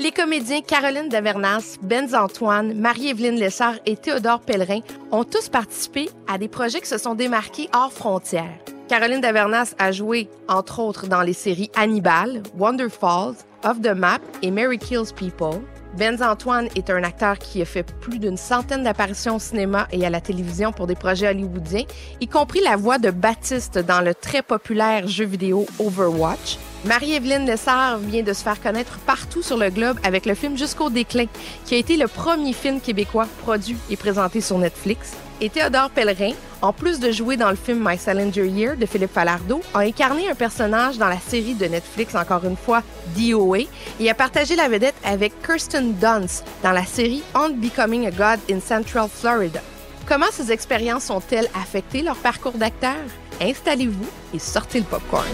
Les 0.00 0.10
comédiens 0.10 0.60
Caroline 0.60 1.08
Davernas, 1.08 1.76
Benz 1.80 2.16
Antoine, 2.16 2.74
Marie-Évelyne 2.74 3.38
Lessard 3.38 3.76
et 3.86 3.96
Théodore 3.96 4.40
Pellerin 4.40 4.80
ont 5.12 5.22
tous 5.22 5.48
participé 5.48 6.10
à 6.26 6.36
des 6.36 6.48
projets 6.48 6.80
qui 6.80 6.88
se 6.88 6.98
sont 6.98 7.14
démarqués 7.14 7.68
hors 7.72 7.92
frontières. 7.92 8.58
Caroline 8.88 9.20
Davernas 9.20 9.74
a 9.78 9.92
joué, 9.92 10.28
entre 10.48 10.80
autres, 10.80 11.06
dans 11.06 11.22
les 11.22 11.32
séries 11.32 11.70
Hannibal, 11.76 12.42
Wonder 12.58 12.88
Falls, 12.88 13.36
Off 13.62 13.80
the 13.80 13.94
Map 13.94 14.18
et 14.42 14.50
Mary 14.50 14.78
Kills 14.78 15.14
People. 15.14 15.62
Benz 15.96 16.20
Antoine 16.22 16.68
est 16.74 16.90
un 16.90 17.04
acteur 17.04 17.38
qui 17.38 17.62
a 17.62 17.64
fait 17.64 17.84
plus 17.84 18.18
d'une 18.18 18.36
centaine 18.36 18.82
d'apparitions 18.82 19.36
au 19.36 19.38
cinéma 19.38 19.86
et 19.92 20.04
à 20.04 20.10
la 20.10 20.20
télévision 20.20 20.72
pour 20.72 20.88
des 20.88 20.96
projets 20.96 21.28
hollywoodiens, 21.28 21.84
y 22.20 22.26
compris 22.26 22.60
la 22.60 22.74
voix 22.74 22.98
de 22.98 23.10
Baptiste 23.10 23.78
dans 23.78 24.00
le 24.00 24.12
très 24.12 24.42
populaire 24.42 25.06
jeu 25.06 25.24
vidéo 25.24 25.66
Overwatch. 25.78 26.58
Marie-Évelyne 26.84 27.46
Lessard 27.46 27.96
vient 27.98 28.22
de 28.22 28.32
se 28.34 28.42
faire 28.42 28.60
connaître 28.60 28.98
partout 29.06 29.42
sur 29.42 29.56
le 29.56 29.70
globe 29.70 29.98
avec 30.02 30.26
le 30.26 30.34
film 30.34 30.58
Jusqu'au 30.58 30.90
déclin, 30.90 31.26
qui 31.64 31.74
a 31.74 31.78
été 31.78 31.96
le 31.96 32.08
premier 32.08 32.52
film 32.52 32.78
québécois 32.78 33.26
produit 33.42 33.78
et 33.88 33.96
présenté 33.96 34.42
sur 34.42 34.58
Netflix. 34.58 35.12
Et 35.40 35.48
Théodore 35.48 35.88
Pellerin, 35.90 36.32
en 36.60 36.74
plus 36.74 37.00
de 37.00 37.10
jouer 37.10 37.38
dans 37.38 37.48
le 37.48 37.56
film 37.56 37.82
My 37.82 37.96
Salinger 37.96 38.46
Year 38.46 38.76
de 38.76 38.84
Philippe 38.84 39.12
Falardeau, 39.12 39.62
a 39.72 39.78
incarné 39.78 40.28
un 40.28 40.34
personnage 40.34 40.98
dans 40.98 41.08
la 41.08 41.18
série 41.18 41.54
de 41.54 41.64
Netflix, 41.64 42.14
encore 42.14 42.44
une 42.44 42.56
fois, 42.56 42.82
DOA, 43.16 43.60
et 43.98 44.10
a 44.10 44.14
partagé 44.14 44.54
la 44.54 44.68
vedette 44.68 44.94
avec 45.04 45.32
Kirsten 45.42 45.94
Dunst 45.94 46.44
dans 46.62 46.72
la 46.72 46.84
série 46.84 47.22
On 47.34 47.48
Becoming 47.48 48.06
a 48.06 48.10
God 48.10 48.40
in 48.50 48.60
Central 48.60 49.08
Florida. 49.08 49.60
Comment 50.06 50.30
ces 50.30 50.52
expériences 50.52 51.08
ont-elles 51.08 51.48
affecté 51.54 52.02
leur 52.02 52.16
parcours 52.16 52.52
d'acteur? 52.52 52.92
Installez-vous 53.40 54.06
et 54.34 54.38
sortez 54.38 54.80
le 54.80 54.84
popcorn. 54.84 55.24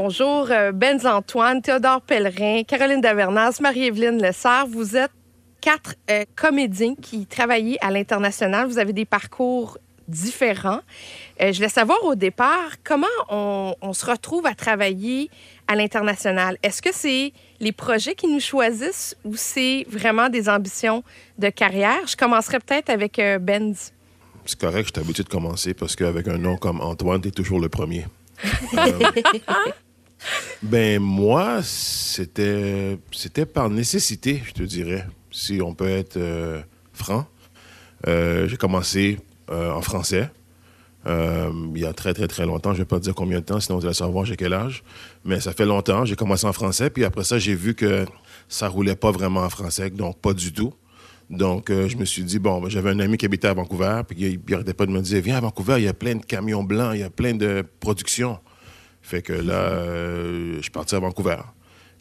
Bonjour, 0.00 0.46
euh, 0.52 0.70
Benz 0.70 1.04
Antoine, 1.06 1.60
Théodore 1.60 2.02
Pellerin, 2.02 2.62
Caroline 2.62 3.00
Davernas, 3.00 3.58
Marie-Évelyne 3.60 4.22
Lessard. 4.22 4.68
Vous 4.68 4.96
êtes 4.96 5.10
quatre 5.60 5.96
euh, 6.08 6.24
comédiens 6.36 6.94
qui 6.94 7.26
travaillaient 7.26 7.78
à 7.80 7.90
l'international. 7.90 8.68
Vous 8.68 8.78
avez 8.78 8.92
des 8.92 9.04
parcours 9.04 9.76
différents. 10.06 10.82
Euh, 11.42 11.50
je 11.50 11.56
voulais 11.56 11.68
savoir 11.68 11.98
au 12.04 12.14
départ 12.14 12.76
comment 12.84 13.08
on, 13.28 13.74
on 13.82 13.92
se 13.92 14.06
retrouve 14.06 14.46
à 14.46 14.54
travailler 14.54 15.30
à 15.66 15.74
l'international? 15.74 16.58
Est-ce 16.62 16.80
que 16.80 16.94
c'est 16.94 17.32
les 17.58 17.72
projets 17.72 18.14
qui 18.14 18.28
nous 18.28 18.38
choisissent 18.38 19.16
ou 19.24 19.34
c'est 19.34 19.84
vraiment 19.90 20.28
des 20.28 20.48
ambitions 20.48 21.02
de 21.38 21.48
carrière? 21.48 22.06
Je 22.06 22.14
commencerai 22.14 22.60
peut-être 22.60 22.88
avec 22.88 23.18
euh, 23.18 23.40
Benz. 23.40 23.92
C'est 24.46 24.60
correct, 24.60 24.90
je 24.90 24.92
suis 24.92 25.04
habitué 25.04 25.24
de 25.24 25.28
commencer 25.28 25.74
parce 25.74 25.96
qu'avec 25.96 26.28
un 26.28 26.38
nom 26.38 26.56
comme 26.56 26.80
Antoine, 26.82 27.20
t'es 27.20 27.32
toujours 27.32 27.58
le 27.58 27.68
premier. 27.68 28.06
Ben 30.62 31.00
moi, 31.00 31.60
c'était 31.62 32.98
c'était 33.12 33.46
par 33.46 33.70
nécessité, 33.70 34.42
je 34.44 34.52
te 34.52 34.62
dirais, 34.62 35.06
si 35.30 35.60
on 35.62 35.74
peut 35.74 35.88
être 35.88 36.16
euh, 36.16 36.60
franc. 36.92 37.26
Euh, 38.06 38.48
j'ai 38.48 38.56
commencé 38.56 39.18
euh, 39.50 39.72
en 39.72 39.82
français. 39.82 40.30
il 41.06 41.78
y 41.78 41.86
a 41.86 41.92
très, 41.92 42.12
très, 42.12 42.28
très 42.28 42.44
longtemps. 42.44 42.72
Je 42.72 42.78
ne 42.78 42.82
vais 42.82 42.88
pas 42.88 42.98
dire 42.98 43.14
combien 43.14 43.40
de 43.40 43.44
temps, 43.44 43.60
sinon 43.60 43.78
vous 43.78 43.86
allez 43.86 43.94
savoir 43.94 44.24
j'ai 44.24 44.36
quel 44.36 44.52
âge. 44.52 44.82
Mais 45.24 45.40
ça 45.40 45.52
fait 45.52 45.64
longtemps. 45.64 46.04
J'ai 46.04 46.16
commencé 46.16 46.46
en 46.46 46.52
français. 46.52 46.90
Puis 46.90 47.04
après 47.04 47.24
ça, 47.24 47.38
j'ai 47.38 47.54
vu 47.54 47.74
que 47.74 48.04
ça 48.48 48.68
roulait 48.68 48.96
pas 48.96 49.10
vraiment 49.10 49.40
en 49.40 49.50
français, 49.50 49.90
donc 49.90 50.18
pas 50.18 50.34
du 50.34 50.52
tout. 50.52 50.74
Donc, 51.30 51.68
je 51.68 51.94
me 51.96 52.06
suis 52.06 52.24
dit, 52.24 52.38
bon, 52.38 52.60
ben, 52.60 52.70
j'avais 52.70 52.90
un 52.90 53.00
ami 53.00 53.18
qui 53.18 53.26
habitait 53.26 53.48
à 53.48 53.54
Vancouver, 53.54 54.00
puis 54.08 54.16
il 54.18 54.40
il 54.48 54.54
arrêtait 54.54 54.72
pas 54.72 54.86
de 54.86 54.90
me 54.90 55.00
dire, 55.02 55.20
viens 55.22 55.36
à 55.36 55.40
Vancouver, 55.40 55.74
il 55.76 55.84
y 55.84 55.88
a 55.88 55.92
plein 55.92 56.14
de 56.14 56.24
camions 56.24 56.64
blancs, 56.64 56.92
il 56.94 57.00
y 57.00 57.02
a 57.02 57.10
plein 57.10 57.34
de 57.34 57.64
productions. 57.80 58.38
Fait 59.08 59.22
que 59.22 59.32
là, 59.32 59.54
euh, 59.54 60.56
je 60.58 60.60
suis 60.60 60.70
parti 60.70 60.94
à 60.94 60.98
Vancouver. 60.98 61.38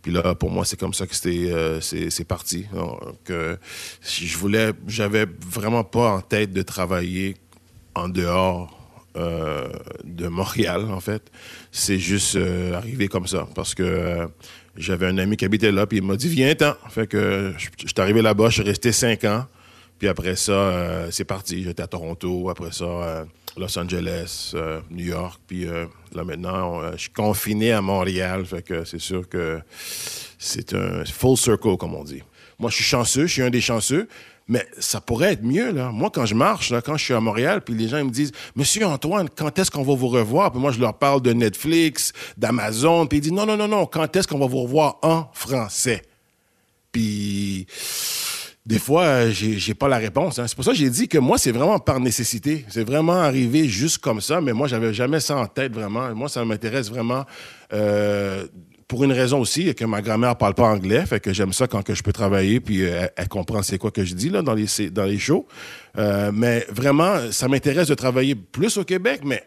Puis 0.02 0.12
là, 0.12 0.36
pour 0.36 0.52
moi, 0.52 0.66
c'est 0.66 0.78
comme 0.78 0.94
ça 0.94 1.08
que 1.08 1.16
c'était, 1.16 1.54
euh, 1.54 1.80
c'est, 1.80 2.28
parti. 2.28 2.66
Donc, 2.74 3.30
euh, 3.30 3.56
je 4.02 4.38
voulais, 4.38 4.74
j'avais 4.88 5.26
vraiment 5.50 5.86
pas 5.86 6.12
en 6.12 6.20
tête 6.20 6.52
de 6.52 6.62
travailler 6.64 7.38
en 7.96 8.10
dehors 8.10 8.74
de 9.16 10.28
Montréal, 10.28 10.92
en 10.92 11.00
fait. 11.00 11.32
C'est 11.72 11.98
juste 11.98 12.38
arrivé 12.74 13.08
comme 13.08 13.26
ça, 13.26 13.48
parce 13.56 13.74
que 13.74 14.30
j'avais 14.76 15.08
un 15.08 15.18
ami 15.18 15.38
qui 15.38 15.46
habitait 15.46 15.72
là, 15.72 15.88
puis 15.88 15.98
il 16.00 16.04
m'a 16.04 16.18
dit, 16.18 16.28
viens, 16.28 16.54
t'en. 16.54 16.74
Fait 16.90 17.08
que 17.08 17.54
je 17.58 17.88
suis 17.88 17.94
arrivé 17.98 18.22
là-bas, 18.22 18.50
je 18.50 18.62
suis 18.62 18.64
resté 18.64 18.92
cinq 18.92 19.24
ans. 19.24 19.46
Puis 19.98 20.08
après 20.08 20.36
ça, 20.36 20.52
euh, 20.52 21.08
c'est 21.12 21.26
parti. 21.26 21.64
J'étais 21.64 21.84
à 21.84 21.88
Toronto, 21.88 22.50
après 22.50 22.72
ça, 22.72 22.86
euh, 22.86 23.26
Los 23.58 23.78
Angeles, 23.78 24.52
euh, 24.54 24.80
New 24.92 25.06
York. 25.06 25.42
Puis 25.48 25.66
là, 25.66 26.24
maintenant, 26.24 26.92
je 26.92 26.98
suis 26.98 27.10
confiné 27.10 27.72
à 27.72 27.82
Montréal. 27.82 28.46
Fait 28.46 28.62
que 28.62 28.86
c'est 28.86 29.00
sûr 29.00 29.28
que 29.28 29.60
c'est 30.38 30.74
un 30.74 31.04
full 31.06 31.38
circle, 31.38 31.78
comme 31.78 31.96
on 31.96 32.04
dit. 32.04 32.22
Moi, 32.60 32.70
je 32.70 32.76
suis 32.76 32.86
chanceux, 32.86 33.26
je 33.26 33.34
suis 33.34 33.42
un 33.42 33.50
des 33.50 33.62
chanceux. 33.62 34.08
Mais 34.50 34.66
ça 34.80 35.02
pourrait 35.02 35.34
être 35.34 35.44
mieux, 35.44 35.74
là. 35.74 35.92
Moi, 35.92 36.10
quand 36.10 36.26
je 36.26 36.34
marche, 36.34 36.70
là, 36.70 36.82
quand 36.82 36.96
je 36.96 37.04
suis 37.04 37.14
à 37.14 37.20
Montréal, 37.20 37.62
puis 37.62 37.76
les 37.76 37.90
gens 37.90 37.98
ils 37.98 38.06
me 38.06 38.12
disent 38.12 38.32
Monsieur 38.56 38.86
Antoine, 38.86 39.28
quand 39.36 39.60
est-ce 39.60 39.70
qu'on 39.70 39.84
va 39.84 39.94
vous 39.94 40.08
revoir? 40.08 40.52
Puis 40.52 40.62
moi, 40.62 40.72
je 40.72 40.80
leur 40.80 40.98
parle 40.98 41.22
de 41.22 41.34
Netflix, 41.34 42.14
d'Amazon, 42.38 43.08
puis 43.08 43.18
ils 43.18 43.22
disent 43.22 43.34
Non, 43.34 43.46
non, 43.46 43.58
non, 43.58 43.68
non, 43.68 43.86
quand 43.86 44.16
est-ce 44.16 44.26
qu'on 44.26 44.40
va 44.40 44.48
vous 44.48 44.62
revoir 44.62 45.00
en 45.02 45.30
français? 45.34 46.04
Puis 46.94 47.68
des 48.68 48.80
fois, 48.80 49.04
euh, 49.04 49.32
j'ai 49.32 49.74
pas 49.74 49.88
la 49.88 49.98
réponse. 49.98 50.40
hein. 50.40 50.46
C'est 50.46 50.56
pour 50.56 50.66
ça 50.66 50.72
que 50.72 50.78
j'ai 50.78 50.90
dit 50.90 51.08
que 51.08 51.18
moi, 51.18 51.38
c'est 51.38 51.54
vraiment 51.54 51.80
par 51.80 52.02
nécessité. 52.02 52.66
C'est 52.68 52.84
vraiment 52.84 53.14
arrivé 53.14 53.66
juste 53.70 54.00
comme 54.00 54.20
ça, 54.20 54.42
mais 54.42 54.52
moi, 54.52 54.68
j'avais 54.68 54.94
jamais 54.94 55.22
ça 55.22 55.38
en 55.38 55.48
tête 55.48 55.74
vraiment. 55.74 56.14
Moi, 56.14 56.28
ça 56.28 56.44
m'intéresse 56.44 56.90
vraiment 56.90 57.24
euh, 57.72 58.46
pour 58.90 59.06
une 59.06 59.14
raison 59.14 59.40
aussi, 59.40 59.74
que 59.74 59.86
ma 59.86 60.02
grand-mère 60.02 60.36
parle 60.36 60.54
pas 60.54 60.68
anglais, 60.68 61.06
fait 61.06 61.22
que 61.22 61.32
j'aime 61.32 61.54
ça 61.54 61.68
quand 61.68 61.82
que 61.82 61.96
je 61.96 62.04
peux 62.04 62.12
travailler, 62.12 62.60
puis 62.60 62.84
euh, 62.84 63.08
elle, 63.16 63.30
comprend 63.30 63.64
c'est 63.64 63.78
quoi 63.78 63.92
que 63.92 64.04
je 64.04 64.14
dis 64.14 64.30
là 64.30 64.42
dans 64.42 64.54
les 64.54 64.90
dans 64.90 65.06
les 65.06 65.18
shows. 65.20 65.48
Mais 66.34 66.66
vraiment, 66.70 67.32
ça 67.32 67.48
m'intéresse 67.48 67.88
de 67.88 67.96
travailler 67.96 68.36
plus 68.36 68.78
au 68.78 68.84
Québec, 68.84 69.22
mais 69.24 69.44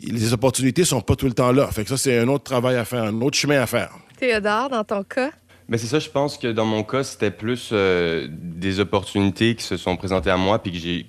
les 0.00 0.32
opportunités 0.32 0.84
sont 0.84 1.00
pas 1.00 1.14
tout 1.14 1.26
le 1.26 1.34
temps 1.34 1.52
là. 1.52 1.68
Fait 1.68 1.84
que 1.84 1.88
ça, 1.88 1.96
c'est 1.96 2.18
un 2.18 2.26
autre 2.26 2.44
travail 2.44 2.76
à 2.76 2.84
faire, 2.84 3.04
un 3.04 3.20
autre 3.20 3.36
chemin 3.36 3.60
à 3.60 3.66
faire. 3.66 3.90
Théodore, 4.18 4.70
dans 4.70 4.84
ton 4.84 5.04
cas? 5.04 5.30
Ben 5.68 5.78
c'est 5.78 5.86
ça, 5.86 5.98
je 5.98 6.10
pense 6.10 6.36
que 6.36 6.48
dans 6.48 6.66
mon 6.66 6.82
cas, 6.82 7.04
c'était 7.04 7.30
plus 7.30 7.70
euh, 7.72 8.28
des 8.30 8.80
opportunités 8.80 9.54
qui 9.54 9.62
se 9.62 9.78
sont 9.78 9.96
présentées 9.96 10.30
à 10.30 10.36
moi, 10.36 10.58
puis 10.58 10.72
que 10.72 10.78
j'ai, 10.78 11.06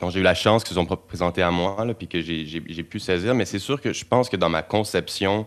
dont 0.00 0.08
j'ai 0.08 0.20
eu 0.20 0.22
la 0.22 0.36
chance 0.36 0.62
qu'ils 0.62 0.68
se 0.68 0.74
sont 0.74 0.84
pr- 0.84 1.04
présentées 1.04 1.42
à 1.42 1.50
moi, 1.50 1.84
là, 1.84 1.94
puis 1.94 2.06
que 2.06 2.20
j'ai, 2.20 2.82
pu 2.84 3.00
saisir. 3.00 3.34
Mais 3.34 3.44
c'est 3.44 3.58
sûr 3.58 3.80
que 3.80 3.92
je 3.92 4.04
pense 4.04 4.28
que 4.28 4.36
dans 4.36 4.48
ma 4.48 4.62
conception 4.62 5.46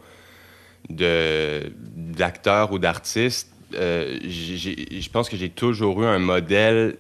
d'acteur 0.89 2.73
ou 2.73 2.79
d'artiste, 2.79 3.49
euh, 3.73 4.19
je 4.21 5.09
pense 5.09 5.29
que 5.29 5.37
j'ai 5.37 5.49
toujours 5.49 6.03
eu 6.03 6.05
un 6.05 6.19
modèle, 6.19 6.97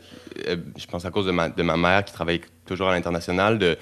euh, 0.47 0.55
je 0.77 0.85
pense 0.87 1.03
à 1.03 1.11
cause 1.11 1.25
de 1.25 1.31
ma, 1.31 1.49
de 1.49 1.63
ma 1.63 1.75
mère 1.75 2.05
qui 2.05 2.13
travaille 2.13 2.39
toujours 2.65 2.87
à 2.87 2.93
l'international, 2.93 3.59
de, 3.59 3.77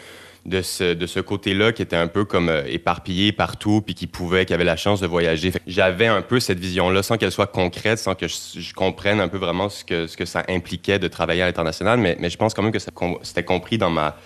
de 0.45 0.61
ce, 0.61 0.93
de 0.93 1.05
ce 1.05 1.19
côté-là 1.19 1.71
qui 1.71 1.81
était 1.83 1.95
un 1.95 2.07
peu 2.07 2.25
comme 2.25 2.49
euh, 2.49 2.63
éparpillé 2.65 3.31
partout, 3.31 3.81
puis 3.85 3.93
qui 3.93 4.07
pouvait, 4.07 4.45
qui 4.45 4.53
avait 4.53 4.63
la 4.63 4.75
chance 4.75 4.99
de 4.99 5.07
voyager. 5.07 5.51
J'avais 5.67 6.07
un 6.07 6.21
peu 6.21 6.39
cette 6.39 6.59
vision-là, 6.59 7.03
sans 7.03 7.17
qu'elle 7.17 7.31
soit 7.31 7.47
concrète, 7.47 7.99
sans 7.99 8.15
que 8.15 8.27
je, 8.27 8.35
je 8.57 8.73
comprenne 8.73 9.19
un 9.19 9.27
peu 9.27 9.37
vraiment 9.37 9.69
ce 9.69 9.83
que, 9.85 10.07
ce 10.07 10.17
que 10.17 10.25
ça 10.25 10.43
impliquait 10.49 10.97
de 10.97 11.07
travailler 11.07 11.43
à 11.43 11.45
l'international, 11.45 11.99
mais, 11.99 12.17
mais 12.19 12.29
je 12.29 12.37
pense 12.37 12.53
quand 12.53 12.63
même 12.63 12.71
que 12.71 12.79
c'était 12.79 13.43
compris 13.43 13.77
dans 13.77 13.91
ma... 13.91 14.17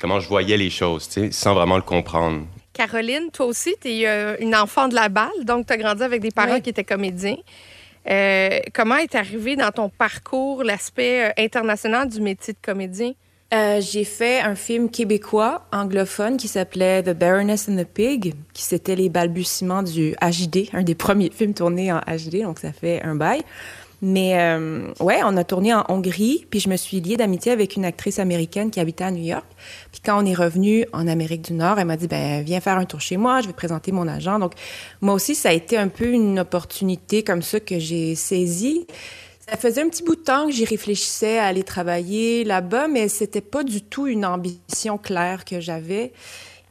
comment 0.00 0.20
je 0.20 0.28
voyais 0.28 0.56
les 0.58 0.70
choses, 0.70 1.08
tu 1.08 1.20
sais, 1.20 1.30
sans 1.32 1.54
vraiment 1.54 1.76
le 1.76 1.82
comprendre. 1.82 2.46
Caroline, 2.74 3.30
toi 3.32 3.46
aussi, 3.46 3.74
tu 3.80 3.88
es 3.88 4.36
une 4.40 4.54
enfant 4.54 4.86
de 4.86 4.94
la 4.94 5.08
balle, 5.08 5.44
donc 5.44 5.66
tu 5.66 5.72
as 5.72 5.76
grandi 5.78 6.02
avec 6.02 6.20
des 6.20 6.30
parents 6.30 6.54
Oui. 6.54 6.62
qui 6.62 6.70
étaient 6.70 6.84
comédiens. 6.84 7.36
Euh, 8.08 8.60
comment 8.72 8.96
est 8.96 9.14
arrivé 9.14 9.56
dans 9.56 9.70
ton 9.70 9.88
parcours 9.88 10.62
l'aspect 10.62 11.26
euh, 11.26 11.32
international 11.36 12.08
du 12.08 12.20
métier 12.20 12.54
de 12.54 12.58
comédien? 12.62 13.12
Euh, 13.54 13.80
j'ai 13.80 14.04
fait 14.04 14.40
un 14.40 14.54
film 14.54 14.90
québécois 14.90 15.62
anglophone 15.72 16.36
qui 16.36 16.48
s'appelait 16.48 17.02
The 17.02 17.16
Baroness 17.16 17.66
and 17.68 17.76
the 17.76 17.86
Pig, 17.86 18.34
qui 18.52 18.62
c'était 18.62 18.94
les 18.94 19.08
balbutiements 19.08 19.82
du 19.82 20.14
HD, 20.20 20.68
un 20.74 20.82
des 20.82 20.94
premiers 20.94 21.30
films 21.30 21.54
tournés 21.54 21.90
en 21.90 22.00
HD, 22.00 22.42
donc 22.42 22.58
ça 22.58 22.72
fait 22.72 23.02
un 23.02 23.14
bail. 23.14 23.42
Mais 24.02 24.38
euh, 24.38 24.92
ouais, 25.00 25.20
on 25.24 25.36
a 25.38 25.44
tourné 25.44 25.74
en 25.74 25.84
Hongrie, 25.88 26.46
puis 26.50 26.60
je 26.60 26.68
me 26.68 26.76
suis 26.76 27.00
liée 27.00 27.16
d'amitié 27.16 27.50
avec 27.50 27.74
une 27.74 27.86
actrice 27.86 28.18
américaine 28.18 28.70
qui 28.70 28.80
habitait 28.80 29.04
à 29.04 29.10
New 29.10 29.24
York. 29.24 29.46
Puis 29.90 30.02
quand 30.04 30.22
on 30.22 30.26
est 30.26 30.34
revenu 30.34 30.84
en 30.92 31.08
Amérique 31.08 31.42
du 31.42 31.54
Nord, 31.54 31.80
elle 31.80 31.86
m'a 31.86 31.96
dit 31.96 32.06
ben 32.06 32.42
viens 32.44 32.60
faire 32.60 32.76
un 32.76 32.84
tour 32.84 33.00
chez 33.00 33.16
moi, 33.16 33.40
je 33.40 33.48
vais 33.48 33.54
présenter 33.54 33.92
mon 33.92 34.06
agent. 34.06 34.38
Donc 34.38 34.52
moi 35.00 35.14
aussi 35.14 35.34
ça 35.34 35.48
a 35.48 35.52
été 35.52 35.76
un 35.78 35.88
peu 35.88 36.12
une 36.12 36.38
opportunité 36.38 37.24
comme 37.24 37.42
ça 37.42 37.60
que 37.60 37.78
j'ai 37.78 38.14
saisie. 38.14 38.86
Ça 39.50 39.56
faisait 39.56 39.80
un 39.80 39.88
petit 39.88 40.02
bout 40.02 40.14
de 40.14 40.20
temps 40.20 40.46
que 40.46 40.52
j'y 40.52 40.66
réfléchissais 40.66 41.38
à 41.38 41.46
aller 41.46 41.62
travailler 41.62 42.44
là-bas, 42.44 42.86
mais 42.86 43.08
c'était 43.08 43.40
pas 43.40 43.64
du 43.64 43.80
tout 43.80 44.06
une 44.06 44.26
ambition 44.26 44.98
claire 44.98 45.46
que 45.46 45.58
j'avais. 45.58 46.12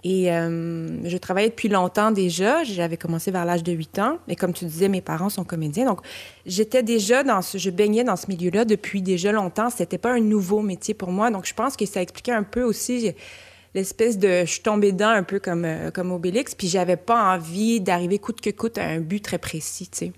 Et 0.03 0.31
euh, 0.31 1.03
je 1.03 1.17
travaillais 1.17 1.49
depuis 1.49 1.69
longtemps 1.69 2.11
déjà. 2.11 2.63
J'avais 2.63 2.97
commencé 2.97 3.31
vers 3.31 3.45
l'âge 3.45 3.63
de 3.63 3.71
8 3.71 3.99
ans. 3.99 4.19
Et 4.27 4.35
comme 4.35 4.53
tu 4.53 4.65
disais, 4.65 4.89
mes 4.89 5.01
parents 5.01 5.29
sont 5.29 5.43
comédiens. 5.43 5.85
Donc, 5.85 6.01
j'étais 6.45 6.83
déjà 6.83 7.23
dans 7.23 7.41
ce, 7.41 7.57
je 7.57 7.71
baignais 7.71 8.03
dans 8.03 8.15
ce 8.15 8.27
milieu-là 8.27 8.63
depuis 8.63 9.01
déjà 9.01 9.31
longtemps. 9.31 9.71
C'était 9.71 9.97
pas 9.97 10.11
un 10.11 10.19
nouveau 10.19 10.61
métier 10.61 10.93
pour 10.93 11.11
moi. 11.11 11.31
Donc, 11.31 11.47
je 11.47 11.55
pense 11.55 11.75
que 11.75 11.85
ça 11.87 12.01
expliquait 12.01 12.31
un 12.31 12.43
peu 12.43 12.61
aussi 12.61 13.11
l'espèce 13.73 14.19
de, 14.19 14.41
je 14.45 14.51
suis 14.51 14.61
tombée 14.61 14.91
dedans 14.91 15.09
un 15.09 15.23
peu 15.23 15.39
comme, 15.39 15.65
euh, 15.65 15.89
comme 15.89 16.11
Obélix. 16.11 16.53
Puis, 16.53 16.67
j'avais 16.67 16.95
pas 16.95 17.33
envie 17.33 17.81
d'arriver 17.81 18.19
coûte 18.19 18.39
que 18.39 18.51
coûte 18.51 18.77
à 18.77 18.85
un 18.85 18.99
but 18.99 19.23
très 19.23 19.39
précis, 19.39 19.89
tu 19.89 19.97
sais. 19.97 20.11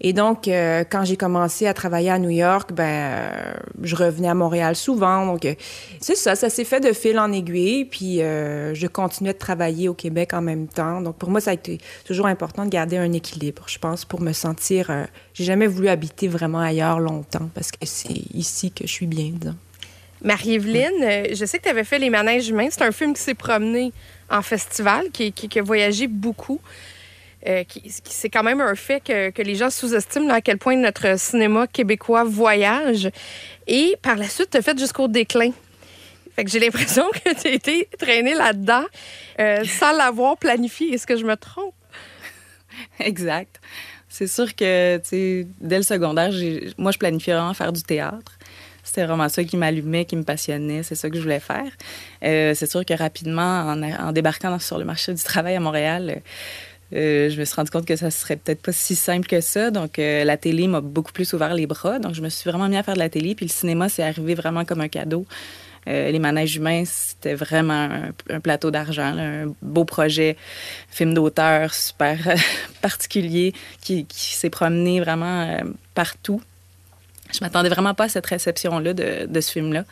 Et 0.00 0.12
donc, 0.12 0.46
euh, 0.46 0.84
quand 0.88 1.04
j'ai 1.04 1.16
commencé 1.16 1.66
à 1.66 1.74
travailler 1.74 2.10
à 2.10 2.18
New 2.18 2.30
York, 2.30 2.72
ben, 2.72 2.84
euh, 2.84 3.54
je 3.82 3.96
revenais 3.96 4.28
à 4.28 4.34
Montréal 4.34 4.76
souvent. 4.76 5.24
Donc, 5.24 5.44
euh, 5.44 5.54
c'est 6.00 6.16
ça, 6.16 6.34
ça 6.34 6.50
s'est 6.50 6.64
fait 6.64 6.80
de 6.80 6.92
fil 6.92 7.18
en 7.18 7.32
aiguille. 7.32 7.86
Puis, 7.86 8.18
je 8.18 8.86
continuais 8.86 9.32
de 9.32 9.38
travailler 9.38 9.88
au 9.88 9.94
Québec 9.94 10.34
en 10.34 10.42
même 10.42 10.68
temps. 10.68 11.00
Donc, 11.00 11.16
pour 11.16 11.30
moi, 11.30 11.40
ça 11.40 11.52
a 11.52 11.54
été 11.54 11.78
toujours 12.04 12.26
important 12.26 12.64
de 12.64 12.70
garder 12.70 12.98
un 12.98 13.12
équilibre, 13.12 13.64
je 13.66 13.78
pense, 13.78 14.04
pour 14.04 14.20
me 14.20 14.32
sentir. 14.32 14.90
j'ai 15.34 15.44
jamais 15.44 15.66
voulu 15.66 15.88
habiter 15.88 16.28
vraiment 16.28 16.60
ailleurs 16.60 17.00
longtemps 17.00 17.48
parce 17.54 17.70
que 17.70 17.84
c'est 17.84 18.34
ici 18.34 18.70
que 18.70 18.86
je 18.86 18.92
suis 18.92 19.06
bien. 19.06 19.32
Marie-Evelyne, 20.22 21.34
je 21.34 21.44
sais 21.44 21.58
que 21.58 21.64
tu 21.64 21.68
avais 21.68 21.84
fait 21.84 21.98
Les 21.98 22.10
Manèges 22.10 22.48
humains. 22.48 22.68
C'est 22.70 22.82
un 22.82 22.92
film 22.92 23.14
qui 23.14 23.22
s'est 23.22 23.34
promené 23.34 23.92
en 24.30 24.42
festival, 24.42 25.10
qui 25.10 25.58
a 25.58 25.62
voyagé 25.62 26.06
beaucoup. 26.06 26.60
Euh, 27.46 27.64
c'est 28.04 28.30
quand 28.30 28.42
même 28.42 28.60
un 28.60 28.74
fait 28.74 29.00
que, 29.00 29.42
les 29.42 29.54
gens 29.54 29.70
sous-estiment 29.70 30.32
à 30.32 30.40
quel 30.40 30.58
point 30.58 30.76
notre 30.76 31.18
cinéma 31.18 31.66
québécois 31.66 32.24
voyage. 32.24 33.10
Et 33.66 33.96
par 34.02 34.16
la 34.16 34.28
suite, 34.28 34.50
tu 34.50 34.56
as 34.58 34.62
fait 34.62 34.78
jusqu'au 34.78 35.08
déclin. 35.08 35.50
J'ai 36.44 36.58
l'impression 36.58 37.04
que 37.12 37.40
tu 37.40 37.48
as 37.48 37.50
été 37.52 37.88
traîné 37.98 38.34
là-dedans 38.34 38.84
euh, 39.40 39.64
sans 39.64 39.92
l'avoir 39.92 40.36
planifié. 40.36 40.94
Est-ce 40.94 41.06
que 41.06 41.16
je 41.16 41.24
me 41.24 41.36
trompe? 41.36 41.74
Exact. 42.98 43.60
C'est 44.08 44.26
sûr 44.26 44.54
que, 44.54 45.00
dès 45.60 45.76
le 45.76 45.82
secondaire, 45.82 46.30
moi, 46.78 46.90
je 46.90 46.98
planifiais 46.98 47.34
vraiment 47.34 47.54
faire 47.54 47.72
du 47.72 47.82
théâtre. 47.82 48.38
C'était 48.82 49.04
vraiment 49.04 49.28
ça 49.28 49.42
qui 49.42 49.56
m'allumait, 49.56 50.04
qui 50.04 50.14
me 50.14 50.22
passionnait. 50.22 50.84
C'est 50.84 50.94
ça 50.94 51.10
que 51.10 51.16
je 51.16 51.22
voulais 51.22 51.40
faire. 51.40 51.70
Euh, 52.22 52.54
c'est 52.54 52.70
sûr 52.70 52.84
que 52.84 52.94
rapidement, 52.94 53.74
en, 53.98 54.12
débarquant 54.12 54.58
sur 54.60 54.78
le 54.78 54.84
marché 54.84 55.12
du 55.12 55.22
travail 55.22 55.56
à 55.56 55.60
Montréal, 55.60 56.22
je 56.92 57.38
me 57.38 57.44
suis 57.44 57.54
rendu 57.54 57.70
compte 57.70 57.86
que 57.86 57.96
ça 57.96 58.10
serait 58.10 58.36
peut-être 58.36 58.62
pas 58.62 58.72
si 58.72 58.94
simple 58.94 59.26
que 59.26 59.40
ça. 59.40 59.70
Donc, 59.70 59.98
euh, 59.98 60.24
la 60.24 60.36
télé 60.36 60.66
m'a 60.66 60.80
beaucoup 60.80 61.12
plus 61.12 61.32
ouvert 61.32 61.54
les 61.54 61.66
bras. 61.66 61.98
Donc, 61.98 62.14
je 62.14 62.22
me 62.22 62.28
suis 62.28 62.48
vraiment 62.48 62.68
mis 62.68 62.76
à 62.76 62.82
faire 62.82 62.94
de 62.94 63.00
la 63.00 63.08
télé. 63.08 63.34
Puis 63.34 63.46
le 63.46 63.50
cinéma, 63.50 63.88
c'est 63.88 64.02
arrivé 64.02 64.34
vraiment 64.34 64.64
comme 64.64 64.80
un 64.80 64.88
cadeau. 64.88 65.26
Euh, 65.88 66.10
les 66.10 66.18
manèges 66.18 66.56
humains, 66.56 66.82
c'était 66.84 67.34
vraiment 67.34 67.88
un, 68.28 68.40
plateau 68.40 68.72
d'argent, 68.72 69.16
un 69.16 69.54
beau 69.62 69.84
projet, 69.84 70.36
film 70.90 71.14
d'auteur 71.14 71.72
super 71.74 72.18
particulier 72.82 73.52
qui, 73.80 74.04
s'est 74.10 74.50
promené 74.50 75.00
vraiment 75.00 75.60
partout. 75.94 76.40
Je 77.32 77.38
m'attendais 77.40 77.68
vraiment 77.68 77.94
pas 77.94 78.04
à 78.04 78.08
cette 78.08 78.26
réception-là 78.26 78.94
de 78.94 79.40
ce 79.40 79.52
film-là. 79.52 79.84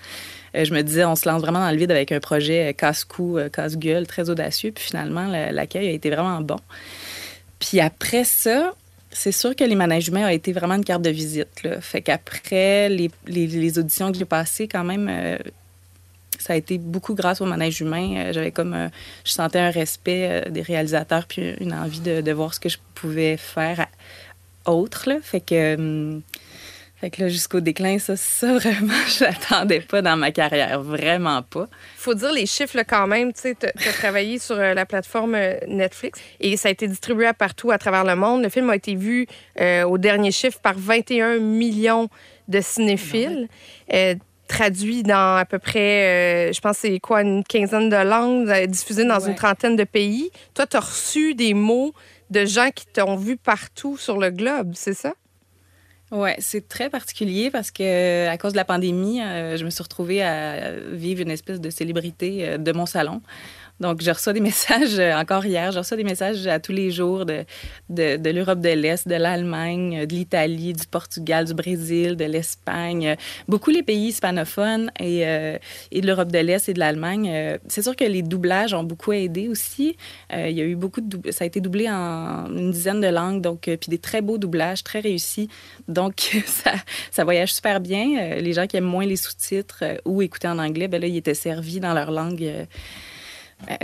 Euh, 0.54 0.64
je 0.64 0.72
me 0.72 0.82
disais, 0.82 1.04
on 1.04 1.16
se 1.16 1.28
lance 1.28 1.42
vraiment 1.42 1.60
dans 1.60 1.70
le 1.70 1.76
vide 1.76 1.90
avec 1.90 2.12
un 2.12 2.20
projet 2.20 2.70
euh, 2.70 2.72
casse-cou, 2.72 3.38
euh, 3.38 3.48
casse-gueule, 3.48 4.06
très 4.06 4.30
audacieux. 4.30 4.72
Puis 4.72 4.84
finalement, 4.84 5.26
l'accueil 5.26 5.88
a 5.88 5.92
été 5.92 6.10
vraiment 6.10 6.40
bon. 6.40 6.58
Puis 7.58 7.80
après 7.80 8.24
ça, 8.24 8.74
c'est 9.10 9.32
sûr 9.32 9.54
que 9.54 9.64
les 9.64 9.74
manèges 9.74 10.08
humains 10.08 10.26
ont 10.26 10.32
été 10.32 10.52
vraiment 10.52 10.74
une 10.74 10.84
carte 10.84 11.02
de 11.02 11.10
visite. 11.10 11.48
Fait 11.80 12.02
qu'après 12.02 12.88
les, 12.88 13.10
les, 13.26 13.78
auditions 13.78 14.10
que 14.10 14.18
j'ai 14.18 14.24
passées, 14.24 14.66
quand 14.66 14.82
même, 14.82 15.38
ça 16.38 16.52
a 16.52 16.56
été 16.56 16.78
beaucoup 16.78 17.14
grâce 17.14 17.40
aux 17.40 17.46
manèges 17.46 17.80
humains. 17.80 18.32
J'avais 18.32 18.50
comme, 18.50 18.90
je 19.24 19.30
sentais 19.30 19.60
un 19.60 19.70
respect 19.70 20.50
des 20.50 20.62
réalisateurs 20.62 21.26
puis 21.26 21.54
une 21.60 21.72
envie 21.72 22.00
de, 22.00 22.22
de, 22.22 22.32
voir 22.32 22.52
ce 22.52 22.58
que 22.58 22.68
je 22.68 22.78
pouvais 22.96 23.36
faire 23.36 23.86
autre. 24.66 25.08
Fait 25.22 25.40
que 25.40 25.76
hum, 25.76 26.22
fait 27.04 27.10
que 27.10 27.20
là, 27.20 27.28
jusqu'au 27.28 27.60
déclin, 27.60 27.98
ça, 27.98 28.16
ça 28.16 28.54
vraiment, 28.58 28.94
je 29.06 29.24
l'attendais 29.24 29.80
pas 29.80 30.00
dans 30.00 30.16
ma 30.16 30.30
carrière. 30.30 30.80
Vraiment 30.80 31.42
pas. 31.42 31.68
Faut 31.96 32.14
dire 32.14 32.32
les 32.32 32.46
chiffres 32.46 32.78
quand 32.88 33.06
même. 33.06 33.30
Tu 33.34 33.42
sais, 33.42 33.56
as 33.62 33.92
travaillé 33.92 34.38
sur 34.38 34.58
euh, 34.58 34.72
la 34.72 34.86
plateforme 34.86 35.34
euh, 35.34 35.58
Netflix 35.68 36.18
et 36.40 36.56
ça 36.56 36.68
a 36.68 36.72
été 36.72 36.88
distribué 36.88 37.26
à 37.26 37.34
partout 37.34 37.70
à 37.70 37.76
travers 37.76 38.04
le 38.04 38.16
monde. 38.16 38.42
Le 38.42 38.48
film 38.48 38.70
a 38.70 38.76
été 38.76 38.94
vu 38.94 39.26
euh, 39.60 39.82
au 39.82 39.98
dernier 39.98 40.32
chiffre 40.32 40.58
par 40.60 40.78
21 40.78 41.40
millions 41.40 42.08
de 42.48 42.62
cinéphiles. 42.62 43.48
traduit 44.48 45.02
dans 45.02 45.36
à 45.36 45.44
peu 45.44 45.58
près, 45.58 46.52
je 46.54 46.60
pense, 46.60 46.78
c'est 46.78 47.00
quoi, 47.00 47.20
une 47.20 47.44
quinzaine 47.44 47.90
de 47.90 47.96
langues, 47.96 48.66
diffusé 48.66 49.04
dans 49.04 49.20
une 49.20 49.34
trentaine 49.34 49.76
de 49.76 49.84
pays. 49.84 50.30
Toi, 50.54 50.66
tu 50.66 50.76
as 50.76 50.80
reçu 50.80 51.34
des 51.34 51.52
mots 51.52 51.92
de 52.30 52.46
gens 52.46 52.70
qui 52.74 52.86
t'ont 52.86 53.16
vu 53.16 53.36
partout 53.36 53.98
sur 53.98 54.18
le 54.18 54.30
globe, 54.30 54.72
c'est 54.74 54.94
ça? 54.94 55.14
Oui, 56.16 56.30
c'est 56.38 56.68
très 56.68 56.90
particulier 56.90 57.50
parce 57.50 57.72
que 57.72 58.28
à 58.28 58.38
cause 58.38 58.52
de 58.52 58.56
la 58.56 58.64
pandémie, 58.64 59.20
euh, 59.20 59.56
je 59.56 59.64
me 59.64 59.70
suis 59.70 59.82
retrouvée 59.82 60.22
à 60.22 60.70
vivre 60.92 61.20
une 61.20 61.30
espèce 61.30 61.60
de 61.60 61.70
célébrité 61.70 62.48
euh, 62.48 62.56
de 62.56 62.70
mon 62.70 62.86
salon. 62.86 63.20
Donc, 63.80 64.02
je 64.02 64.10
reçois 64.10 64.32
des 64.32 64.40
messages, 64.52 64.98
euh, 64.98 65.14
encore 65.14 65.44
hier, 65.44 65.72
je 65.72 65.78
reçois 65.78 65.96
des 65.96 66.04
messages 66.04 66.46
à 66.46 66.60
tous 66.60 66.72
les 66.72 66.90
jours 66.90 67.24
de, 67.24 67.44
l'Europe 67.88 68.60
de 68.60 68.70
l'Est, 68.70 69.08
de 69.08 69.14
l'Allemagne, 69.14 70.00
euh, 70.00 70.06
de 70.06 70.14
l'Italie, 70.14 70.72
du 70.72 70.86
Portugal, 70.86 71.44
du 71.44 71.54
Brésil, 71.54 72.16
de 72.16 72.24
l'Espagne, 72.24 73.16
beaucoup 73.48 73.70
les 73.70 73.82
pays 73.82 74.08
hispanophones 74.08 74.90
et, 74.98 75.26
euh, 75.26 75.58
et 75.90 76.00
de 76.00 76.06
l'Europe 76.06 76.30
de 76.30 76.38
l'Est 76.38 76.68
et 76.68 76.74
de 76.74 76.78
l'Allemagne. 76.78 77.58
c'est 77.68 77.82
sûr 77.82 77.96
que 77.96 78.04
les 78.04 78.22
doublages 78.22 78.74
ont 78.74 78.84
beaucoup 78.84 79.12
aidé 79.12 79.48
aussi. 79.48 79.96
il 80.32 80.50
y 80.50 80.60
a 80.60 80.64
eu 80.64 80.76
beaucoup 80.76 81.00
de... 81.00 81.30
Ça 81.30 81.44
a 81.44 81.46
été 81.46 81.60
doublé 81.60 81.88
en 81.88 82.46
une 82.46 82.70
dizaine 82.70 83.00
de 83.00 83.08
langues, 83.08 83.40
donc, 83.40 83.62
puis 83.62 83.88
des 83.88 83.98
très 83.98 84.20
beaux 84.20 84.38
doublages, 84.38 84.82
très 84.82 85.00
réussis. 85.00 85.48
Donc, 85.88 86.42
ça, 86.46 86.72
ça 87.10 87.24
voyage 87.24 87.52
super 87.52 87.80
bien. 87.80 88.38
les 88.38 88.52
gens 88.52 88.66
qui 88.66 88.76
aiment 88.76 88.84
moins 88.84 89.06
les 89.06 89.16
sous-titres 89.16 89.84
ou 90.04 90.22
écouter 90.22 90.48
en 90.48 90.58
anglais, 90.58 90.88
ben 90.88 91.00
là, 91.00 91.06
ils 91.06 91.16
étaient 91.16 91.34
servis 91.34 91.80
dans 91.80 91.94
leur 91.94 92.10
langue 92.10 92.42
euh, 92.42 92.64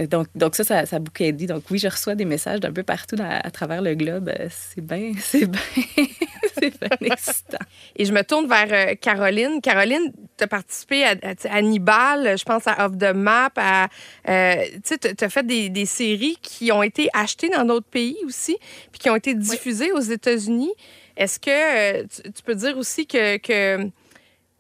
donc, 0.09 0.29
donc 0.35 0.55
ça, 0.55 0.65
ça, 0.65 0.87
ça 0.87 0.97
a 0.97 0.99
beaucoup 0.99 1.23
aidé. 1.23 1.47
Donc 1.47 1.65
oui, 1.71 1.79
je 1.79 1.89
reçois 1.89 2.15
des 2.15 2.25
messages 2.25 2.61
d'un 2.61 2.73
peu 2.73 2.83
partout 2.83 3.17
à 3.19 3.51
travers 3.51 3.83
le 3.83 3.95
globe. 3.95 4.29
Euh, 4.29 4.49
c'est 4.51 4.81
bien, 4.81 5.13
c'est 5.21 5.47
bien, 5.47 5.61
c'est 6.55 6.79
bien 6.81 6.97
excitant. 7.13 7.59
Et 7.97 8.05
je 8.05 8.13
me 8.13 8.23
tourne 8.23 8.49
vers 8.49 8.69
euh, 8.71 8.95
Caroline. 8.95 9.61
Caroline, 9.61 10.13
tu 10.37 10.45
as 10.45 10.47
participé 10.47 11.05
à, 11.05 11.15
Hannibal, 11.51 12.39
je 12.39 12.45
pense 12.45 12.67
à 12.67 12.87
Off 12.87 12.97
the 12.99 13.15
Map, 13.15 13.51
à, 13.57 13.89
tu 14.25 15.25
as 15.25 15.29
fait 15.29 15.47
des, 15.47 15.69
des, 15.69 15.87
séries 15.87 16.39
qui 16.43 16.73
ont 16.73 16.83
été 16.83 17.09
achetées 17.13 17.49
dans 17.49 17.65
d'autres 17.65 17.89
pays 17.91 18.19
aussi, 18.25 18.57
puis 18.93 19.01
qui 19.01 19.11
ont 19.11 19.17
été 19.17 19.35
diffusées 19.35 19.93
aux 19.93 20.01
États-Unis. 20.01 20.73
Est-ce 21.17 21.39
que 21.39 22.03
tu, 22.07 22.43
peux 22.43 22.55
dire 22.55 22.79
aussi 22.79 23.07
que, 23.07 23.37
que 23.39 23.91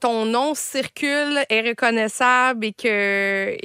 ton 0.01 0.25
nom 0.25 0.55
circule, 0.55 1.39
est 1.49 1.61
reconnaissable 1.61 2.67
et 2.67 2.73
que... 2.73 3.57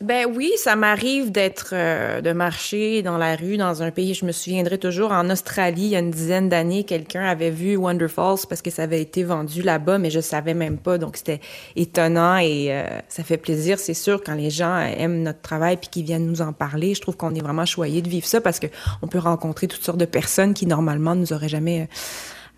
Ben 0.00 0.26
oui, 0.32 0.52
ça 0.58 0.76
m'arrive 0.76 1.32
d'être, 1.32 1.70
euh, 1.72 2.20
de 2.20 2.30
marcher 2.30 3.02
dans 3.02 3.18
la 3.18 3.34
rue 3.34 3.56
dans 3.56 3.82
un 3.82 3.90
pays. 3.90 4.14
Je 4.14 4.24
me 4.26 4.30
souviendrai 4.30 4.78
toujours 4.78 5.10
en 5.10 5.28
Australie, 5.28 5.82
il 5.82 5.88
y 5.88 5.96
a 5.96 5.98
une 5.98 6.12
dizaine 6.12 6.48
d'années, 6.48 6.84
quelqu'un 6.84 7.24
avait 7.24 7.50
vu 7.50 7.74
Wonder 7.74 8.06
Falls 8.06 8.46
parce 8.48 8.62
que 8.62 8.70
ça 8.70 8.84
avait 8.84 9.02
été 9.02 9.24
vendu 9.24 9.60
là-bas, 9.60 9.98
mais 9.98 10.10
je 10.10 10.20
savais 10.20 10.54
même 10.54 10.78
pas. 10.78 10.98
Donc 10.98 11.16
c'était 11.16 11.40
étonnant 11.74 12.38
et 12.38 12.68
euh, 12.70 12.84
ça 13.08 13.24
fait 13.24 13.38
plaisir, 13.38 13.80
c'est 13.80 13.92
sûr, 13.92 14.22
quand 14.22 14.34
les 14.34 14.50
gens 14.50 14.78
aiment 14.78 15.24
notre 15.24 15.40
travail 15.40 15.76
puis 15.76 15.88
qu'ils 15.88 16.04
viennent 16.04 16.26
nous 16.26 16.42
en 16.42 16.52
parler. 16.52 16.94
Je 16.94 17.00
trouve 17.00 17.16
qu'on 17.16 17.34
est 17.34 17.42
vraiment 17.42 17.66
choyé 17.66 18.00
de 18.00 18.08
vivre 18.08 18.26
ça 18.26 18.40
parce 18.40 18.60
que 18.60 18.68
on 19.02 19.08
peut 19.08 19.18
rencontrer 19.18 19.66
toutes 19.66 19.82
sortes 19.82 19.98
de 19.98 20.04
personnes 20.04 20.54
qui 20.54 20.66
normalement 20.66 21.16
nous 21.16 21.32
auraient 21.32 21.48
jamais 21.48 21.80
euh, 21.80 21.94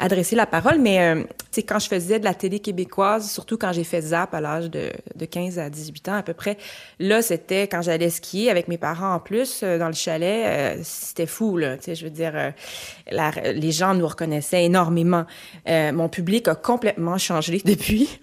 adresser 0.00 0.35
la 0.35 0.47
parole, 0.47 0.78
mais 0.80 1.00
euh, 1.00 1.23
c'est 1.50 1.62
quand 1.62 1.78
je 1.78 1.87
faisais 1.87 2.19
de 2.19 2.25
la 2.25 2.33
télé 2.33 2.59
québécoise, 2.59 3.30
surtout 3.30 3.59
quand 3.59 3.73
j'ai 3.73 3.85
fait 3.85 4.00
Zap 4.00 4.35
à 4.35 4.40
l'âge 4.40 4.71
de, 4.71 4.90
de 5.14 5.25
15 5.26 5.59
à 5.59 5.69
18 5.69 6.09
ans 6.09 6.14
à 6.14 6.23
peu 6.23 6.33
près, 6.33 6.57
là, 6.99 7.21
c'était 7.21 7.69
quand 7.69 7.83
j'allais 7.83 8.09
skier 8.09 8.50
avec 8.50 8.66
mes 8.66 8.78
parents 8.78 9.14
en 9.14 9.21
plus 9.21 9.61
euh, 9.62 9.78
dans 9.78 9.88
le 9.88 9.92
chalet, 9.92 10.47
euh, 10.47 10.80
c'était 10.83 11.26
fou, 11.26 11.59
là. 11.59 11.76
Tu 11.76 11.85
sais, 11.85 11.95
je 11.95 12.04
veux 12.04 12.11
dire, 12.11 12.33
la, 13.11 13.30
les 13.52 13.73
gens 13.73 13.95
nous 13.95 14.09
reconnaissaient 14.09 14.64
énormément. 14.64 15.26
mon 15.66 16.09
public 16.09 16.49
a 16.49 16.54
complètement 16.54 17.19
changé 17.19 17.61
depuis. 17.64 18.19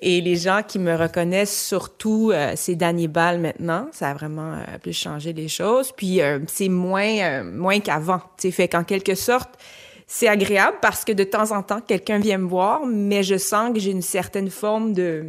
Et 0.00 0.20
les 0.20 0.36
gens 0.36 0.62
qui 0.66 0.78
me 0.80 0.96
reconnaissent 0.96 1.66
surtout, 1.66 2.32
c'est 2.56 2.76
Ball 3.08 3.38
maintenant. 3.38 3.86
Ça 3.92 4.10
a 4.10 4.14
vraiment 4.14 4.56
plus 4.82 4.92
changé 4.92 5.32
les 5.32 5.48
choses. 5.48 5.92
Puis 5.96 6.20
c'est 6.48 6.68
moins, 6.68 7.44
moins 7.44 7.78
qu'avant. 7.80 8.18
Tu 8.36 8.48
sais, 8.48 8.50
fait 8.50 8.68
qu'en 8.68 8.84
quelque 8.84 9.14
sorte, 9.14 9.50
c'est 10.12 10.26
agréable 10.26 10.78
parce 10.82 11.04
que 11.04 11.12
de 11.12 11.22
temps 11.22 11.52
en 11.52 11.62
temps, 11.62 11.80
quelqu'un 11.80 12.18
vient 12.18 12.38
me 12.38 12.48
voir, 12.48 12.84
mais 12.84 13.22
je 13.22 13.38
sens 13.38 13.72
que 13.72 13.78
j'ai 13.78 13.92
une 13.92 14.02
certaine 14.02 14.50
forme 14.50 14.92
de... 14.92 15.24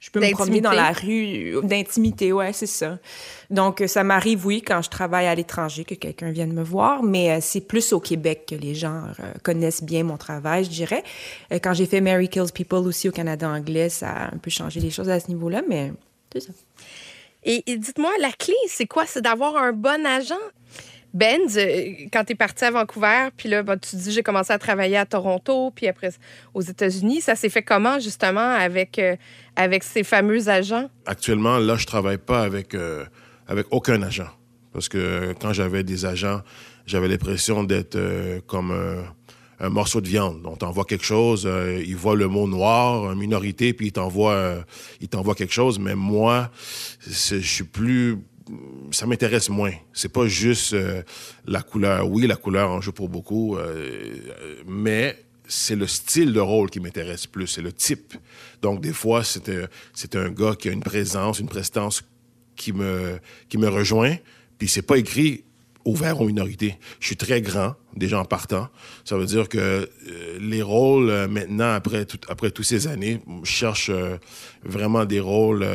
Je 0.00 0.10
peux 0.10 0.18
me 0.18 0.32
promener 0.32 0.60
dans 0.60 0.72
la 0.72 0.90
rue, 0.90 1.54
d'intimité, 1.62 2.32
ouais, 2.32 2.52
c'est 2.52 2.66
ça. 2.66 2.98
Donc, 3.50 3.84
ça 3.86 4.02
m'arrive, 4.02 4.44
oui, 4.44 4.62
quand 4.62 4.82
je 4.82 4.90
travaille 4.90 5.28
à 5.28 5.34
l'étranger, 5.36 5.84
que 5.84 5.94
quelqu'un 5.94 6.32
vienne 6.32 6.52
me 6.52 6.64
voir, 6.64 7.04
mais 7.04 7.30
euh, 7.30 7.38
c'est 7.40 7.60
plus 7.60 7.92
au 7.92 8.00
Québec 8.00 8.46
que 8.48 8.56
les 8.56 8.74
gens 8.74 9.04
euh, 9.20 9.32
connaissent 9.44 9.84
bien 9.84 10.02
mon 10.02 10.16
travail, 10.16 10.64
je 10.64 10.70
dirais. 10.70 11.04
Euh, 11.52 11.60
quand 11.62 11.74
j'ai 11.74 11.86
fait 11.86 12.00
Mary 12.00 12.28
Kills 12.28 12.50
People 12.52 12.88
aussi 12.88 13.08
au 13.08 13.12
Canada 13.12 13.48
anglais, 13.48 13.90
ça 13.90 14.10
a 14.10 14.34
un 14.34 14.38
peu 14.38 14.50
changé 14.50 14.80
les 14.80 14.90
choses 14.90 15.08
à 15.08 15.20
ce 15.20 15.28
niveau-là, 15.28 15.62
mais 15.68 15.92
c'est 16.32 16.40
ça. 16.40 16.52
et 17.44 17.62
dites-moi, 17.76 18.10
la 18.18 18.32
clé, 18.32 18.54
c'est 18.66 18.86
quoi? 18.86 19.06
C'est 19.06 19.22
d'avoir 19.22 19.56
un 19.56 19.72
bon 19.72 20.04
agent? 20.04 20.34
Benz, 21.12 21.58
euh, 21.58 22.06
quand 22.12 22.24
tu 22.24 22.32
es 22.32 22.34
parti 22.36 22.64
à 22.64 22.70
Vancouver, 22.70 23.28
puis 23.36 23.48
là, 23.48 23.62
ben, 23.62 23.76
tu 23.76 23.96
dis 23.96 24.12
j'ai 24.12 24.22
commencé 24.22 24.52
à 24.52 24.58
travailler 24.58 24.96
à 24.96 25.06
Toronto, 25.06 25.72
puis 25.74 25.88
après 25.88 26.10
aux 26.54 26.60
États-Unis, 26.60 27.20
ça 27.20 27.34
s'est 27.34 27.48
fait 27.48 27.62
comment 27.62 27.98
justement 27.98 28.54
avec, 28.54 28.98
euh, 28.98 29.16
avec 29.56 29.82
ces 29.82 30.04
fameux 30.04 30.48
agents? 30.48 30.88
Actuellement, 31.06 31.58
là, 31.58 31.76
je 31.76 31.86
travaille 31.86 32.18
pas 32.18 32.42
avec, 32.42 32.74
euh, 32.74 33.04
avec 33.48 33.66
aucun 33.70 34.02
agent. 34.02 34.28
Parce 34.72 34.88
que 34.88 35.34
quand 35.40 35.52
j'avais 35.52 35.82
des 35.82 36.06
agents, 36.06 36.42
j'avais 36.86 37.08
l'impression 37.08 37.64
d'être 37.64 37.98
comme 38.46 38.72
un 39.60 39.68
morceau 39.68 40.00
de 40.00 40.08
viande. 40.08 40.40
On 40.46 40.56
t'envoie 40.56 40.84
quelque 40.84 41.04
chose, 41.04 41.44
euh, 41.46 41.82
il 41.86 41.96
voit 41.96 42.16
le 42.16 42.28
mot 42.28 42.48
noir, 42.48 43.14
minorité, 43.14 43.74
puis 43.74 43.88
il 43.88 43.92
t'envoie 43.92 44.64
quelque 45.36 45.52
chose. 45.52 45.78
Mais 45.78 45.94
moi, 45.94 46.50
je 47.06 47.36
suis 47.36 47.64
plus, 47.64 48.16
ça 48.90 49.06
m'intéresse 49.06 49.48
moins. 49.48 49.72
C'est 49.92 50.12
pas 50.12 50.26
juste 50.26 50.72
euh, 50.72 51.02
la 51.46 51.62
couleur. 51.62 52.08
Oui, 52.08 52.26
la 52.26 52.36
couleur 52.36 52.70
en 52.70 52.80
joue 52.80 52.92
pour 52.92 53.08
beaucoup, 53.08 53.56
mais 54.66 55.24
c'est 55.46 55.76
le 55.76 55.86
style 55.86 56.32
de 56.32 56.40
rôle 56.40 56.70
qui 56.70 56.80
m'intéresse 56.80 57.26
plus, 57.26 57.46
c'est 57.48 57.62
le 57.62 57.72
type. 57.72 58.14
Donc, 58.62 58.80
des 58.80 58.92
fois, 58.92 59.24
c'est 59.24 59.50
c'est 59.94 60.14
un 60.16 60.30
gars 60.30 60.54
qui 60.56 60.68
a 60.68 60.72
une 60.72 60.82
présence, 60.82 61.40
une 61.40 61.48
prestance 61.48 62.02
qui 62.56 62.72
me, 62.72 63.18
qui 63.48 63.58
me 63.58 63.68
rejoint, 63.68 64.16
puis 64.58 64.68
c'est 64.68 64.82
pas 64.82 64.98
écrit 64.98 65.44
ouvert 65.84 66.20
aux 66.20 66.26
minorités. 66.26 66.76
Je 67.00 67.06
suis 67.06 67.16
très 67.16 67.40
grand, 67.40 67.74
déjà 67.96 68.20
en 68.20 68.24
partant. 68.24 68.68
Ça 69.04 69.16
veut 69.16 69.26
dire 69.26 69.48
que 69.48 69.58
euh, 69.58 69.86
les 70.40 70.62
rôles, 70.62 71.10
euh, 71.10 71.28
maintenant, 71.28 71.72
après, 71.72 72.06
après 72.28 72.50
toutes 72.50 72.66
ces 72.66 72.86
années, 72.86 73.20
je 73.42 73.50
cherche 73.50 73.90
euh, 73.90 74.16
vraiment 74.64 75.04
des 75.04 75.20
rôles 75.20 75.66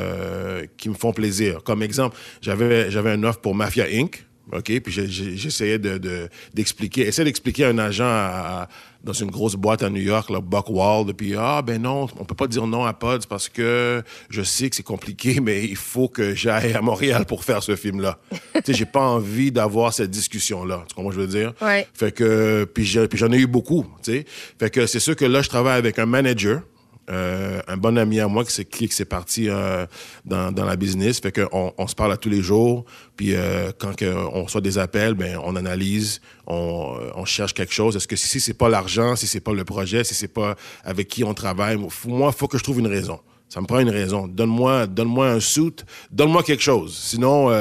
qui 0.78 0.90
me 0.90 0.96
font 0.96 1.14
plaisir. 1.14 1.64
Comme 1.64 1.82
exemple, 1.82 2.18
j'avais, 2.42 2.92
j'avais 2.92 3.12
un 3.12 3.24
offre 3.24 3.40
pour 3.40 3.56
Mafia 3.56 3.86
Inc., 3.86 4.25
OK? 4.52 4.80
Puis 4.80 4.92
j'essayais 5.36 5.80
de, 5.80 6.30
d'expliquer, 6.54 7.08
essayer 7.08 7.26
d'expliquer 7.26 7.66
à 7.66 7.70
un 7.70 7.78
agent 7.78 8.68
dans 9.04 9.14
une 9.14 9.30
grosse 9.30 9.56
boîte 9.56 9.84
à 9.84 9.90
New 9.90 10.02
York, 10.02 10.32
là, 10.32 10.42
Buckwald, 10.42 11.14
puis 11.14 11.36
ah, 11.38 11.62
ben 11.62 11.80
non, 11.82 12.08
on 12.20 12.26
peut 12.26 12.36
pas 12.36 12.48
dire 12.48 12.66
non 12.66 12.86
à 12.86 12.94
Pods 12.94 13.28
parce 13.30 13.48
que 13.48 14.04
je 14.30 14.42
sais 14.42 14.70
que 14.70 14.76
c'est 14.76 14.84
compliqué, 14.84 15.40
mais 15.44 15.64
il 15.64 15.76
faut 15.76 16.08
que 16.08 16.34
j'aille 16.34 16.74
à 16.74 16.82
Montréal 16.82 17.26
pour 17.26 17.44
faire 17.44 17.62
ce 17.62 17.76
film-là. 17.76 18.18
tu 18.32 18.62
sais, 18.66 18.74
j'ai 18.74 18.86
pas 18.86 19.02
envie 19.02 19.52
d'avoir 19.52 19.94
cette 19.94 20.10
discussion-là. 20.10 20.86
Tu 20.90 20.96
comprends 20.96 21.12
ce 21.12 21.18
que 21.18 21.22
je 21.22 21.28
veux 21.28 21.40
dire? 21.40 21.54
Ouais. 21.62 21.88
Fait 21.94 22.12
que, 22.12 22.66
puis 22.66 22.86
j'en 22.86 23.32
ai 23.32 23.38
eu 23.38 23.48
beaucoup, 23.48 23.86
tu 24.04 24.12
sais. 24.12 24.26
Fait 24.60 24.72
que 24.72 24.88
c'est 24.88 25.00
sûr 25.00 25.16
que 25.16 25.26
là, 25.26 25.44
je 25.44 25.50
travaille 25.50 25.78
avec 25.78 26.00
un 26.00 26.08
manager 26.08 26.62
euh, 27.10 27.62
un 27.68 27.78
bon 27.78 28.00
ami 28.00 28.20
à 28.20 28.28
moi 28.28 28.44
qui 28.44 28.52
s'est 28.52 28.66
qui 28.66 28.88
s'est 28.88 29.06
parti 29.06 29.48
euh, 29.48 29.86
dans, 30.26 30.52
dans 30.52 30.66
la 30.66 30.76
business 30.76 31.20
fait 31.20 31.32
que 31.32 31.48
on, 31.52 31.88
se 31.88 31.94
parle 31.94 32.12
à 32.12 32.18
tous 32.18 32.30
les 32.30 32.42
jours 32.42 32.84
puis 33.16 33.36
euh, 33.36 33.72
quand 33.78 33.96
que 33.96 34.06
on 34.06 34.46
reçoit 34.46 34.62
des 34.62 34.80
appels 34.80 35.14
ben 35.14 35.40
on 35.44 35.56
analyse 35.56 36.20
on, 36.48 36.98
on 37.16 37.24
cherche 37.26 37.54
quelque 37.54 37.74
chose 37.74 37.96
est-ce 37.96 38.08
que 38.08 38.16
si 38.16 38.40
c'est 38.40 38.56
pas 38.56 38.70
l'argent 38.70 39.16
si 39.16 39.28
c'est 39.28 39.40
pas 39.40 39.54
le 39.54 39.64
projet 39.64 40.04
si 40.04 40.16
c'est 40.16 40.34
pas 40.34 40.56
avec 40.84 41.08
qui 41.08 41.24
on 41.24 41.36
travaille 41.36 41.78
moi 42.08 42.32
faut 42.32 42.48
que 42.48 42.58
je 42.58 42.64
trouve 42.64 42.80
une 42.80 42.88
raison 42.88 43.20
ça 43.48 43.62
me 43.62 43.68
prend 43.68 43.80
une 43.80 43.92
raison. 43.92 44.28
Donne-moi, 44.28 44.88
donne-moi 44.88 45.30
un 45.30 45.40
suit, 45.40 45.76
donne-moi 46.12 46.42
quelque 46.42 46.64
chose. 46.64 46.98
Sinon, 46.98 47.52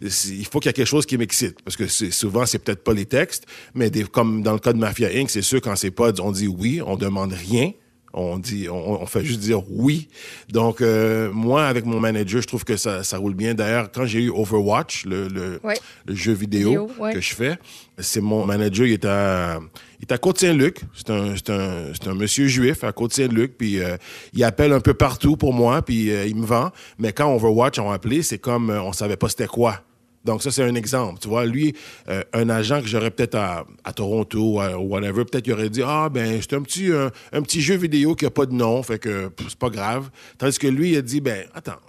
il 0.00 0.44
faut 0.44 0.58
qu'il 0.58 0.68
y 0.68 0.70
ait 0.70 0.72
quelque 0.72 0.86
chose 0.86 1.06
qui 1.06 1.16
m'excite, 1.16 1.62
parce 1.62 1.76
que 1.76 1.86
souvent 1.86 2.44
c'est 2.46 2.58
peut-être 2.58 2.82
pas 2.82 2.92
les 2.92 3.06
textes, 3.06 3.46
mais 3.72 3.90
des, 3.90 4.02
comme 4.02 4.42
dans 4.42 4.52
le 4.52 4.58
cas 4.58 4.72
de 4.72 4.78
Mafia 4.78 5.08
Inc, 5.14 5.30
c'est 5.30 5.40
sûr 5.40 5.60
quand 5.60 5.76
c'est 5.76 5.92
pas, 5.92 6.10
on 6.20 6.32
dit 6.32 6.48
oui, 6.48 6.82
on 6.84 6.96
demande 6.96 7.32
rien. 7.32 7.70
On 8.12 8.38
dit, 8.38 8.68
on, 8.68 9.06
fait 9.06 9.24
juste 9.24 9.40
dire 9.40 9.62
oui. 9.70 10.08
Donc 10.50 10.80
euh, 10.80 11.30
moi, 11.32 11.66
avec 11.66 11.84
mon 11.84 12.00
manager, 12.00 12.42
je 12.42 12.46
trouve 12.48 12.64
que 12.64 12.76
ça, 12.76 13.04
ça 13.04 13.18
roule 13.18 13.34
bien. 13.34 13.54
D'ailleurs, 13.54 13.90
quand 13.92 14.04
j'ai 14.04 14.22
eu 14.22 14.30
Overwatch, 14.30 15.06
le, 15.06 15.28
le, 15.28 15.60
le 16.06 16.14
jeu 16.14 16.32
vidéo, 16.32 16.90
que 17.12 17.20
je 17.20 17.34
fais, 17.34 17.56
c'est 17.98 18.20
mon 18.20 18.46
manager, 18.46 18.86
il 18.86 18.94
est 18.94 19.04
à, 19.04 19.60
il 20.00 20.02
est 20.02 20.12
à 20.12 20.18
Côte-Saint-Luc. 20.18 20.80
C'est 20.94 21.10
un, 21.10 21.34
un, 21.48 21.92
un, 22.10 22.14
monsieur 22.14 22.48
juif 22.48 22.82
à 22.82 22.90
Côte-Saint-Luc. 22.90 23.56
Puis 23.56 23.78
euh, 23.78 23.96
il 24.32 24.42
appelle 24.42 24.72
un 24.72 24.80
peu 24.80 24.94
partout 24.94 25.36
pour 25.36 25.52
moi, 25.52 25.82
puis 25.82 26.10
euh, 26.10 26.26
il 26.26 26.34
me 26.34 26.46
vend. 26.46 26.70
Mais 26.98 27.12
quand 27.12 27.32
Overwatch 27.32 27.78
ont 27.78 27.90
appelé, 27.90 28.22
c'est 28.22 28.38
comme 28.38 28.70
on 28.70 28.92
savait 28.92 29.16
pas 29.16 29.28
c'était 29.28 29.46
quoi. 29.46 29.82
Donc, 30.24 30.42
ça, 30.42 30.50
c'est 30.50 30.62
un 30.62 30.74
exemple. 30.74 31.18
Tu 31.20 31.28
vois, 31.28 31.46
lui, 31.46 31.74
euh, 32.08 32.22
un 32.32 32.48
agent 32.50 32.82
que 32.82 32.86
j'aurais 32.86 33.10
peut-être 33.10 33.36
à, 33.36 33.64
Toronto 33.94 34.60
ou 34.60 34.82
whatever, 34.82 35.24
peut-être 35.24 35.44
qu'il 35.44 35.52
aurait 35.52 35.70
dit 35.70 35.82
Ah, 35.84 36.08
ben, 36.10 36.40
c'est 36.40 36.54
un 36.54 36.62
petit, 36.62 36.90
un, 37.32 37.42
petit 37.42 37.60
jeu 37.60 37.76
vidéo 37.76 38.14
qui 38.14 38.24
n'a 38.24 38.30
pas 38.30 38.46
de 38.46 38.52
nom, 38.52 38.82
fait 38.82 38.98
que 38.98 39.30
c'est 39.48 39.58
pas 39.58 39.70
grave. 39.70 40.10
Tandis 40.38 40.58
que 40.58 40.66
lui, 40.66 40.90
il 40.90 40.96
a 40.96 41.02
dit 41.02 41.20
Ben, 41.20 41.46
attends, 41.54 41.80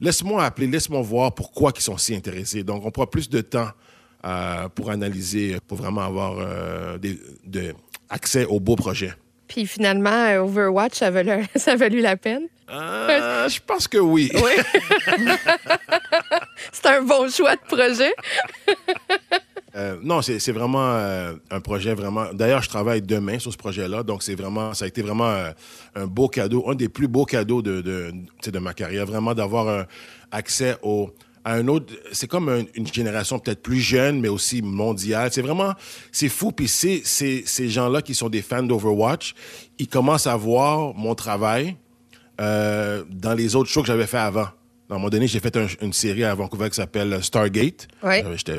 laisse-moi 0.00 0.44
appeler, 0.44 0.66
laisse-moi 0.66 1.02
voir 1.02 1.34
pourquoi 1.34 1.72
ils 1.76 1.82
sont 1.82 1.98
si 1.98 2.14
intéressés. 2.14 2.62
Donc, 2.62 2.84
on 2.84 2.90
prend 2.90 3.06
plus 3.06 3.28
de 3.28 3.40
temps 3.40 3.68
euh, 4.24 4.70
pour 4.70 4.90
analyser, 4.90 5.58
pour 5.68 5.76
vraiment 5.76 6.00
avoir 6.00 6.36
euh, 6.38 6.96
des, 6.96 7.18
de, 7.44 7.74
accès 8.08 8.46
aux 8.46 8.58
beaux 8.58 8.76
projets. 8.76 9.12
Puis 9.48 9.66
finalement, 9.66 10.34
Overwatch, 10.42 10.94
ça 10.94 11.06
a 11.06 11.10
valu, 11.10 11.44
ça 11.56 11.72
a 11.72 11.76
valu 11.76 12.00
la 12.00 12.16
peine? 12.16 12.48
je 12.68 13.60
pense 13.66 13.86
que 13.86 13.98
oui. 13.98 14.30
Oui. 14.34 14.52
c'est 16.72 16.86
un 16.86 17.02
bon 17.02 17.30
choix 17.30 17.56
de 17.56 17.60
projet. 17.60 18.12
Euh, 19.76 19.96
non, 20.02 20.22
c'est 20.22 20.52
vraiment 20.52 20.94
euh, 20.94 21.34
un 21.50 21.60
projet 21.60 21.94
vraiment. 21.94 22.26
D'ailleurs, 22.32 22.62
je 22.62 22.68
travaille 22.68 23.02
demain 23.02 23.38
sur 23.40 23.52
ce 23.52 23.56
projet-là, 23.56 24.04
donc 24.04 24.22
c'est 24.22 24.36
vraiment, 24.36 24.72
ça 24.72 24.84
a 24.84 24.88
été 24.88 25.02
vraiment 25.02 25.30
euh, 25.30 25.50
un 25.96 26.06
beau 26.06 26.28
cadeau, 26.28 26.64
un 26.68 26.76
des 26.76 26.88
plus 26.88 27.08
beaux 27.08 27.24
cadeaux 27.24 27.60
de, 27.60 27.80
de, 27.80 28.12
de 28.46 28.58
ma 28.60 28.72
carrière, 28.72 29.04
vraiment 29.04 29.34
d'avoir 29.34 29.86
accès 30.30 30.76
au, 30.82 31.10
à 31.44 31.54
un 31.54 31.68
autre. 31.68 31.92
C'est 32.12 32.26
comme 32.26 32.66
une 32.74 32.86
génération 32.86 33.38
peut-être 33.38 33.62
plus 33.62 33.80
jeune, 33.80 34.20
mais 34.20 34.28
aussi 34.28 34.62
mondiale. 34.62 35.30
C'est 35.32 35.42
vraiment, 35.42 35.74
c'est 36.12 36.28
fou. 36.28 36.52
Puis 36.52 36.68
c'est 36.68 37.02
ces 37.04 37.68
gens-là 37.68 38.02
qui 38.02 38.14
sont 38.14 38.28
des 38.28 38.42
fans 38.42 38.62
d'Overwatch, 38.62 39.34
ils 39.78 39.88
commencent 39.88 40.26
à 40.26 40.36
voir 40.36 40.94
mon 40.94 41.14
travail 41.14 41.76
dans 42.38 43.34
les 43.36 43.54
autres 43.54 43.70
shows 43.70 43.82
que 43.82 43.88
j'avais 43.88 44.06
fait 44.06 44.18
avant. 44.18 44.48
À 44.90 44.94
un 44.94 44.98
moment 44.98 45.08
donné, 45.08 45.26
j'ai 45.26 45.40
fait 45.40 45.58
une 45.80 45.94
série 45.94 46.24
à 46.24 46.34
Vancouver 46.34 46.68
qui 46.68 46.76
s'appelle 46.76 47.22
Stargate. 47.22 47.88
Ouais. 48.02 48.22
Euh, 48.22 48.36
ça 48.36 48.52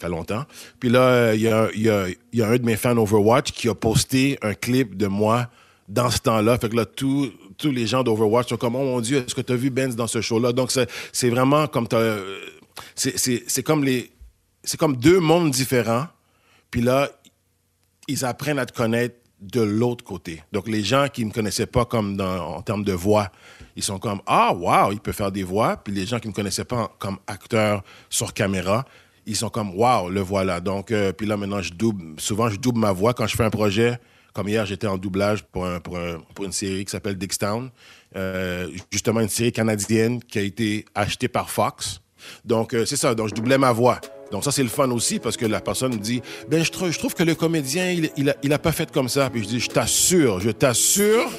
fait 0.00 0.08
longtemps. 0.08 0.44
Puis 0.78 0.88
là, 0.88 1.34
il 1.34 1.40
y 1.40 1.48
a, 1.48 1.68
y, 1.74 1.88
a, 1.88 2.06
y 2.32 2.42
a, 2.42 2.48
un 2.48 2.56
de 2.56 2.64
mes 2.64 2.76
fans 2.76 2.96
Overwatch 2.96 3.50
qui 3.50 3.68
a 3.68 3.74
posté 3.74 4.38
un 4.42 4.54
clip 4.54 4.96
de 4.96 5.08
moi 5.08 5.48
dans 5.88 6.10
ce 6.10 6.20
temps-là. 6.20 6.58
Fait 6.58 6.68
que 6.68 6.76
là, 6.76 6.86
tous 7.56 7.70
les 7.70 7.86
gens 7.86 8.02
d'Overwatch 8.02 8.48
sont 8.48 8.56
comme, 8.56 8.76
oh 8.76 8.84
mon 8.84 9.00
Dieu, 9.00 9.18
est-ce 9.18 9.34
que 9.34 9.40
tu 9.40 9.52
as 9.52 9.56
vu 9.56 9.70
Benz 9.70 9.96
dans 9.96 10.06
ce 10.06 10.20
show-là? 10.20 10.52
Donc, 10.52 10.72
c'est 11.12 11.30
vraiment 11.30 11.66
comme... 11.66 11.88
C'est 12.94 13.62
comme 13.62 13.84
les... 13.84 14.10
C'est 14.62 14.78
comme 14.78 14.96
deux 14.96 15.20
mondes 15.20 15.50
différents. 15.50 16.06
Puis 16.70 16.80
là, 16.80 17.10
ils 18.08 18.24
apprennent 18.24 18.58
à 18.58 18.66
te 18.66 18.72
connaître 18.72 19.16
de 19.40 19.60
l'autre 19.60 20.04
côté. 20.04 20.42
Donc, 20.52 20.68
les 20.68 20.82
gens 20.82 21.08
qui 21.12 21.22
ne 21.22 21.28
me 21.28 21.32
connaissaient 21.34 21.66
pas 21.66 21.84
comme 21.84 22.18
en 22.20 22.62
termes 22.62 22.84
de 22.84 22.92
voix, 22.92 23.30
ils 23.76 23.82
sont 23.82 23.98
comme 23.98 24.20
Ah, 24.26 24.52
wow, 24.54 24.92
il 24.92 25.00
peut 25.00 25.12
faire 25.12 25.30
des 25.30 25.42
voix. 25.42 25.76
Puis 25.76 25.92
les 25.92 26.06
gens 26.06 26.18
qui 26.18 26.28
ne 26.28 26.32
me 26.32 26.34
connaissaient 26.34 26.64
pas 26.64 26.90
comme 26.98 27.18
acteur 27.26 27.82
sur 28.08 28.32
caméra, 28.32 28.86
ils 29.26 29.36
sont 29.36 29.50
comme 29.50 29.74
Wow, 29.74 30.08
le 30.08 30.20
voilà. 30.20 30.60
Donc, 30.60 30.90
euh, 30.90 31.12
puis 31.12 31.26
là, 31.26 31.36
maintenant, 31.36 31.62
je 31.62 31.72
double. 31.72 32.18
Souvent, 32.18 32.48
je 32.48 32.56
double 32.56 32.80
ma 32.80 32.92
voix 32.92 33.14
quand 33.14 33.26
je 33.26 33.36
fais 33.36 33.44
un 33.44 33.50
projet. 33.50 33.98
Comme 34.34 34.48
hier, 34.48 34.66
j'étais 34.66 34.88
en 34.88 34.98
doublage 34.98 35.44
pour, 35.44 35.64
un, 35.64 35.78
pour, 35.78 35.96
pour, 36.34 36.44
une 36.44 36.52
série 36.52 36.84
qui 36.84 36.90
s'appelle 36.90 37.16
Dixtown. 37.16 37.70
Euh, 38.16 38.68
justement, 38.90 39.20
une 39.20 39.28
série 39.28 39.52
canadienne 39.52 40.20
qui 40.22 40.38
a 40.40 40.42
été 40.42 40.84
achetée 40.94 41.28
par 41.28 41.50
Fox. 41.50 42.00
Donc, 42.44 42.74
euh, 42.74 42.84
c'est 42.84 42.96
ça. 42.96 43.14
Donc, 43.14 43.28
je 43.28 43.34
doublais 43.34 43.58
ma 43.58 43.70
voix. 43.70 44.00
Donc 44.32 44.42
ça, 44.42 44.50
c'est 44.50 44.64
le 44.64 44.68
fun 44.68 44.90
aussi 44.90 45.20
parce 45.20 45.36
que 45.36 45.46
la 45.46 45.60
personne 45.60 45.92
me 45.92 45.98
dit, 45.98 46.20
ben 46.48 46.64
je 46.64 46.72
trouve, 46.72 47.14
que 47.14 47.22
le 47.22 47.36
comédien, 47.36 47.92
il, 47.92 48.10
il, 48.16 48.34
il 48.42 48.52
a 48.52 48.58
pas 48.58 48.72
fait 48.72 48.90
comme 48.90 49.08
ça. 49.08 49.30
Puis 49.30 49.44
je 49.44 49.48
dis, 49.48 49.60
je 49.60 49.68
t'assure, 49.68 50.40
je 50.40 50.50
t'assure. 50.50 51.30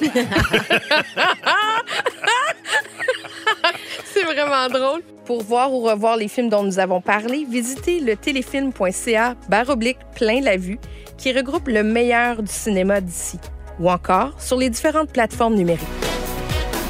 c'est 4.36 4.42
vraiment 4.42 4.68
drôle. 4.68 5.02
Pour 5.24 5.42
voir 5.42 5.72
ou 5.72 5.80
revoir 5.80 6.16
les 6.16 6.28
films 6.28 6.48
dont 6.48 6.62
nous 6.62 6.78
avons 6.78 7.00
parlé, 7.00 7.46
visitez 7.48 8.00
le 8.00 8.16
téléfilm.ca 8.16 9.34
baroblique 9.48 9.98
plein 10.14 10.40
la 10.40 10.56
vue 10.56 10.78
qui 11.16 11.32
regroupe 11.32 11.68
le 11.68 11.82
meilleur 11.82 12.42
du 12.42 12.52
cinéma 12.52 13.00
d'ici 13.00 13.38
ou 13.80 13.90
encore 13.90 14.40
sur 14.40 14.58
les 14.58 14.68
différentes 14.68 15.10
plateformes 15.10 15.54
numériques. 15.54 15.86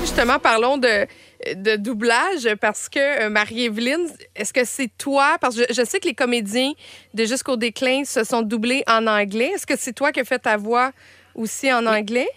Justement, 0.00 0.38
parlons 0.38 0.79
de 0.79 1.07
de 1.55 1.76
doublage 1.76 2.49
parce 2.61 2.88
que 2.88 3.26
euh, 3.26 3.31
Marie-Evelyne, 3.31 4.09
est-ce 4.35 4.53
que 4.53 4.65
c'est 4.65 4.91
toi? 4.99 5.37
Parce 5.41 5.55
que 5.55 5.62
je, 5.73 5.85
sais 5.85 6.00
que 6.00 6.09
les 6.09 6.15
comédiens 6.15 6.73
de 7.15 7.25
Jusqu'au 7.25 7.57
déclin 7.57 8.05
se 8.05 8.25
sont 8.25 8.43
doublés 8.43 8.83
en 8.88 9.07
anglais. 9.07 9.53
Est-ce 9.55 9.67
que 9.67 9.76
c'est 9.76 9.93
toi 9.93 10.11
qui 10.11 10.19
as 10.19 10.25
fait 10.25 10.41
ta 10.41 10.57
voix 10.57 10.91
aussi 11.37 11.73
en 11.73 11.87
anglais? 11.87 12.29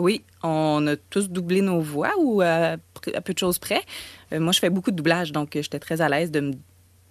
Oui, 0.00 0.24
on 0.42 0.86
a 0.86 0.96
tous 0.96 1.28
doublé 1.28 1.60
nos 1.60 1.80
voix 1.80 2.12
ou 2.18 2.40
à, 2.40 2.76
peu 3.22 3.34
de 3.34 3.38
choses 3.38 3.58
près. 3.58 3.82
Euh, 4.32 4.40
moi, 4.40 4.52
je 4.52 4.58
fais 4.60 4.70
beaucoup 4.70 4.90
de 4.90 4.96
doublage, 4.96 5.32
donc 5.32 5.50
j'étais 5.54 5.78
très 5.78 6.00
à 6.00 6.08
l'aise 6.08 6.30
de 6.30 6.40
me 6.40 6.52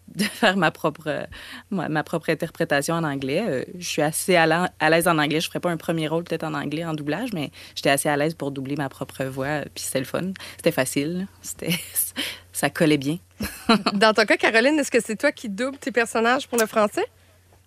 de 0.16 0.24
faire 0.24 0.58
ma 0.58 0.72
propre, 0.72 1.28
ma, 1.70 2.04
propre 2.04 2.30
interprétation 2.30 2.96
en 2.96 3.04
anglais. 3.04 3.44
Euh, 3.48 3.64
je 3.78 3.88
suis 3.88 4.02
assez 4.02 4.36
à 4.36 4.90
l'aise 4.90 5.08
en 5.08 5.18
anglais. 5.18 5.40
Je 5.40 5.48
ne 5.48 5.50
ferais 5.50 5.60
pas 5.60 5.70
un 5.70 5.78
premier 5.78 6.08
rôle 6.08 6.24
peut-être 6.24 6.44
en 6.44 6.54
anglais 6.54 6.84
en 6.84 6.94
doublage, 6.94 7.32
mais 7.34 7.52
j'étais 7.76 7.90
assez 7.90 8.10
à 8.10 8.18
l'aise 8.18 8.34
pour 8.34 8.52
doubler 8.52 8.76
ma 8.76 8.90
propre 8.90 9.26
voix. 9.26 9.62
Puis 9.74 9.84
c'était 9.84 10.00
le 10.00 10.06
fun. 10.06 10.32
C'était 10.58 10.72
facile. 10.72 11.28
C'était, 11.42 11.74
ça 12.52 12.70
collait 12.70 12.98
bien. 12.98 13.18
Dans 13.94 14.14
ton 14.14 14.26
cas, 14.26 14.38
Caroline, 14.38 14.80
est-ce 14.80 14.92
que 14.92 15.02
c'est 15.02 15.16
toi 15.16 15.32
qui 15.32 15.50
doubles 15.50 15.78
tes 15.78 15.92
personnages 15.92 16.48
pour 16.48 16.58
le 16.58 16.66
français? 16.66 17.06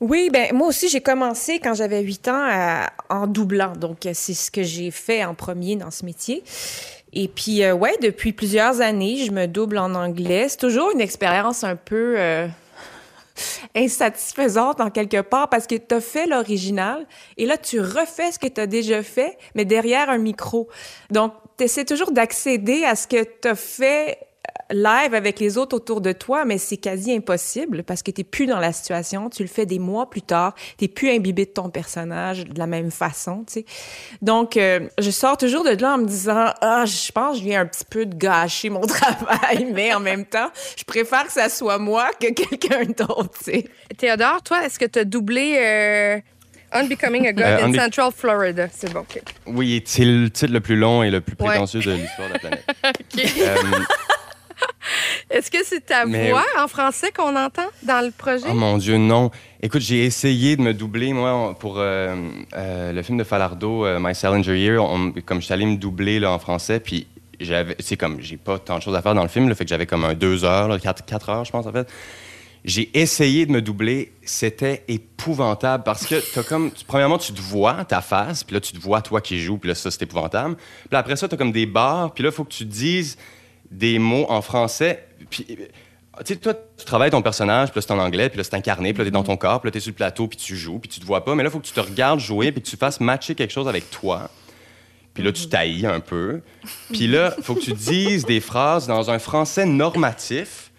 Oui, 0.00 0.30
ben 0.32 0.52
moi 0.52 0.66
aussi, 0.66 0.88
j'ai 0.88 1.00
commencé 1.00 1.61
quand 1.61 1.75
j'avais 1.75 2.02
8 2.02 2.26
ans 2.26 2.87
en 3.09 3.28
doublant. 3.28 3.76
Donc, 3.76 3.99
c'est 4.14 4.35
ce 4.35 4.50
que 4.50 4.64
j'ai 4.64 4.90
fait 4.90 5.25
en 5.25 5.37
premier 5.37 5.76
dans 5.76 5.92
ce 5.92 6.04
métier. 6.04 6.42
Et 7.12 7.28
puis, 7.28 7.62
euh, 7.62 7.75
ouais, 7.75 7.95
depuis 8.00 8.33
plusieurs 8.33 8.81
années, 8.81 9.25
je 9.25 9.33
me 9.33 9.47
double 9.47 9.78
en 9.78 9.95
anglais. 9.95 10.49
C'est 10.49 10.59
toujours 10.59 10.90
une 10.90 11.00
expérience 11.00 11.64
un 11.64 11.76
peu... 11.76 12.14
Euh, 12.19 12.49
insatisfaisante 13.75 14.81
en 14.81 14.90
quelque 14.90 15.23
part 15.23 15.49
parce 15.49 15.66
que 15.66 15.75
tu 15.75 15.95
as 15.95 16.00
fait 16.00 16.26
l'original 16.26 17.07
et 17.38 17.47
là, 17.47 17.57
tu 17.57 17.81
refais 17.81 18.31
ce 18.33 18.38
que 18.38 18.47
tu 18.47 18.61
as 18.61 18.66
déjà 18.66 19.02
fait, 19.02 19.38
mais 19.54 19.64
derrière 19.64 20.11
un 20.11 20.19
micro. 20.19 20.69
Donc, 21.11 21.33
tu 21.57 21.64
essaies 21.64 21.85
toujours 21.85 22.12
d'accéder 22.12 22.85
à 22.85 22.95
ce 22.95 23.07
que 23.07 23.25
tu 23.25 23.49
as 23.49 23.54
fait 23.54 24.19
live 24.71 25.14
avec 25.14 25.38
les 25.40 25.59
autres 25.59 25.76
autour 25.76 26.00
de 26.00 26.12
toi, 26.12 26.45
mais 26.45 26.59
c'est 26.59 26.76
quasi 26.76 27.12
impossible 27.12 27.83
parce 27.83 28.02
que 28.02 28.11
tu 28.11 28.25
plus 28.25 28.47
dans 28.47 28.59
la 28.59 28.73
situation. 28.73 29.28
Tu 29.31 29.42
le 29.42 29.49
fais 29.49 29.66
des 29.66 29.78
mois 29.78 30.09
plus 30.09 30.23
tard. 30.23 30.54
Tu 30.78 30.88
plus 30.88 31.11
imbibé 31.11 31.45
de 31.47 31.50
ton 31.50 31.69
personnage 31.71 32.45
de 32.47 32.59
la 32.59 32.66
même 32.66 32.90
façon, 32.90 33.45
tu 33.47 33.52
sais. 33.54 33.64
Donc, 34.23 34.57
euh, 34.57 34.88
je 34.99 35.11
sors 35.11 35.37
toujours 35.37 35.64
de 35.64 35.71
là 35.71 35.95
en 35.95 35.99
me 35.99 36.07
disant, 36.07 36.52
ah, 36.61 36.85
je 36.87 37.12
pense 37.12 37.33
que 37.37 37.38
je 37.38 37.45
viens 37.49 37.61
un 37.62 37.66
petit 37.66 37.85
peu 37.88 38.07
de 38.07 38.14
gâcher 38.14 38.71
mon 38.71 38.81
travail, 38.87 39.66
mais 39.73 39.92
en 39.95 40.00
même 40.00 40.25
temps, 40.25 40.50
je 40.76 40.85
préfère 40.85 41.26
que 41.26 41.33
ça 41.33 41.49
soit 41.49 41.78
moi 41.78 42.11
que 42.21 42.33
quelqu'un 42.33 42.85
d'autre, 42.85 43.31
tu 43.38 43.45
sais. 43.52 43.64
Théodore, 43.99 44.42
toi, 44.42 44.64
est-ce 44.64 44.78
que 44.78 44.87
tu 44.87 44.99
as 45.00 45.04
doublé 45.04 45.57
euh, 45.59 46.19
Unbecoming 46.73 47.26
a 47.26 47.33
God 47.33 47.45
Euh, 47.45 47.59
in 47.64 47.69
Unbe- 47.73 47.76
Central 47.81 48.11
Florida? 48.16 48.66
C'est 48.73 48.92
bon, 48.92 49.00
OK. 49.00 49.21
Oui, 49.47 49.83
c'est 49.85 50.04
le 50.04 50.31
titre 50.31 50.52
le 50.52 50.61
plus 50.61 50.76
long 50.76 51.02
et 51.02 51.11
le 51.11 51.21
plus 51.21 51.37
Ouais. 51.38 51.49
prétentieux 51.49 51.81
de 51.81 51.92
l'histoire 51.92 52.28
de 52.28 52.33
la 52.35 52.38
planète. 52.38 52.64
Euh, 53.38 53.54
Est-ce 55.30 55.50
que 55.50 55.58
c'est 55.64 55.87
ta 55.87 56.04
Mais- 56.06 56.30
voix 56.30 56.44
en 56.58 56.68
français 56.68 57.11
qu'on 57.16 57.34
entend 57.37 57.66
dans 57.82 58.04
le 58.04 58.11
projet? 58.11 58.44
Oh 58.50 58.54
mon 58.54 58.78
Dieu, 58.78 58.96
non. 58.99 59.30
Écoute, 59.62 59.82
j'ai 59.82 60.04
essayé 60.04 60.56
de 60.56 60.62
me 60.62 60.75
doubler, 60.75 61.12
moi, 61.12 61.54
pour 61.58 61.76
euh, 61.78 62.14
euh, 62.54 62.92
le 62.92 63.02
film 63.02 63.18
de 63.18 63.25
Falardo, 63.25 63.87
euh, 63.87 63.99
My 64.00 64.14
Salinger 64.14 64.58
Year. 64.58 64.82
On- 64.82 65.12
comme 65.25 65.40
je 65.40 65.44
suis 65.46 65.54
allé 65.54 65.66
me 65.66 65.76
doubler 65.76 66.18
là, 66.20 66.30
en 66.32 66.38
français, 66.38 66.80
puis 66.80 67.06
j'avais, 67.40 67.76
c'est 67.80 67.96
comme, 67.96 68.20
j'ai 68.20 68.37
pas 68.37 68.58
tant 68.58 68.78
de 68.78 68.82
choses 68.82 68.94
à 68.94 69.02
faire 69.02 69.14
dans 69.14 69.22
le 69.22 69.28
film, 69.28 69.49
le 69.49 69.54
fait 69.54 69.64
que 69.64 69.70
j'avais 69.70 69.87
comme 69.87 70.04
un 70.04 70.14
deux 70.14 70.44
heures, 70.44 70.68
là, 70.68 70.78
quatre, 70.78 71.04
quatre 71.04 71.28
heures, 71.28 71.44
je 71.44 71.50
pense, 71.52 71.66
en 71.66 71.72
fait. 71.72 71.88
J'ai 72.64 72.96
essayé 72.96 73.44
de 73.44 73.50
me 73.50 73.61
doubler, 73.61 74.12
c'était 74.22 74.84
épouvantable 74.87 75.82
parce 75.82 76.06
que 76.06 76.14
t'as 76.32 76.44
comme, 76.44 76.70
premièrement, 76.87 77.18
tu 77.18 77.32
te 77.32 77.40
vois 77.40 77.84
ta 77.84 78.00
face, 78.00 78.44
puis 78.44 78.54
là, 78.54 78.61
tu 78.61 78.72
te 78.72 78.78
vois 78.80 79.02
toi 79.02 79.20
qui 79.20 79.40
joues, 79.40 79.58
puis 79.58 79.66
là, 79.68 79.75
ça, 79.75 79.90
c'est 79.90 80.02
épouvantable. 80.02 80.54
Puis 80.54 80.88
là, 80.92 80.99
après 80.99 81.16
ça, 81.16 81.26
t'as 81.26 81.37
comme 81.37 81.50
des 81.50 81.66
barres, 81.66 82.12
puis 82.14 82.22
là, 82.22 82.30
il 82.30 82.32
faut 82.34 82.44
que 82.44 82.52
tu 82.52 82.64
dises 82.64 83.18
des 83.72 83.98
mots 83.98 84.26
en 84.28 84.42
français. 84.42 85.06
Puis, 85.30 85.44
tu 85.44 85.56
sais, 86.24 86.36
toi, 86.36 86.54
tu 86.76 86.84
travailles 86.84 87.10
ton 87.10 87.22
personnage, 87.22 87.70
puis 87.70 87.78
là, 87.78 87.82
c'est 87.86 87.92
en 87.92 87.98
anglais, 87.98 88.28
puis 88.28 88.38
là, 88.38 88.44
c'est 88.44 88.54
incarné, 88.54 88.92
puis 88.92 88.98
là, 88.98 89.04
t'es 89.06 89.10
dans 89.10 89.22
ton 89.22 89.36
corps, 89.36 89.60
puis 89.60 89.68
là, 89.68 89.72
t'es 89.72 89.80
sur 89.80 89.90
le 89.90 89.96
plateau, 89.96 90.28
puis 90.28 90.38
tu 90.38 90.56
joues, 90.56 90.78
puis 90.78 90.88
tu 90.88 91.00
te 91.00 91.06
vois 91.06 91.24
pas. 91.24 91.34
Mais 91.34 91.42
là, 91.42 91.48
il 91.48 91.52
faut 91.52 91.58
que 91.58 91.66
tu 91.66 91.72
te 91.72 91.80
regardes 91.80 92.20
jouer, 92.20 92.52
puis 92.52 92.62
que 92.62 92.68
tu 92.68 92.76
fasses 92.76 93.00
matcher 93.00 93.34
quelque 93.34 93.52
chose 93.52 93.66
avec 93.66 93.90
toi. 93.90 94.30
Puis 95.14 95.22
là, 95.22 95.32
tu 95.32 95.48
taillis 95.48 95.86
un 95.86 96.00
peu. 96.00 96.42
Puis 96.92 97.06
là, 97.06 97.34
il 97.36 97.44
faut 97.44 97.54
que 97.54 97.60
tu 97.60 97.72
dises 97.72 98.24
des 98.24 98.40
phrases 98.40 98.86
dans 98.86 99.10
un 99.10 99.18
français 99.18 99.66
normatif, 99.66 100.70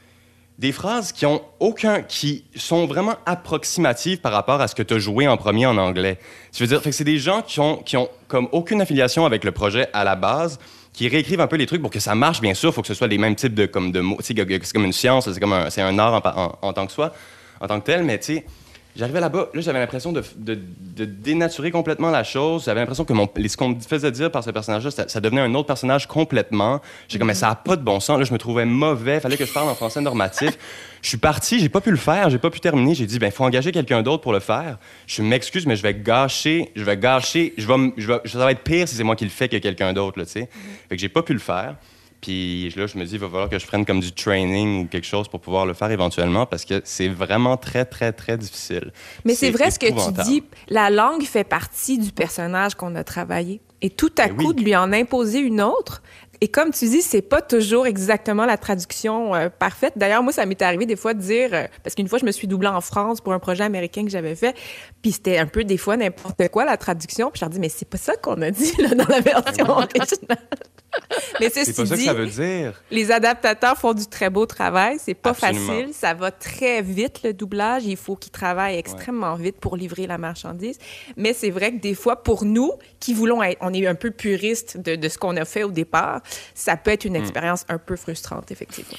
des 0.57 0.71
phrases 0.71 1.11
qui 1.11 1.25
ont 1.25 1.41
aucun, 1.59 2.01
qui 2.01 2.45
sont 2.55 2.85
vraiment 2.85 3.15
approximatives 3.25 4.19
par 4.19 4.31
rapport 4.31 4.61
à 4.61 4.67
ce 4.67 4.75
que 4.75 4.83
tu 4.83 4.93
as 4.95 4.99
joué 4.99 5.27
en 5.27 5.37
premier 5.37 5.65
en 5.65 5.77
anglais. 5.77 6.19
Tu 6.51 6.63
veux 6.63 6.67
dire, 6.67 6.81
fait 6.81 6.91
que 6.91 6.95
c'est 6.95 7.03
des 7.03 7.17
gens 7.17 7.41
qui 7.41 7.59
ont, 7.59 7.77
qui 7.77 7.97
ont 7.97 8.09
comme 8.27 8.47
aucune 8.51 8.81
affiliation 8.81 9.25
avec 9.25 9.43
le 9.43 9.51
projet 9.51 9.87
à 9.93 10.03
la 10.03 10.15
base, 10.15 10.59
qui 10.93 11.07
réécrivent 11.07 11.41
un 11.41 11.47
peu 11.47 11.55
les 11.55 11.65
trucs 11.65 11.81
pour 11.81 11.89
que 11.91 11.99
ça 11.99 12.13
marche, 12.15 12.39
bien 12.39 12.53
sûr. 12.53 12.69
Il 12.69 12.73
faut 12.73 12.81
que 12.81 12.87
ce 12.87 12.93
soit 12.93 13.07
les 13.07 13.17
mêmes 13.17 13.35
types 13.35 13.53
de, 13.55 13.65
comme 13.65 13.91
de 13.91 13.99
mots. 13.99 14.17
C'est 14.21 14.35
comme 14.73 14.85
une 14.85 14.93
science, 14.93 15.31
c'est 15.31 15.39
comme 15.39 15.53
un, 15.53 15.67
un 15.75 15.99
art 15.99 16.21
en, 16.25 16.39
en- 16.43 16.57
en 16.69 16.73
tant 16.73 16.85
que 16.85 16.91
soi, 16.91 17.13
en 17.59 17.67
tant 17.67 17.79
que 17.79 17.85
tel, 17.85 18.03
mais 18.03 18.19
tu 18.19 18.35
sais, 18.35 18.45
J'arrivais 18.95 19.19
là-bas, 19.19 19.49
là, 19.55 19.61
j'avais 19.61 19.79
l'impression 19.79 20.11
de, 20.11 20.23
dénaturer 20.45 21.71
complètement 21.71 22.11
la 22.11 22.23
chose. 22.23 22.65
J'avais 22.65 22.79
l'impression 22.79 23.05
que 23.05 23.13
mon, 23.13 23.27
ce 23.47 23.57
qu'on 23.57 23.69
me 23.69 23.79
faisait 23.79 24.11
dire 24.11 24.29
par 24.29 24.43
ce 24.43 24.51
personnage-là, 24.51 24.91
ça, 25.07 25.19
devenait 25.19 25.41
un 25.41 25.55
autre 25.55 25.65
personnage 25.65 26.07
complètement. 26.07 26.79
J'ai 27.07 27.17
comme, 27.17 27.27
mais 27.27 27.33
ça 27.33 27.47
n'a 27.47 27.55
pas 27.55 27.75
de 27.75 27.81
bon 27.81 27.99
sens. 27.99 28.19
Là, 28.19 28.23
je 28.23 28.31
me 28.31 28.37
trouvais 28.37 28.65
mauvais. 28.65 29.19
Fallait 29.19 29.37
que 29.37 29.45
je 29.45 29.53
parle 29.53 29.69
en 29.69 29.75
français 29.75 29.99
normatif. 29.99 30.57
Je 31.01 31.09
suis 31.09 31.17
parti, 31.17 31.59
j'ai 31.59 31.69
pas 31.69 31.81
pu 31.81 31.89
le 31.89 31.97
faire, 31.97 32.29
j'ai 32.29 32.37
pas 32.37 32.51
pu 32.51 32.59
terminer. 32.59 32.93
J'ai 32.93 33.07
dit, 33.07 33.17
ben, 33.17 33.31
faut 33.31 33.43
engager 33.43 33.71
quelqu'un 33.71 34.03
d'autre 34.03 34.21
pour 34.21 34.31
le 34.31 34.39
faire. 34.39 34.77
Je 35.07 35.23
m'excuse, 35.23 35.65
mais 35.65 35.75
je 35.75 35.81
vais 35.81 35.95
gâcher, 35.95 36.71
je 36.75 36.83
vais 36.83 36.95
gâcher, 36.95 37.53
je 37.57 37.67
vais, 37.67 38.19
ça 38.25 38.37
va 38.37 38.51
être 38.51 38.63
pire 38.63 38.87
si 38.87 38.95
c'est 38.95 39.03
moi 39.03 39.15
qui 39.15 39.23
le 39.23 39.31
fais 39.31 39.49
que 39.49 39.57
quelqu'un 39.57 39.91
d'autre, 39.93 40.21
tu 40.23 40.29
sais. 40.29 40.49
Fait 40.87 40.95
que 40.95 41.01
j'ai 41.01 41.09
pas 41.09 41.23
pu 41.23 41.33
le 41.33 41.39
faire. 41.39 41.75
Puis 42.23 42.69
là, 42.77 42.87
je 42.87 42.97
me 42.97 43.03
dis, 43.03 43.15
il 43.15 43.19
va 43.19 43.27
falloir 43.27 43.49
que 43.49 43.59
je 43.59 43.67
prenne 43.67 43.85
comme 43.85 43.99
du 43.99 44.13
training 44.13 44.85
ou 44.85 44.87
quelque 44.87 45.05
chose 45.05 45.27
pour 45.27 45.41
pouvoir 45.41 45.65
le 45.65 45.73
faire 45.73 45.91
éventuellement 45.91 46.45
parce 46.45 46.63
que 46.63 46.79
c'est 46.85 47.09
vraiment 47.09 47.57
très, 47.57 47.83
très, 47.83 48.13
très 48.13 48.37
difficile. 48.37 48.93
Mais 49.25 49.35
c'est 49.35 49.51
vrai 49.51 49.71
ce 49.71 49.77
que 49.77 49.87
tu 49.87 50.23
dis, 50.23 50.43
la 50.69 50.89
langue 50.89 51.23
fait 51.23 51.43
partie 51.43 51.97
du 51.97 52.13
personnage 52.13 52.75
qu'on 52.75 52.95
a 52.95 53.03
travaillé. 53.03 53.59
Et 53.81 53.89
tout 53.89 54.13
à 54.17 54.27
Ben 54.27 54.37
coup, 54.37 54.47
oui. 54.51 54.55
de 54.55 54.61
lui 54.61 54.73
en 54.73 54.93
imposer 54.93 55.39
une 55.39 55.61
autre. 55.61 56.01
Et 56.39 56.47
comme 56.47 56.71
tu 56.71 56.87
dis, 56.87 57.01
c'est 57.01 57.21
pas 57.21 57.41
toujours 57.41 57.87
exactement 57.87 58.45
la 58.45 58.55
traduction 58.57 59.35
euh, 59.35 59.49
parfaite. 59.49 59.93
D'ailleurs, 59.97 60.23
moi, 60.23 60.31
ça 60.31 60.45
m'est 60.45 60.61
arrivé 60.61 60.85
des 60.85 60.95
fois 60.95 61.13
de 61.13 61.19
dire, 61.19 61.49
euh, 61.51 61.65
parce 61.83 61.93
qu'une 61.93 62.07
fois, 62.07 62.19
je 62.19 62.25
me 62.25 62.31
suis 62.31 62.47
doublée 62.47 62.69
en 62.69 62.79
France 62.79 63.19
pour 63.19 63.33
un 63.33 63.39
projet 63.39 63.65
américain 63.65 64.05
que 64.05 64.09
j'avais 64.09 64.35
fait, 64.35 64.55
puis 65.01 65.11
c'était 65.11 65.37
un 65.37 65.45
peu 65.45 65.65
des 65.65 65.77
fois 65.77 65.97
n'importe 65.97 66.47
quoi 66.47 66.63
la 66.63 66.77
traduction, 66.77 67.31
puis 67.31 67.39
je 67.39 67.45
leur 67.45 67.49
dis, 67.49 67.59
mais 67.59 67.69
c'est 67.69 67.87
pas 67.87 67.97
ça 67.97 68.15
qu'on 68.15 68.41
a 68.41 68.51
dit 68.51 68.73
là, 68.77 68.95
dans 68.95 69.07
la 69.07 69.19
version 69.19 69.67
originale. 69.69 70.37
mais 71.39 71.49
C'est 71.49 71.65
ceci 71.65 71.73
pas 71.73 71.85
ça 71.85 71.95
que 71.95 72.01
ça 72.03 72.13
veut 72.13 72.27
dire. 72.27 72.81
les 72.91 73.11
adaptateurs 73.11 73.77
font 73.77 73.93
du 73.93 74.05
très 74.07 74.29
beau 74.29 74.45
travail. 74.45 74.97
C'est 74.99 75.13
pas 75.13 75.31
Absolument. 75.31 75.67
facile. 75.67 75.93
Ça 75.93 76.13
va 76.13 76.31
très 76.31 76.81
vite, 76.81 77.21
le 77.23 77.33
doublage. 77.33 77.83
Il 77.85 77.97
faut 77.97 78.15
qu'ils 78.15 78.31
travaillent 78.31 78.77
extrêmement 78.77 79.35
vite 79.35 79.57
pour 79.57 79.75
livrer 79.77 80.07
la 80.07 80.17
marchandise. 80.17 80.77
Mais 81.17 81.33
c'est 81.33 81.49
vrai 81.49 81.71
que 81.73 81.79
des 81.79 81.95
fois, 81.95 82.23
pour 82.23 82.45
nous, 82.45 82.71
qui 82.99 83.13
voulons 83.13 83.41
être, 83.43 83.57
on 83.61 83.73
est 83.73 83.85
un 83.87 83.95
peu 83.95 84.11
puriste 84.11 84.77
de, 84.77 84.95
de 84.95 85.09
ce 85.09 85.17
qu'on 85.17 85.35
a 85.37 85.45
fait 85.45 85.63
au 85.63 85.71
départ, 85.71 86.21
ça 86.53 86.77
peut 86.77 86.91
être 86.91 87.05
une 87.05 87.15
expérience 87.15 87.65
un 87.69 87.77
peu 87.77 87.95
frustrante, 87.95 88.51
effectivement. 88.51 88.97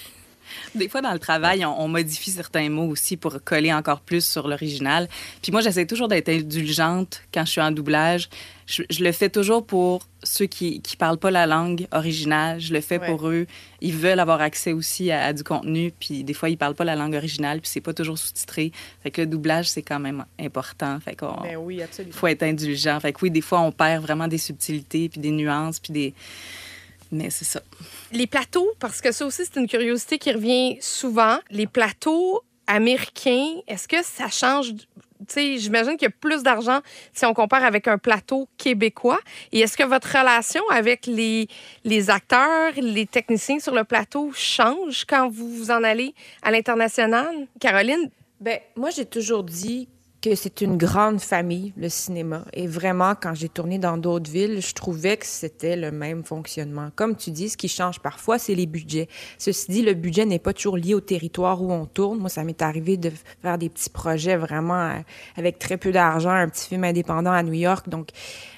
Des 0.74 0.88
fois, 0.88 1.00
dans 1.00 1.12
le 1.12 1.18
travail, 1.18 1.64
on, 1.64 1.80
on 1.80 1.88
modifie 1.88 2.30
certains 2.30 2.68
mots 2.68 2.86
aussi 2.88 3.16
pour 3.16 3.42
coller 3.44 3.72
encore 3.72 4.00
plus 4.00 4.24
sur 4.24 4.46
l'original. 4.46 5.08
Puis 5.42 5.50
moi, 5.52 5.60
j'essaie 5.60 5.86
toujours 5.86 6.06
d'être 6.08 6.28
indulgente 6.28 7.22
quand 7.32 7.44
je 7.44 7.50
suis 7.50 7.60
en 7.60 7.70
doublage. 7.72 8.28
Je, 8.66 8.82
je 8.88 9.04
le 9.04 9.12
fais 9.12 9.28
toujours 9.28 9.66
pour 9.66 10.08
ceux 10.22 10.46
qui 10.46 10.80
ne 10.92 10.96
parlent 10.96 11.18
pas 11.18 11.30
la 11.30 11.46
langue 11.46 11.86
originale. 11.92 12.60
Je 12.60 12.72
le 12.72 12.80
fais 12.80 12.98
Ouais. 12.98 13.06
pour 13.06 13.28
eux. 13.28 13.46
Ils 13.80 13.94
veulent 13.94 14.20
avoir 14.20 14.40
accès 14.40 14.72
aussi 14.72 15.10
à, 15.10 15.26
à 15.26 15.32
du 15.32 15.44
contenu. 15.44 15.92
Puis 16.00 16.24
des 16.24 16.32
fois, 16.34 16.48
ils 16.48 16.56
parlent 16.56 16.74
pas 16.74 16.84
la 16.84 16.96
langue 16.96 17.14
originale. 17.14 17.60
Puis 17.60 17.70
c'est 17.70 17.80
pas 17.82 17.92
toujours 17.92 18.16
sous-titré. 18.18 18.72
Fait 19.02 19.10
que 19.10 19.20
le 19.20 19.26
doublage, 19.26 19.68
c'est 19.68 19.82
quand 19.82 20.00
même 20.00 20.24
important. 20.40 20.98
Fait 21.00 21.14
qu'on 21.14 21.36
oui, 21.58 21.82
absolument. 21.82 22.14
faut 22.14 22.26
être 22.26 22.42
indulgent. 22.42 22.98
Fait 23.00 23.12
que 23.12 23.18
oui, 23.22 23.30
des 23.30 23.40
fois, 23.42 23.60
on 23.60 23.70
perd 23.72 24.02
vraiment 24.02 24.28
des 24.28 24.38
subtilités, 24.38 25.08
puis 25.08 25.20
des 25.20 25.30
nuances, 25.30 25.78
puis 25.80 25.92
des... 25.92 26.14
Mais 27.12 27.30
c'est 27.30 27.44
ça. 27.44 27.60
Les 28.12 28.26
plateaux, 28.26 28.72
parce 28.80 29.00
que 29.00 29.12
ça 29.12 29.24
aussi, 29.26 29.42
c'est 29.44 29.60
une 29.60 29.68
curiosité 29.68 30.18
qui 30.18 30.32
revient 30.32 30.78
souvent. 30.80 31.38
Les 31.50 31.66
plateaux 31.66 32.42
américains, 32.66 33.60
est-ce 33.68 33.86
que 33.86 34.02
ça 34.02 34.28
change? 34.28 34.72
J'imagine 35.32 35.96
qu'il 35.96 36.06
y 36.06 36.12
a 36.12 36.14
plus 36.20 36.42
d'argent 36.42 36.80
si 37.12 37.24
on 37.26 37.34
compare 37.34 37.64
avec 37.64 37.88
un 37.88 37.98
plateau 37.98 38.48
québécois. 38.56 39.20
Et 39.52 39.60
est-ce 39.60 39.76
que 39.76 39.84
votre 39.84 40.08
relation 40.08 40.62
avec 40.70 41.06
les, 41.06 41.48
les 41.84 42.10
acteurs, 42.10 42.72
les 42.76 43.06
techniciens 43.06 43.58
sur 43.58 43.74
le 43.74 43.84
plateau 43.84 44.30
change 44.34 45.04
quand 45.04 45.28
vous 45.28 45.48
vous 45.48 45.70
en 45.70 45.82
allez 45.82 46.14
à 46.42 46.50
l'international? 46.50 47.46
Caroline, 47.60 48.10
Ben, 48.40 48.58
moi, 48.76 48.90
j'ai 48.90 49.06
toujours 49.06 49.42
dit 49.42 49.88
que 50.24 50.34
c'est 50.34 50.62
une 50.62 50.78
grande 50.78 51.20
famille, 51.20 51.74
le 51.76 51.90
cinéma. 51.90 52.46
Et 52.54 52.66
vraiment, 52.66 53.14
quand 53.14 53.34
j'ai 53.34 53.50
tourné 53.50 53.78
dans 53.78 53.98
d'autres 53.98 54.30
villes, 54.30 54.62
je 54.62 54.72
trouvais 54.72 55.18
que 55.18 55.26
c'était 55.26 55.76
le 55.76 55.90
même 55.90 56.24
fonctionnement. 56.24 56.88
Comme 56.96 57.14
tu 57.14 57.30
dis, 57.30 57.50
ce 57.50 57.58
qui 57.58 57.68
change 57.68 58.00
parfois, 58.00 58.38
c'est 58.38 58.54
les 58.54 58.64
budgets. 58.64 59.08
Ceci 59.36 59.70
dit, 59.70 59.82
le 59.82 59.92
budget 59.92 60.24
n'est 60.24 60.38
pas 60.38 60.54
toujours 60.54 60.78
lié 60.78 60.94
au 60.94 61.00
territoire 61.00 61.60
où 61.62 61.70
on 61.70 61.84
tourne. 61.84 62.20
Moi, 62.20 62.30
ça 62.30 62.42
m'est 62.42 62.62
arrivé 62.62 62.96
de 62.96 63.12
faire 63.42 63.58
des 63.58 63.68
petits 63.68 63.90
projets 63.90 64.38
vraiment 64.38 64.80
euh, 64.80 64.98
avec 65.36 65.58
très 65.58 65.76
peu 65.76 65.92
d'argent, 65.92 66.30
un 66.30 66.48
petit 66.48 66.68
film 66.68 66.84
indépendant 66.84 67.32
à 67.32 67.42
New 67.42 67.52
York. 67.52 67.90
Donc, 67.90 68.08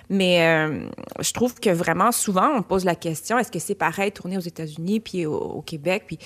mais 0.08 0.46
euh, 0.46 0.88
je 1.18 1.32
trouve 1.32 1.58
que 1.58 1.70
vraiment, 1.70 2.12
souvent, 2.12 2.48
on 2.54 2.62
pose 2.62 2.84
la 2.84 2.94
question, 2.94 3.40
est-ce 3.40 3.50
que 3.50 3.58
c'est 3.58 3.74
pareil 3.74 4.12
tourner 4.12 4.36
aux 4.36 4.40
États-Unis 4.40 5.00
puis 5.00 5.26
au, 5.26 5.34
au 5.34 5.62
Québec? 5.62 6.04
Puis 6.06 6.20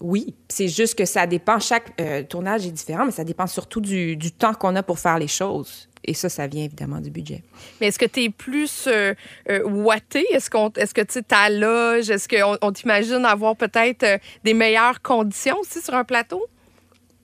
oui, 0.00 0.34
c'est 0.48 0.68
juste 0.68 0.96
que 0.96 1.04
ça 1.04 1.26
dépend, 1.26 1.58
chaque 1.58 1.98
euh, 2.00 2.22
tournage 2.22 2.66
est 2.66 2.70
différent, 2.70 3.06
mais 3.06 3.12
ça 3.12 3.24
dépend 3.24 3.46
surtout 3.46 3.80
du, 3.80 4.18
temps 4.32 4.52
qu'on 4.52 4.76
a 4.76 4.82
pour 4.82 4.98
faire 4.98 5.18
les 5.18 5.28
choses. 5.28 5.88
Et 6.04 6.14
ça, 6.14 6.28
ça 6.28 6.46
vient 6.46 6.64
évidemment 6.64 7.00
du 7.00 7.10
budget. 7.10 7.42
mais 7.80 7.88
est-ce 7.88 7.98
que 7.98 8.04
tu 8.04 8.24
es 8.24 8.30
plus 8.30 8.86
euh, 8.86 9.14
euh? 9.48 9.96
Est-ce, 10.30 10.50
qu'on, 10.50 10.70
est-ce 10.76 10.94
que 10.94 11.00
tu 11.00 11.14
sais, 11.14 11.22
ta 11.22 11.50
loge? 11.50 12.10
Est-ce 12.10 12.28
qu'on 12.28 12.56
on 12.62 12.72
t'imagine 12.72 13.24
avoir 13.24 13.56
peut-être 13.56 14.02
euh, 14.04 14.18
des 14.44 14.54
meilleures 14.54 15.02
conditions 15.02 15.58
aussi 15.60 15.80
sur 15.80 15.94
un 15.94 16.04
plateau? 16.04 16.46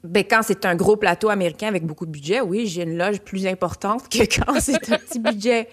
Ben, 0.04 0.24
quand 0.28 0.40
c'est 0.42 0.64
un 0.66 0.74
gros 0.74 0.96
plateau 0.96 1.28
américain 1.28 1.68
avec 1.68 1.86
beaucoup 1.86 2.06
de 2.06 2.10
budget, 2.10 2.40
oui, 2.40 2.66
j'ai 2.66 2.82
une 2.82 2.98
loge 2.98 3.20
plus 3.20 3.46
importante 3.46 4.08
que 4.08 4.24
quand 4.44 4.58
c'est 4.58 4.90
un 4.90 4.98
petit 4.98 5.20
budget. 5.20 5.68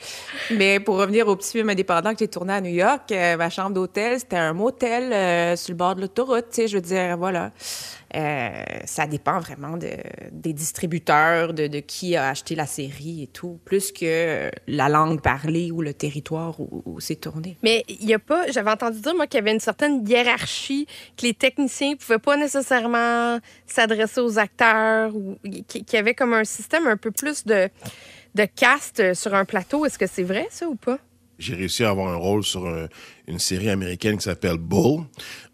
Mais 0.52 0.80
pour 0.80 0.98
revenir 0.98 1.28
au 1.28 1.36
petit 1.36 1.52
film 1.52 1.70
indépendant 1.70 2.12
que 2.14 2.20
j'ai 2.20 2.28
tourné 2.28 2.54
à 2.54 2.62
New 2.62 2.70
York, 2.70 3.12
euh, 3.12 3.38
ma 3.38 3.50
chambre 3.50 3.72
d'hôtel, 3.72 4.20
c'était 4.20 4.38
un 4.38 4.54
motel 4.54 5.12
euh, 5.12 5.56
sur 5.56 5.72
le 5.72 5.78
bord 5.78 5.96
de 5.96 6.02
l'autoroute, 6.02 6.46
tu 6.52 6.62
sais, 6.62 6.68
je 6.68 6.78
veux 6.78 6.82
dire, 6.82 7.18
voilà. 7.18 7.52
Euh, 8.16 8.64
ça 8.86 9.06
dépend 9.06 9.40
vraiment 9.40 9.78
de, 9.78 9.92
des 10.32 10.54
distributeurs, 10.54 11.54
de, 11.54 11.68
de, 11.68 11.80
qui 11.80 12.16
a 12.16 12.30
acheté 12.30 12.56
la 12.56 12.66
série 12.66 13.22
et 13.24 13.28
tout, 13.28 13.60
plus 13.66 13.92
que 13.92 14.50
la 14.68 14.90
langue 14.90 15.22
parlée 15.22 15.70
ou 15.70 15.82
le 15.82 15.94
territoire 15.94 16.60
où, 16.60 16.82
où 16.86 17.00
c'est 17.00 17.18
tourné. 17.18 17.58
Mais 17.62 17.86
il 17.88 18.08
n'y 18.08 18.16
a 18.16 18.20
pas, 18.20 18.50
j'avais 18.50 18.72
entendu 18.72 19.00
dire, 19.00 19.14
moi, 19.16 19.28
qu'il 19.28 19.38
y 19.38 19.42
avait 19.42 19.54
une 19.54 19.60
certaine 19.60 20.08
hiérarchie, 20.08 20.88
que 21.18 21.28
les 21.28 21.36
techniciens 21.36 21.92
ne 21.92 21.96
pouvaient 21.96 22.18
pas 22.18 22.36
nécessairement 22.36 23.40
s'adresser 23.68 24.22
aux 24.22 24.40
acteurs, 24.40 25.16
ou 25.16 25.38
qu'il 25.68 25.86
y 25.94 25.98
avait 25.98 26.16
comme 26.16 26.34
un 26.34 26.46
système 26.46 26.88
un 26.88 26.98
peu 26.98 27.12
plus 27.12 27.46
de, 27.46 27.70
de 28.34 28.46
cast 28.46 29.14
sur 29.14 29.36
un 29.36 29.46
plateau. 29.46 29.86
Est-ce 29.86 30.00
que 30.00 30.08
c'est 30.08 30.24
vrai, 30.24 30.48
ça, 30.50 30.68
ou 30.68 30.76
pas? 30.76 30.98
J'ai 31.38 31.56
réussi 31.56 31.84
à 31.84 31.90
avoir 31.92 32.12
un 32.12 32.18
rôle 32.18 32.44
sur 32.44 32.68
un, 32.68 32.88
une 33.28 33.40
série 33.40 33.70
américaine 33.70 34.18
qui 34.18 34.24
s'appelle 34.24 34.58
Bull. 34.58 35.04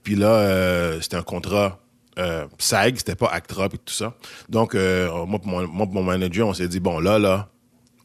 Puis 0.04 0.16
là, 0.16 0.30
euh, 0.30 1.02
c'était 1.02 1.18
un 1.18 1.22
contrat 1.22 1.85
euh, 2.18 2.46
SAG, 2.58 2.98
c'était 2.98 3.16
pas 3.16 3.28
ACTRA 3.28 3.66
et 3.66 3.78
tout 3.78 3.94
ça. 3.94 4.16
Donc, 4.50 4.76
euh, 4.76 5.26
moi, 5.26 5.40
mon, 5.44 5.68
mon 5.68 6.04
manager, 6.04 6.48
on 6.48 6.54
s'est 6.54 6.68
dit, 6.68 6.80
bon, 6.80 7.00
là, 7.00 7.20
là, 7.20 7.50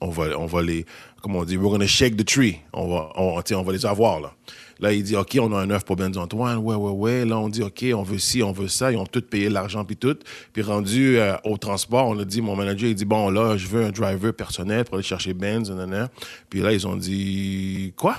on 0.00 0.08
va, 0.08 0.38
on 0.38 0.46
va 0.46 0.62
les, 0.62 0.86
comme 1.22 1.36
on 1.36 1.44
dit, 1.44 1.56
we're 1.56 1.70
gonna 1.70 1.86
shake 1.86 2.16
the 2.16 2.24
tree. 2.24 2.58
On 2.72 2.88
va, 2.88 3.10
on, 3.16 3.42
on 3.52 3.62
va 3.62 3.72
les 3.72 3.86
avoir, 3.86 4.20
là. 4.20 4.32
Là, 4.80 4.94
il 4.94 5.02
dit, 5.02 5.14
OK, 5.14 5.36
on 5.38 5.52
a 5.52 5.58
un 5.58 5.68
œuf 5.70 5.84
pour 5.84 5.96
Ben 5.96 6.16
Antoine. 6.16 6.56
Ouais, 6.56 6.74
ouais, 6.74 6.90
ouais. 6.90 7.24
Là, 7.26 7.38
on 7.38 7.50
dit, 7.50 7.62
OK, 7.62 7.84
on 7.94 8.02
veut 8.02 8.18
ci, 8.18 8.42
on 8.42 8.50
veut 8.50 8.68
ça. 8.68 8.90
Ils 8.90 8.96
ont 8.96 9.04
tout 9.04 9.20
payé 9.20 9.50
l'argent 9.50 9.84
puis 9.84 9.96
tout. 9.96 10.16
Puis 10.54 10.62
rendu 10.62 11.18
euh, 11.18 11.36
au 11.44 11.58
transport, 11.58 12.06
on 12.08 12.18
a 12.18 12.24
dit, 12.24 12.40
mon 12.40 12.56
manager, 12.56 12.88
il 12.88 12.94
dit, 12.94 13.04
bon, 13.04 13.28
là, 13.28 13.58
je 13.58 13.66
veux 13.66 13.84
un 13.84 13.90
driver 13.90 14.32
personnel 14.32 14.84
pour 14.86 14.94
aller 14.94 15.02
chercher 15.02 15.34
Benz, 15.34 15.70
nanana. 15.70 16.08
Puis 16.48 16.60
là, 16.60 16.72
ils 16.72 16.86
ont 16.86 16.96
dit, 16.96 17.92
quoi? 17.94 18.16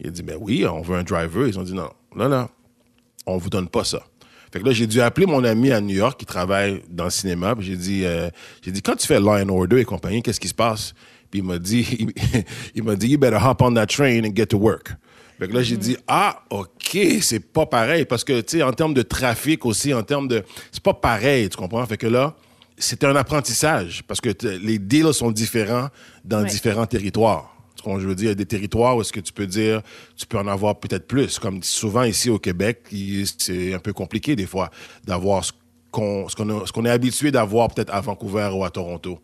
Il 0.00 0.06
a 0.06 0.10
dit, 0.10 0.22
ben 0.22 0.38
oui, 0.40 0.66
on 0.66 0.80
veut 0.80 0.96
un 0.96 1.02
driver. 1.02 1.46
Ils 1.46 1.58
ont 1.58 1.62
dit, 1.62 1.74
non, 1.74 1.90
là, 2.16 2.28
là, 2.28 2.48
on 3.26 3.36
vous 3.36 3.50
donne 3.50 3.68
pas 3.68 3.84
ça. 3.84 4.02
Fait 4.54 4.60
que 4.60 4.66
là, 4.66 4.72
j'ai 4.72 4.86
dû 4.86 5.00
appeler 5.00 5.26
mon 5.26 5.42
ami 5.42 5.72
à 5.72 5.80
New 5.80 5.96
York 5.96 6.16
qui 6.16 6.26
travaille 6.26 6.80
dans 6.88 7.02
le 7.06 7.10
cinéma. 7.10 7.56
Puis 7.56 7.66
j'ai 7.66 7.76
dit, 7.76 8.04
euh, 8.04 8.30
j'ai 8.62 8.70
dit, 8.70 8.82
quand 8.82 8.94
tu 8.94 9.04
fais 9.04 9.18
Law 9.18 9.32
and 9.32 9.48
Order 9.48 9.80
et 9.80 9.84
compagnie, 9.84 10.22
qu'est-ce 10.22 10.38
qui 10.38 10.46
se 10.46 10.54
passe? 10.54 10.94
Puis 11.28 11.40
il 11.40 11.44
m'a 11.44 11.58
dit, 11.58 11.84
il, 11.98 12.12
il 12.76 12.84
m'a 12.84 12.94
dit, 12.94 13.08
you 13.08 13.18
better 13.18 13.38
hop 13.44 13.60
on 13.62 13.74
that 13.74 13.86
train 13.86 14.22
and 14.24 14.30
get 14.36 14.46
to 14.46 14.56
work. 14.56 14.92
Fait 15.40 15.48
que 15.48 15.52
là, 15.54 15.62
j'ai 15.64 15.76
dit, 15.76 15.96
ah, 16.06 16.44
OK, 16.50 16.96
c'est 17.20 17.40
pas 17.40 17.66
pareil. 17.66 18.04
Parce 18.04 18.22
que, 18.22 18.40
tu 18.42 18.58
sais, 18.58 18.62
en 18.62 18.72
termes 18.72 18.94
de 18.94 19.02
trafic 19.02 19.66
aussi, 19.66 19.92
en 19.92 20.04
termes 20.04 20.28
de. 20.28 20.44
C'est 20.70 20.82
pas 20.84 20.94
pareil, 20.94 21.48
tu 21.48 21.56
comprends? 21.56 21.84
Fait 21.86 21.96
que 21.96 22.06
là, 22.06 22.36
c'était 22.78 23.06
un 23.06 23.16
apprentissage. 23.16 24.04
Parce 24.06 24.20
que 24.20 24.30
les 24.62 24.78
deals 24.78 25.12
sont 25.12 25.32
différents 25.32 25.88
dans 26.24 26.42
Ouais. 26.42 26.48
différents 26.48 26.86
territoires. 26.86 27.53
Je 27.98 28.06
veux 28.06 28.14
dire, 28.14 28.26
il 28.26 28.28
y 28.28 28.32
a 28.32 28.34
des 28.34 28.46
territoires 28.46 28.96
où 28.96 29.00
est-ce 29.00 29.12
que 29.12 29.20
tu 29.20 29.32
peux 29.32 29.46
dire, 29.46 29.82
tu 30.16 30.26
peux 30.26 30.38
en 30.38 30.46
avoir 30.46 30.78
peut-être 30.78 31.06
plus. 31.06 31.38
Comme 31.38 31.62
souvent 31.62 32.02
ici 32.04 32.30
au 32.30 32.38
Québec, 32.38 32.82
c'est 33.38 33.74
un 33.74 33.78
peu 33.78 33.92
compliqué 33.92 34.36
des 34.36 34.46
fois 34.46 34.70
d'avoir 35.04 35.44
ce 35.44 35.52
qu'on 35.92 36.84
est 36.84 36.90
habitué 36.90 37.30
d'avoir 37.30 37.68
peut-être 37.68 37.94
à 37.94 38.00
Vancouver 38.00 38.50
ou 38.52 38.64
à 38.64 38.70
Toronto. 38.70 39.18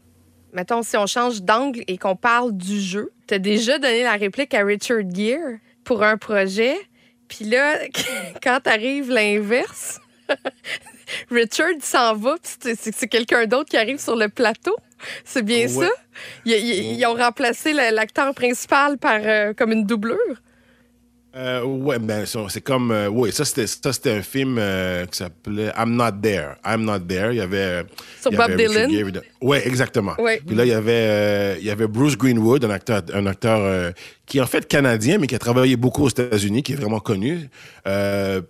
Mettons, 0.52 0.82
si 0.82 0.96
on 0.96 1.06
change 1.06 1.42
d'angle 1.42 1.82
et 1.86 1.96
qu'on 1.96 2.16
parle 2.16 2.56
du 2.56 2.80
jeu, 2.80 3.12
tu 3.26 3.34
as 3.34 3.38
déjà 3.38 3.78
donné 3.78 4.02
la 4.02 4.14
réplique 4.14 4.52
à 4.54 4.64
Richard 4.64 5.02
Gere 5.14 5.58
pour 5.84 6.02
un 6.02 6.16
projet. 6.16 6.76
Puis 7.28 7.44
là, 7.44 7.78
quand 8.42 8.66
arrive 8.66 9.10
l'inverse, 9.10 10.00
Richard 11.30 11.80
s'en 11.80 12.14
va, 12.16 12.36
puis 12.42 12.74
c'est 12.76 13.08
quelqu'un 13.08 13.46
d'autre 13.46 13.70
qui 13.70 13.76
arrive 13.76 13.98
sur 13.98 14.16
le 14.16 14.28
plateau. 14.28 14.76
C'est 15.24 15.42
bien 15.44 15.62
Ouais. 15.62 15.68
ça? 15.86 15.90
Ils, 16.44 16.52
ils- 16.52 16.98
ils 16.98 17.06
ont 17.06 17.14
remplacé 17.14 17.72
l'acteur 17.72 18.34
principal 18.34 18.98
par 18.98 19.20
euh, 19.22 19.52
comme 19.54 19.72
une 19.72 19.84
doublure? 19.84 20.16
Euh, 21.36 21.62
ouais, 21.62 22.00
ben 22.00 22.24
c'est 22.26 22.60
comme 22.60 22.90
euh, 22.90 23.08
ouais, 23.08 23.30
ça 23.30 23.44
c'était 23.44 24.10
un 24.10 24.20
film 24.20 24.56
euh, 24.58 25.06
qui 25.06 25.18
s'appelait 25.18 25.70
I'm 25.78 25.94
Not 25.94 26.20
There. 26.20 26.56
I'm 26.66 26.82
Not 26.84 26.98
There. 27.06 27.30
Il 27.32 27.36
y 27.36 27.40
avait 27.40 27.84
Sur 28.20 28.32
il 28.32 28.34
y 28.34 28.36
Bob 28.36 28.56
Dylan? 28.56 28.90
Gere. 28.90 29.22
Ouais, 29.40 29.64
exactement. 29.66 30.14
Ouais. 30.18 30.42
Puis 30.44 30.56
là 30.56 30.64
il 30.64 30.70
y 30.70 30.72
avait 30.72 30.90
euh, 30.92 31.56
il 31.60 31.64
y 31.64 31.70
avait 31.70 31.86
Bruce 31.86 32.18
Greenwood, 32.18 32.64
un 32.64 32.70
acteur 32.70 33.02
un 33.14 33.26
acteur 33.26 33.92
qui 34.26 34.38
est 34.38 34.40
en 34.40 34.46
fait 34.46 34.66
canadien 34.66 35.18
mais 35.18 35.28
qui 35.28 35.36
a 35.36 35.38
travaillé 35.38 35.76
beaucoup 35.76 36.02
aux 36.02 36.08
États-Unis, 36.08 36.64
qui 36.64 36.72
est 36.72 36.76
vraiment 36.76 36.98
connu. 36.98 37.48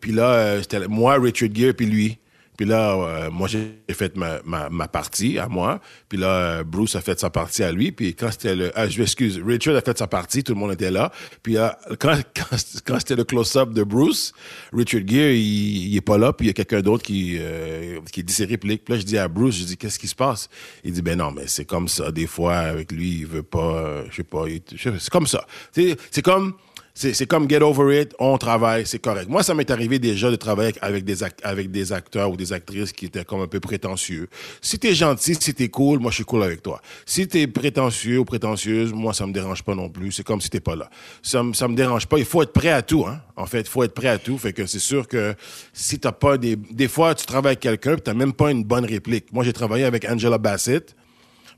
Puis 0.01 0.13
là 0.13 0.63
c'était 0.63 0.89
moi, 0.89 1.19
Richard 1.21 1.51
Gere 1.55 1.75
puis 1.75 1.85
lui. 1.85 2.19
Puis 2.61 2.69
là, 2.69 2.93
euh, 2.93 3.31
moi, 3.31 3.49
j'ai 3.49 3.73
fait 3.91 4.15
ma, 4.19 4.39
ma, 4.45 4.69
ma 4.69 4.87
partie 4.87 5.39
à 5.39 5.49
moi. 5.49 5.81
Puis 6.11 6.19
là, 6.19 6.63
Bruce 6.63 6.95
a 6.95 7.01
fait 7.01 7.19
sa 7.19 7.31
partie 7.31 7.63
à 7.63 7.73
lui. 7.73 7.91
Puis 7.91 8.15
quand 8.15 8.31
c'était 8.31 8.55
le... 8.55 8.71
Ah, 8.75 8.87
je 8.87 9.01
m'excuse. 9.01 9.41
Richard 9.43 9.77
a 9.77 9.81
fait 9.81 9.97
sa 9.97 10.07
partie. 10.07 10.45
Tout 10.45 10.53
le 10.53 10.61
monde 10.61 10.73
était 10.73 10.91
là. 10.91 11.11
Puis 11.43 11.57
euh, 11.57 11.69
quand, 11.99 12.15
quand, 12.37 12.57
quand 12.85 12.99
c'était 12.99 13.17
le 13.17 13.25
close-up 13.25 13.71
de 13.73 13.83
Bruce, 13.83 14.35
Richard 14.75 15.01
Gere, 15.07 15.31
il, 15.33 15.87
il 15.89 15.97
est 15.97 16.03
pas 16.03 16.19
là. 16.19 16.35
Puis 16.35 16.45
il 16.45 16.49
y 16.49 16.51
a 16.51 16.53
quelqu'un 16.53 16.83
d'autre 16.83 17.03
qui, 17.03 17.39
euh, 17.41 17.99
qui 18.13 18.23
dit 18.23 18.35
ses 18.35 18.45
répliques. 18.45 18.85
Puis 18.85 18.93
là, 18.93 19.01
je 19.01 19.07
dis 19.07 19.17
à 19.17 19.27
Bruce, 19.27 19.57
je 19.57 19.65
dis, 19.65 19.79
qu'est-ce 19.79 19.99
qui 19.99 20.09
se 20.09 20.15
passe? 20.15 20.51
Il 20.85 20.93
dit, 20.93 21.01
ben 21.01 21.17
non, 21.17 21.31
mais 21.31 21.45
c'est 21.47 21.65
comme 21.65 21.89
ça. 21.89 22.13
Des 22.13 22.27
fois, 22.27 22.57
avec 22.59 22.93
lui, 22.93 23.21
il 23.21 23.27
veut 23.27 23.43
pas... 23.43 24.05
je 24.11 24.17
sais 24.17 24.23
pas. 24.23 24.45
il- 24.49 24.61
C'est 24.77 25.09
comme 25.09 25.27
ça. 25.27 25.47
C'est 25.73 25.97
comme... 26.23 26.53
C'est 27.03 27.27
comme 27.27 27.49
get 27.49 27.63
over 27.63 27.99
it, 27.99 28.15
on 28.19 28.37
travaille, 28.37 28.87
c'est 28.87 28.99
correct. 28.99 29.27
Moi, 29.31 29.43
ça 29.43 29.55
m'est 29.55 29.71
arrivé 29.71 29.99
déjà 29.99 30.31
de 30.31 30.37
travailler 30.37 30.75
avec 30.83 31.03
des, 31.03 31.25
avec 31.43 31.71
des 31.71 31.95
acteurs 31.95 32.31
ou 32.31 32.37
des 32.37 32.53
actrices 32.53 32.93
qui 32.93 33.07
étaient 33.07 33.25
comme 33.25 33.41
un 33.41 33.47
peu 33.47 33.59
prétentieux. 33.59 34.29
Si 34.61 34.79
t'es 34.79 34.95
gentil, 34.95 35.35
si 35.35 35.55
t'es 35.55 35.71
cool, 35.71 35.99
moi, 35.99 36.11
je 36.11 36.17
suis 36.17 36.25
cool 36.27 36.43
avec 36.43 36.63
toi. 36.63 36.83
Si 37.07 37.27
t'es 37.27 37.47
prétentieux 37.47 38.19
ou 38.19 38.27
prétentieuse, 38.27 38.93
moi, 38.93 39.15
ça 39.15 39.27
me 39.27 39.33
dérange 39.33 39.63
pas 39.63 39.75
non 39.75 39.89
plus. 39.89 40.13
C'est 40.13 40.25
comme 40.25 40.43
si 40.43 40.51
t'es 40.51 40.61
pas 40.61 40.77
là. 40.77 40.91
Ça, 41.23 41.43
ça 41.55 41.69
me 41.69 41.75
dérange 41.75 42.07
pas. 42.07 42.19
Il 42.19 42.27
faut 42.27 42.43
être 42.43 42.53
prêt 42.53 42.69
à 42.69 42.83
tout, 42.83 43.07
hein. 43.07 43.23
En 43.35 43.47
fait, 43.47 43.61
il 43.61 43.69
faut 43.69 43.83
être 43.83 43.95
prêt 43.95 44.09
à 44.09 44.19
tout. 44.19 44.39
C'est 44.39 44.79
sûr 44.79 45.09
que 45.09 45.35
si 45.73 45.99
t'as 45.99 46.13
pas 46.13 46.37
des... 46.37 46.57
Des 46.57 46.89
fois, 46.89 47.15
tu 47.15 47.25
travailles 47.25 47.53
avec 47.53 47.61
quelqu'un 47.61 47.97
tu 47.97 48.03
t'as 48.03 48.15
même 48.15 48.35
pas 48.35 48.51
une 48.51 48.63
bonne 48.65 48.85
réplique. 48.85 49.33
Moi, 49.33 49.43
j'ai 49.43 49.55
travaillé 49.55 49.85
avec 49.85 50.05
Angela 50.05 50.37
Bassett. 50.37 50.95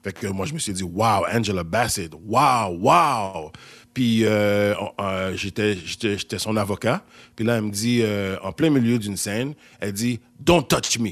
Fait 0.03 0.13
que 0.13 0.27
moi, 0.27 0.47
je 0.47 0.55
me 0.55 0.59
suis 0.59 0.73
dit, 0.73 0.83
wow, 0.83 1.25
Angela 1.33 1.63
Bassett, 1.63 2.13
wow, 2.27 2.71
wow. 2.71 3.53
Puis 3.95 4.25
euh, 4.25 4.75
euh, 5.01 5.37
j'étais, 5.37 6.39
son 6.39 6.57
avocat. 6.57 7.05
Puis 7.37 7.45
là, 7.45 7.57
elle 7.57 7.65
me 7.65 7.71
dit, 7.71 8.01
euh, 8.03 8.37
en 8.43 8.53
plein 8.53 8.71
milieu 8.71 8.99
d'une 8.99 9.17
scène, 9.17 9.55
elle 9.81 9.93
dit, 9.93 10.21
don't 10.41 10.67
touch 10.67 10.99
me. 10.99 11.11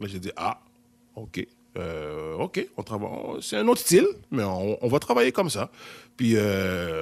Là, 0.00 0.06
j'ai 0.06 0.18
dit, 0.18 0.32
ah, 0.36 0.60
OK. 1.14 1.46
OK, 2.40 2.66
on 2.76 2.82
travaille. 2.82 3.10
C'est 3.40 3.56
un 3.56 3.68
autre 3.68 3.80
style, 3.80 4.08
mais 4.32 4.42
on, 4.42 4.88
va 4.88 4.98
travailler 4.98 5.30
comme 5.30 5.48
ça. 5.48 5.70
Puis 6.16 6.36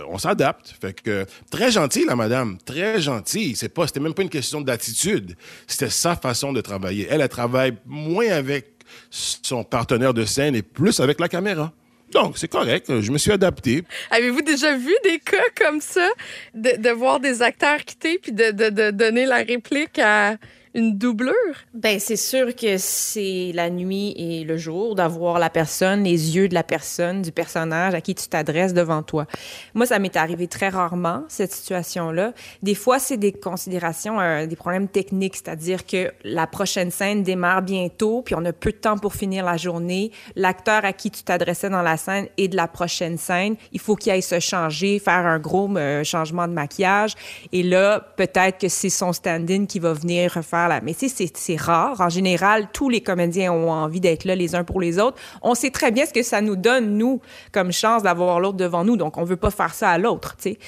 on 0.07 0.19
s'adapte. 0.19 0.75
Fait 0.79 0.93
que 0.93 1.25
très 1.51 1.71
gentille, 1.71 2.05
la 2.05 2.15
madame, 2.15 2.59
très 2.59 3.01
gentille. 3.01 3.57
C'est 3.57 3.71
pas, 3.71 3.87
c'était 3.87 4.01
même 4.01 4.13
pas 4.13 4.21
une 4.21 4.29
question 4.29 4.61
d'attitude. 4.61 5.35
C'était 5.67 5.89
sa 5.89 6.15
façon 6.15 6.53
de 6.53 6.61
travailler. 6.61 7.07
Elle, 7.09 7.23
elle 7.23 7.29
travaille 7.31 7.75
moins 7.87 8.29
avec 8.29 8.85
son 9.11 9.65
partenaire 9.65 10.13
de 10.13 10.27
scène 10.27 10.55
et 10.55 10.61
plus 10.61 11.01
avec 11.01 11.21
la 11.21 11.31
caméra. 11.31 11.73
Donc, 12.13 12.39
c'est 12.39 12.49
correct. 12.49 13.01
Je 13.01 13.11
me 13.11 13.19
suis 13.19 13.33
adapté. 13.33 13.83
Avez-vous 14.11 14.43
déjà 14.43 14.77
vu 14.77 14.95
des 15.05 15.19
cas 15.19 15.37
comme 15.57 15.81
ça, 15.81 16.09
de, 16.55 16.77
de 16.77 16.91
voir 16.91 17.21
des 17.21 17.43
acteurs 17.43 17.79
quitter 17.85 18.19
puis 18.23 18.33
de, 18.33 18.51
de- 18.53 18.71
de 18.71 18.91
donner 18.91 19.27
la 19.27 19.37
réplique 19.39 19.99
à 19.99 20.37
une 20.77 20.99
doublure? 20.99 21.33
Ben, 21.73 21.99
c'est 21.99 22.17
sûr 22.17 22.55
que 22.55 22.77
c'est 22.77 23.51
la 23.55 23.71
nuit 23.71 24.13
et 24.17 24.45
le 24.45 24.59
jour 24.59 24.95
d'avoir 24.95 25.39
la 25.39 25.49
personne, 25.49 26.05
les 26.05 26.37
yeux 26.37 26.49
de 26.49 26.55
la 26.55 26.63
personne, 26.63 27.23
du 27.23 27.33
personnage 27.33 27.95
à 27.95 28.03
qui 28.03 28.15
tu 28.15 28.29
t'adresses 28.29 28.75
devant 28.75 29.03
toi. 29.03 29.27
Moi, 29.75 29.87
ça 29.87 29.99
m'est 29.99 30.17
arrivé 30.17 30.49
très 30.49 30.69
rarement, 30.69 31.25
cette 31.29 31.53
situation-là. 31.53 32.35
Des 32.63 32.75
fois, 32.75 32.99
c'est 32.99 33.17
des 33.17 33.33
considérations, 33.33 34.21
euh, 34.21 34.47
des 34.47 34.55
problèmes 34.55 34.87
techniques, 34.87 35.37
c'est-à-dire 35.37 35.87
que 35.87 36.13
la 36.25 36.47
prochaine 36.47 36.91
scène 36.91 37.23
démarre 37.23 37.63
bientôt, 37.63 38.21
puis 38.21 38.35
on 38.35 38.45
a 38.45 38.53
peu 38.53 38.71
de 38.71 38.77
temps 38.77 38.99
pour 38.99 39.15
finir 39.15 39.47
la 39.47 39.57
journée. 39.57 40.13
L'acteur 40.37 40.85
à 40.85 40.93
qui 40.93 41.11
tu 41.11 41.23
t'adressais 41.23 41.71
dans 41.71 41.83
la 41.83 41.97
scène 41.97 42.27
et 42.37 42.49
de 42.49 42.57
la 42.57 42.69
prochaine 42.69 43.17
scène, 43.17 43.57
il 43.73 43.81
faut 43.81 43.97
qu'il 43.97 44.13
aille 44.13 44.21
se 44.21 44.41
changer, 44.41 44.99
faire 44.99 45.27
un 45.27 45.39
gros 45.39 45.75
euh, 45.77 46.05
changement 46.05 46.47
de 46.47 46.53
maquillage. 46.53 47.15
Et 47.53 47.63
là, 47.63 48.01
peut-être 48.17 48.59
que 48.59 48.69
c'est 48.69 48.91
son 48.91 49.15
stand-in 49.15 49.65
qui 49.65 49.79
va 49.79 49.95
venir 49.95 50.35
refaire 50.35 50.66
Mais 50.83 50.93
c'est- 50.93 51.57
rare. 51.57 52.01
En 52.01 52.09
général, 52.09 52.69
tous 52.73 52.89
les 52.89 53.01
comédiens 53.01 53.53
ont 53.53 53.71
envie 53.71 54.01
d'être 54.01 54.25
là 54.25 54.35
les 54.35 54.55
uns 54.55 54.65
pour 54.65 54.81
les 54.81 54.99
autres. 54.99 55.17
On 55.43 55.55
sait 55.55 55.71
très 55.71 55.91
bien 55.91 56.07
ce 56.07 56.13
que 56.13 56.23
ça 56.23 56.41
nous 56.41 56.57
donne, 56.57 56.97
nous, 56.99 57.21
comme 57.53 57.73
chance 57.73 58.03
d'avoir 58.03 58.41
l'autre 58.41 58.57
devant 58.57 58.85
nous. 58.85 58.97
Donc, 58.97 59.17
on 59.17 59.25
veut 59.25 59.37
pas 59.37 59.51
faire 59.51 59.75
ça 59.75 59.91
à 59.91 59.99
l'autre, 59.99 60.37
tu 60.37 60.51
sais. 60.51 60.59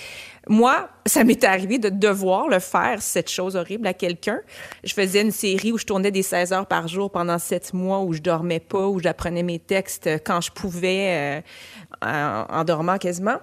Moi, 0.51 0.89
ça 1.05 1.25
m'est 1.25 1.45
arrivé 1.45 1.79
de 1.79 1.91
devoir 1.91 2.49
le 2.49 2.59
faire, 2.59 3.03
cette 3.03 3.31
chose 3.31 3.55
horrible, 3.55 3.87
à 3.87 3.93
quelqu'un. 3.93 4.41
Je 4.83 4.95
faisais 4.95 5.21
une 5.21 5.31
série 5.31 5.73
où 5.73 5.79
je 5.79 5.85
tournais 5.85 6.11
des 6.11 6.23
16 6.23 6.55
heures 6.55 6.67
par 6.67 6.89
jour 6.89 7.11
pendant 7.11 7.39
sept 7.39 7.75
mois, 7.75 8.01
où 8.01 8.15
je 8.15 8.23
dormais 8.23 8.61
pas, 8.61 8.87
où 8.87 8.99
j'apprenais 8.99 9.43
mes 9.43 9.59
textes 9.59 10.09
quand 10.25 10.41
je 10.41 10.51
pouvais, 10.51 11.43
euh, 12.03 12.45
en 12.49 12.65
dormant 12.65 12.97
quasiment. 12.97 13.37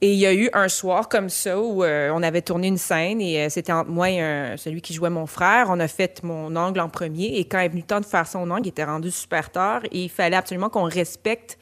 Et 0.00 0.12
il 0.12 0.18
y 0.18 0.26
a 0.26 0.32
eu 0.32 0.48
un 0.52 0.68
soir 0.68 1.08
comme 1.08 1.28
ça 1.28 1.58
où 1.58 1.82
euh, 1.82 2.10
on 2.14 2.22
avait 2.22 2.42
tourné 2.42 2.68
une 2.68 2.78
scène 2.78 3.20
et 3.20 3.42
euh, 3.42 3.48
c'était 3.48 3.72
entre 3.72 3.90
moi 3.90 4.08
et 4.08 4.56
celui 4.56 4.80
qui 4.80 4.94
jouait 4.94 5.10
mon 5.10 5.26
frère. 5.26 5.66
On 5.70 5.80
a 5.80 5.88
fait 5.88 6.22
mon 6.22 6.54
angle 6.54 6.78
en 6.78 6.88
premier 6.88 7.36
et 7.38 7.44
quand 7.46 7.58
est 7.58 7.68
venu 7.68 7.80
le 7.80 7.86
temps 7.86 8.00
de 8.00 8.06
faire 8.06 8.26
son 8.26 8.48
angle, 8.50 8.66
il 8.66 8.68
était 8.68 8.84
rendu 8.84 9.10
super 9.10 9.50
tard 9.50 9.82
et 9.90 10.04
il 10.04 10.08
fallait 10.08 10.36
absolument 10.36 10.68
qu'on 10.68 10.84
respecte 10.84 11.58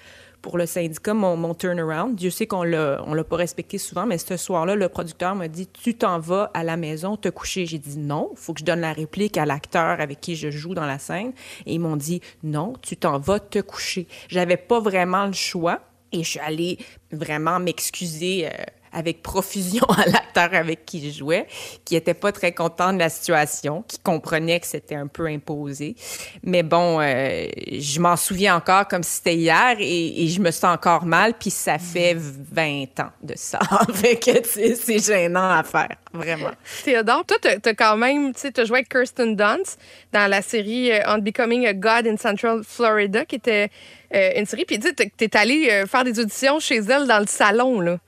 pour 0.46 0.58
le 0.58 0.66
syndicat, 0.66 1.12
mon, 1.12 1.54
turnaround. 1.54 2.14
Dieu 2.14 2.30
sait 2.30 2.46
qu'on 2.46 2.62
l'a, 2.62 3.00
l'a 3.04 3.24
pas 3.24 3.36
respecté 3.36 3.78
souvent, 3.78 4.06
mais 4.06 4.16
ce 4.16 4.36
soir-là, 4.36 4.76
le 4.76 4.88
producteur 4.88 5.34
m'a 5.34 5.48
dit 5.48 5.66
Tu 5.66 5.96
t'en 5.96 6.20
vas 6.20 6.52
à 6.54 6.62
la 6.62 6.76
maison 6.76 7.16
te 7.16 7.28
coucher. 7.28 7.66
J'ai 7.66 7.78
dit 7.78 7.98
non, 7.98 8.30
faut 8.36 8.54
que 8.54 8.60
je 8.60 8.64
donne 8.64 8.80
la 8.80 8.92
réplique 8.92 9.38
à 9.38 9.44
l'acteur 9.44 10.00
avec 10.00 10.20
qui 10.20 10.36
je 10.36 10.48
joue 10.50 10.74
dans 10.74 10.86
la 10.86 11.00
scène. 11.00 11.32
Et 11.66 11.74
ils 11.74 11.80
m'ont 11.80 11.96
dit 11.96 12.20
Non, 12.44 12.74
tu 12.80 12.96
t'en 12.96 13.18
vas 13.18 13.40
te 13.40 13.58
coucher. 13.58 14.06
J'avais 14.28 14.56
pas 14.56 14.78
vraiment 14.78 15.26
le 15.26 15.32
choix. 15.32 15.80
Et 16.12 16.22
je 16.22 16.30
suis 16.30 16.40
allée 16.40 16.78
vraiment 17.12 17.58
m'excuser. 17.58 18.46
Euh, 18.46 18.50
avec 18.96 19.22
profusion 19.22 19.84
à 19.90 20.08
l'acteur 20.08 20.54
avec 20.54 20.86
qui 20.86 21.10
je 21.10 21.18
jouais, 21.18 21.46
qui 21.84 21.96
était 21.96 22.14
pas 22.14 22.32
très 22.32 22.52
content 22.52 22.94
de 22.94 22.98
la 22.98 23.10
situation, 23.10 23.84
qui 23.86 23.98
comprenait 23.98 24.58
que 24.58 24.66
c'était 24.66 24.94
un 24.94 25.06
peu 25.06 25.26
imposé. 25.26 25.96
Mais 26.42 26.62
bon, 26.62 27.00
euh, 27.00 27.46
je 27.70 28.00
m'en 28.00 28.16
souviens 28.16 28.56
encore 28.56 28.88
comme 28.88 29.02
si 29.02 29.16
c'était 29.16 29.36
hier 29.36 29.76
et, 29.78 30.26
je 30.28 30.40
me 30.40 30.50
sens 30.50 30.74
encore 30.74 31.04
mal, 31.04 31.34
puis 31.34 31.50
ça 31.50 31.78
fait 31.78 32.16
20 32.16 33.00
ans 33.00 33.10
de 33.22 33.34
ça. 33.36 33.58
fait 33.94 34.16
que 34.16 34.30
c'est 34.44 34.98
gênant 34.98 35.50
à 35.50 35.62
faire, 35.62 35.96
vraiment. 36.12 36.50
Théodore, 36.82 37.24
toi, 37.26 37.36
tu 37.40 37.68
as 37.68 37.74
quand 37.74 37.96
même, 37.98 38.34
tu 38.34 38.40
sais, 38.40 38.66
joué 38.66 38.78
avec 38.78 38.88
Kirsten 38.88 39.36
Dunst 39.36 39.78
dans 40.12 40.28
la 40.28 40.40
série 40.40 40.90
euh, 40.90 41.00
On 41.06 41.18
Becoming 41.18 41.66
a 41.66 41.74
God 41.74 42.06
in 42.06 42.16
Central 42.16 42.62
Florida, 42.66 43.26
qui 43.26 43.36
était 43.36 43.68
euh, 44.14 44.32
une 44.36 44.46
série, 44.46 44.64
puis 44.64 44.78
tu 44.78 45.24
es 45.24 45.36
allé 45.36 45.84
faire 45.86 46.04
des 46.04 46.18
auditions 46.18 46.60
chez 46.60 46.78
elle 46.78 47.06
dans 47.06 47.20
le 47.20 47.26
salon, 47.26 47.80
là. 47.80 47.98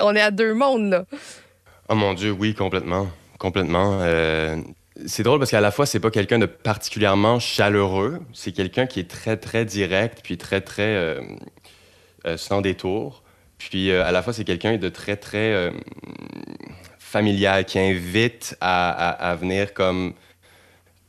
On 0.00 0.14
est 0.14 0.20
à 0.20 0.30
deux 0.30 0.54
mondes, 0.54 0.90
là. 0.90 1.04
Oh 1.88 1.94
mon 1.94 2.14
Dieu, 2.14 2.30
oui, 2.30 2.54
complètement. 2.54 3.08
Complètement. 3.38 3.98
Euh, 4.02 4.56
c'est 5.06 5.22
drôle 5.22 5.38
parce 5.38 5.50
qu'à 5.50 5.60
la 5.60 5.70
fois, 5.70 5.84
c'est 5.84 6.00
pas 6.00 6.10
quelqu'un 6.10 6.38
de 6.38 6.46
particulièrement 6.46 7.40
chaleureux. 7.40 8.20
C'est 8.32 8.52
quelqu'un 8.52 8.86
qui 8.86 9.00
est 9.00 9.10
très, 9.10 9.36
très 9.36 9.64
direct, 9.64 10.20
puis 10.22 10.38
très, 10.38 10.60
très 10.60 10.94
euh, 10.94 11.20
euh, 12.26 12.36
sans 12.36 12.60
détour. 12.60 13.22
Puis 13.58 13.92
à 13.92 14.10
la 14.10 14.22
fois, 14.22 14.32
c'est 14.32 14.44
quelqu'un 14.44 14.76
de 14.76 14.88
très, 14.88 15.16
très 15.16 15.72
familial, 16.98 17.64
qui 17.64 17.78
invite 17.78 18.56
à, 18.60 19.36
venir 19.38 19.72
comme 19.74 20.14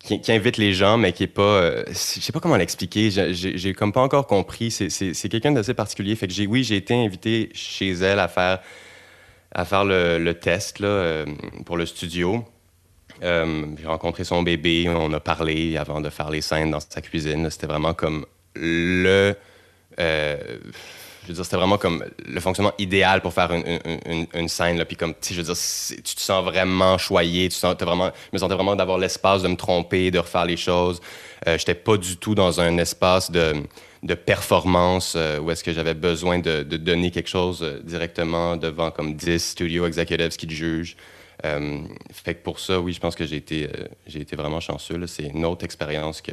qui, 0.03 0.31
invite 0.31 0.57
les 0.57 0.73
gens, 0.73 0.97
mais 0.97 1.13
qui 1.13 1.23
est 1.23 1.27
pas. 1.27 1.41
Euh, 1.41 1.83
je 1.87 1.93
sais 1.93 2.31
pas 2.31 2.39
comment 2.39 2.57
l'expliquer. 2.57 3.09
J'ai 3.09 3.73
comme 3.73 3.93
pas 3.93 4.01
encore 4.01 4.27
compris. 4.27 4.69
C'est 4.71 5.29
quelqu'un 5.29 5.53
d'assez 5.53 5.73
particulier. 5.73 6.15
Fait 6.15 6.27
que 6.27 6.33
j'ai, 6.33 6.45
oui, 6.45 6.63
j'ai 6.63 6.75
été 6.75 6.93
invité 6.93 7.49
chez 7.53 7.91
elle 7.91 8.19
à 8.19 8.27
faire, 8.27 8.59
à 9.53 9.65
faire 9.65 9.85
le, 9.85 10.31
test 10.33 10.79
là, 10.79 10.87
euh, 10.87 11.25
pour 11.65 11.77
le 11.77 11.85
studio. 11.85 12.43
Euh, 13.21 13.65
j'ai 13.79 13.87
rencontré 13.87 14.23
son 14.23 14.43
bébé, 14.43 14.89
on 14.89 15.13
a 15.13 15.19
parlé 15.19 15.77
avant 15.77 16.01
de 16.01 16.09
faire 16.09 16.29
les 16.29 16.41
scènes 16.41 16.71
dans 16.71 16.79
sa 16.79 17.01
cuisine. 17.01 17.49
C'était 17.49 17.67
vraiment 17.67 17.93
comme 17.93 18.25
le 18.55 19.35
je 21.23 21.29
veux 21.29 21.33
dire, 21.35 21.45
c'était 21.45 21.57
vraiment 21.57 21.77
comme 21.77 22.03
le 22.25 22.39
fonctionnement 22.41 22.73
idéal 22.77 23.21
pour 23.21 23.33
faire 23.33 23.51
une, 23.53 24.27
une, 24.33 24.47
scène. 24.49 24.77
Là. 24.77 24.85
Puis 24.85 24.97
comme, 24.97 25.13
je 25.21 25.35
veux 25.35 25.43
dire, 25.43 25.55
tu 26.03 26.15
te 26.15 26.21
sens 26.21 26.43
vraiment 26.43 26.97
choyé, 26.97 27.47
tu 27.47 27.55
sens, 27.55 27.75
vraiment, 27.79 28.11
je 28.31 28.35
me 28.35 28.37
sentais 28.39 28.55
vraiment 28.55 28.75
d'avoir 28.75 28.97
l'espace 28.97 29.41
de 29.41 29.47
me 29.47 29.55
tromper, 29.55 30.11
de 30.11 30.19
refaire 30.19 30.45
les 30.45 30.57
choses. 30.57 31.01
Euh, 31.47 31.57
j'étais 31.57 31.75
pas 31.75 31.97
du 31.97 32.17
tout 32.17 32.35
dans 32.35 32.59
un 32.59 32.77
espace 32.77 33.31
de, 33.31 33.53
de 34.03 34.13
performance 34.15 35.13
euh, 35.15 35.39
où 35.39 35.49
est-ce 35.49 35.63
que 35.63 35.71
j'avais 35.71 35.93
besoin 35.93 36.39
de, 36.39 36.63
de, 36.63 36.77
donner 36.77 37.09
quelque 37.09 37.29
chose 37.29 37.63
euh, 37.63 37.79
directement 37.83 38.57
devant 38.57 38.91
comme 38.91 39.15
10 39.15 39.39
studio 39.39 39.87
executives 39.87 40.35
qui 40.35 40.47
te 40.47 40.53
jugent. 40.53 40.97
Euh, 41.45 41.81
fait 42.11 42.35
que 42.35 42.43
pour 42.43 42.59
ça, 42.59 42.79
oui, 42.79 42.91
je 42.93 42.99
pense 42.99 43.15
que 43.15 43.25
j'ai 43.25 43.37
été, 43.37 43.69
j'ai 44.07 44.21
été 44.21 44.35
vraiment 44.35 44.59
chanceux. 44.59 45.07
C'est 45.07 45.23
une 45.23 45.45
autre 45.45 45.65
expérience 45.65 46.21
que 46.21 46.31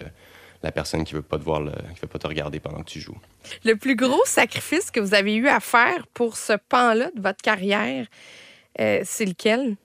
la 0.62 0.72
personne 0.72 1.04
qui 1.04 1.14
veut 1.14 1.22
pas 1.22 1.38
te 1.38 1.44
voir, 1.44 1.62
qui 1.62 2.00
veut 2.00 2.08
pas 2.08 2.18
te 2.18 2.26
regarder 2.26 2.60
pendant 2.60 2.80
que 2.80 2.90
tu 2.90 3.00
joues. 3.00 3.18
Le 3.64 3.74
plus 3.76 3.96
gros 3.96 4.22
sacrifice 4.26 4.90
que 4.90 5.00
vous 5.00 5.14
avez 5.14 5.34
eu 5.34 5.48
à 5.48 5.60
faire 5.60 6.06
pour 6.08 6.36
ce 6.36 6.52
pan-là 6.68 7.10
de 7.16 7.20
votre 7.22 7.40
carrière, 7.42 8.06
euh, 8.80 9.00
c'est 9.04 9.24
lequel, 9.24 9.76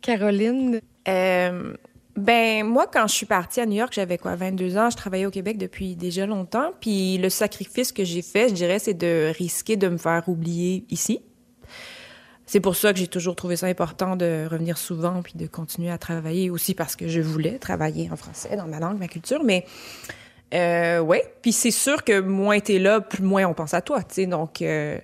Caroline? 0.00 0.80
Euh, 1.08 1.74
ben 2.16 2.66
moi, 2.66 2.86
quand 2.92 3.06
je 3.06 3.14
suis 3.14 3.26
partie 3.26 3.60
à 3.60 3.66
New 3.66 3.76
York, 3.76 3.92
j'avais 3.94 4.18
quoi, 4.18 4.36
22 4.36 4.76
ans. 4.76 4.90
Je 4.90 4.96
travaillais 4.96 5.24
au 5.24 5.30
Québec 5.30 5.56
depuis 5.56 5.96
déjà 5.96 6.26
longtemps. 6.26 6.72
Puis 6.80 7.16
le 7.16 7.30
sacrifice 7.30 7.90
que 7.90 8.04
j'ai 8.04 8.22
fait, 8.22 8.48
je 8.50 8.54
dirais, 8.54 8.78
c'est 8.78 8.94
de 8.94 9.32
risquer 9.36 9.76
de 9.76 9.88
me 9.88 9.96
faire 9.96 10.28
oublier 10.28 10.84
ici. 10.90 11.22
C'est 12.46 12.60
pour 12.60 12.76
ça 12.76 12.92
que 12.92 12.98
j'ai 12.98 13.06
toujours 13.06 13.36
trouvé 13.36 13.56
ça 13.56 13.66
important 13.66 14.16
de 14.16 14.46
revenir 14.50 14.76
souvent 14.76 15.22
puis 15.22 15.34
de 15.36 15.46
continuer 15.46 15.90
à 15.90 15.98
travailler 15.98 16.50
aussi 16.50 16.74
parce 16.74 16.96
que 16.96 17.08
je 17.08 17.20
voulais 17.20 17.58
travailler 17.58 18.10
en 18.10 18.16
français 18.16 18.56
dans 18.56 18.66
ma 18.66 18.80
langue, 18.80 18.98
ma 18.98 19.08
culture. 19.08 19.42
Mais 19.44 19.64
euh, 20.54 21.00
ouais, 21.00 21.32
puis 21.40 21.52
c'est 21.52 21.70
sûr 21.70 22.04
que 22.04 22.20
moins 22.20 22.60
t'es 22.60 22.78
là, 22.78 23.00
plus 23.00 23.22
moins 23.22 23.46
on 23.46 23.54
pense 23.54 23.74
à 23.74 23.80
toi. 23.80 24.02
Tu 24.02 24.14
sais, 24.14 24.26
donc 24.26 24.60
euh, 24.60 24.98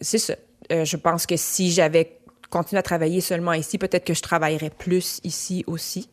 c'est 0.00 0.18
ça. 0.18 0.34
Euh, 0.70 0.84
je 0.84 0.96
pense 0.96 1.26
que 1.26 1.36
si 1.36 1.70
j'avais 1.70 2.18
continué 2.50 2.78
à 2.78 2.82
travailler 2.82 3.20
seulement 3.20 3.52
ici, 3.52 3.78
peut-être 3.78 4.04
que 4.04 4.14
je 4.14 4.22
travaillerais 4.22 4.70
plus 4.70 5.20
ici 5.24 5.64
aussi. 5.66 6.08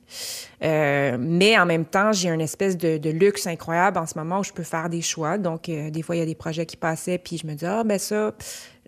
Euh, 0.63 1.17
mais 1.19 1.57
en 1.57 1.65
même 1.65 1.85
temps, 1.85 2.11
j'ai 2.11 2.29
une 2.29 2.41
espèce 2.41 2.77
de, 2.77 3.09
luxe 3.09 3.47
incroyable 3.47 3.97
en 3.97 4.05
ce 4.05 4.17
moment 4.17 4.39
où 4.39 4.43
je 4.43 4.51
peux 4.51 4.63
faire 4.63 4.89
des 4.89 5.01
choix. 5.01 5.37
Donc, 5.37 5.69
euh, 5.69 5.89
des 5.89 6.01
fois, 6.01 6.15
il 6.15 6.19
y 6.19 6.21
a 6.21 6.25
des 6.25 6.35
projets 6.35 6.65
qui 6.65 6.77
passaient, 6.77 7.17
puis 7.17 7.37
je 7.37 7.47
me 7.47 7.53
dis, 7.53 7.65
ah, 7.65 7.83
ben 7.85 7.97
ça, 7.97 8.33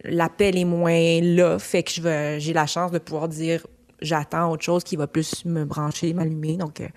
l'appel 0.04 0.58
est 0.58 0.66
moins 0.66 1.22
là, 1.22 1.60
fait 1.60 1.84
que 1.84 1.92
je 1.92 2.36
j'ai 2.40 2.54
la 2.54 2.68
chance 2.68 2.92
de 2.92 3.00
pouvoir 3.00 3.28
dire 3.28 3.66
j'attends 4.02 4.52
autre 4.52 4.64
chose 4.64 4.84
qui 4.84 4.96
va 4.96 5.08
plus 5.08 5.46
me 5.46 5.66
brancher, 5.66 6.14
m'allumer. 6.14 6.58
Donc 6.58 6.82
euh, 6.82 6.88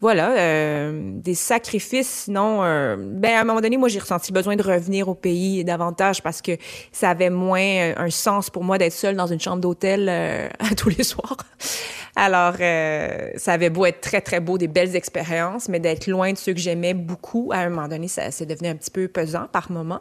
voilà, 0.00 0.30
euh, 0.38 1.00
des 1.14 1.34
sacrifices. 1.34 2.24
Sinon, 2.24 2.62
euh, 2.62 2.96
ben 2.98 3.34
à 3.34 3.40
un 3.40 3.44
moment 3.44 3.60
donné, 3.60 3.76
moi 3.76 3.88
j'ai 3.88 3.98
ressenti 3.98 4.32
besoin 4.32 4.56
de 4.56 4.62
revenir 4.62 5.08
au 5.08 5.14
pays 5.14 5.64
davantage 5.64 6.22
parce 6.22 6.40
que 6.40 6.52
ça 6.92 7.10
avait 7.10 7.30
moins 7.30 7.94
un 7.96 8.10
sens 8.10 8.50
pour 8.50 8.64
moi 8.64 8.78
d'être 8.78 8.92
seule 8.92 9.16
dans 9.16 9.26
une 9.26 9.40
chambre 9.40 9.60
d'hôtel 9.60 10.50
tous 10.76 10.90
les 10.90 11.04
soirs. 11.04 11.36
Alors, 12.20 12.56
euh, 12.60 13.30
ça 13.36 13.52
avait 13.52 13.70
beau 13.70 13.86
être 13.86 14.00
très, 14.00 14.20
très 14.20 14.40
beau, 14.40 14.58
des 14.58 14.66
belles 14.66 14.96
expériences, 14.96 15.68
mais 15.68 15.78
d'être 15.78 16.08
loin 16.08 16.32
de 16.32 16.36
ceux 16.36 16.52
que 16.52 16.58
j'aimais 16.58 16.92
beaucoup, 16.92 17.52
à 17.54 17.58
un 17.58 17.68
moment 17.68 17.86
donné, 17.86 18.08
ça, 18.08 18.32
c'est 18.32 18.44
devenu 18.44 18.68
un 18.70 18.74
petit 18.74 18.90
peu 18.90 19.06
pesant 19.06 19.46
par 19.46 19.70
moment. 19.70 20.00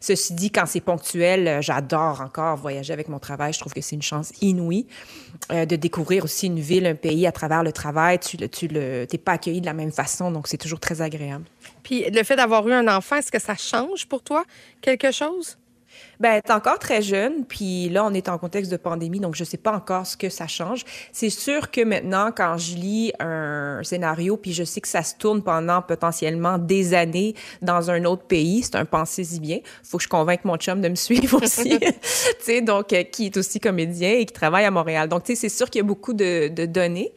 Ceci 0.00 0.34
dit, 0.34 0.50
quand 0.50 0.66
c'est 0.66 0.80
ponctuel, 0.80 1.46
euh, 1.46 1.60
j'adore 1.60 2.20
encore 2.20 2.56
voyager 2.56 2.92
avec 2.92 3.08
mon 3.08 3.20
travail. 3.20 3.52
Je 3.52 3.60
trouve 3.60 3.72
que 3.72 3.80
c'est 3.80 3.94
une 3.94 4.02
chance 4.02 4.32
inouïe 4.40 4.88
euh, 5.50 5.66
de 5.66 5.76
découvrir 5.76 6.24
aussi 6.24 6.46
une 6.46 6.60
ville, 6.60 6.86
un 6.86 6.94
pays 6.94 7.26
à 7.26 7.32
travers 7.32 7.62
le 7.62 7.72
travail. 7.72 8.18
Tu 8.18 8.36
le, 8.36 8.48
tu 8.48 8.68
t'es 8.68 9.18
pas 9.18 9.32
accueilli 9.32 9.60
de 9.60 9.66
la 9.66 9.72
même 9.72 9.92
façon, 9.92 10.30
donc 10.30 10.46
c'est 10.48 10.56
toujours 10.56 10.80
très 10.80 11.02
agréable. 11.02 11.44
Puis 11.82 12.08
le 12.10 12.22
fait 12.22 12.36
d'avoir 12.36 12.66
eu 12.68 12.72
un 12.72 12.88
enfant, 12.88 13.16
est-ce 13.16 13.32
que 13.32 13.40
ça 13.40 13.56
change 13.56 14.06
pour 14.06 14.22
toi 14.22 14.44
quelque 14.80 15.10
chose? 15.10 15.58
Ben, 16.22 16.40
t'es 16.40 16.52
encore 16.52 16.78
très 16.78 17.02
jeune, 17.02 17.44
puis 17.44 17.88
là, 17.88 18.04
on 18.04 18.14
est 18.14 18.28
en 18.28 18.38
contexte 18.38 18.70
de 18.70 18.76
pandémie, 18.76 19.18
donc 19.18 19.34
je 19.34 19.42
sais 19.42 19.56
pas 19.56 19.72
encore 19.72 20.06
ce 20.06 20.16
que 20.16 20.28
ça 20.28 20.46
change. 20.46 20.84
C'est 21.10 21.30
sûr 21.30 21.72
que 21.72 21.80
maintenant, 21.80 22.30
quand 22.30 22.58
je 22.58 22.76
lis 22.76 23.12
un 23.18 23.80
scénario, 23.82 24.36
puis 24.36 24.52
je 24.52 24.62
sais 24.62 24.80
que 24.80 24.86
ça 24.86 25.02
se 25.02 25.16
tourne 25.16 25.42
pendant 25.42 25.82
potentiellement 25.82 26.58
des 26.58 26.94
années 26.94 27.34
dans 27.60 27.90
un 27.90 28.04
autre 28.04 28.22
pays, 28.22 28.62
c'est 28.62 28.76
un 28.76 28.84
pensez-y 28.84 29.40
bien. 29.40 29.58
Faut 29.82 29.96
que 29.96 30.04
je 30.04 30.08
convainque 30.08 30.44
mon 30.44 30.56
chum 30.58 30.80
de 30.80 30.88
me 30.88 30.94
suivre 31.08 31.42
aussi, 31.42 31.76
tu 31.80 31.92
sais, 32.38 32.60
donc 32.60 32.92
euh, 32.92 33.02
qui 33.02 33.26
est 33.26 33.36
aussi 33.36 33.58
comédien 33.58 34.12
et 34.12 34.24
qui 34.24 34.32
travaille 34.32 34.64
à 34.64 34.70
Montréal. 34.70 35.08
Donc, 35.08 35.24
tu 35.24 35.34
sais, 35.34 35.40
c'est 35.40 35.56
sûr 35.56 35.68
qu'il 35.70 35.80
y 35.80 35.84
a 35.84 35.88
beaucoup 35.88 36.12
de, 36.12 36.46
de 36.46 36.66
données. 36.66 37.12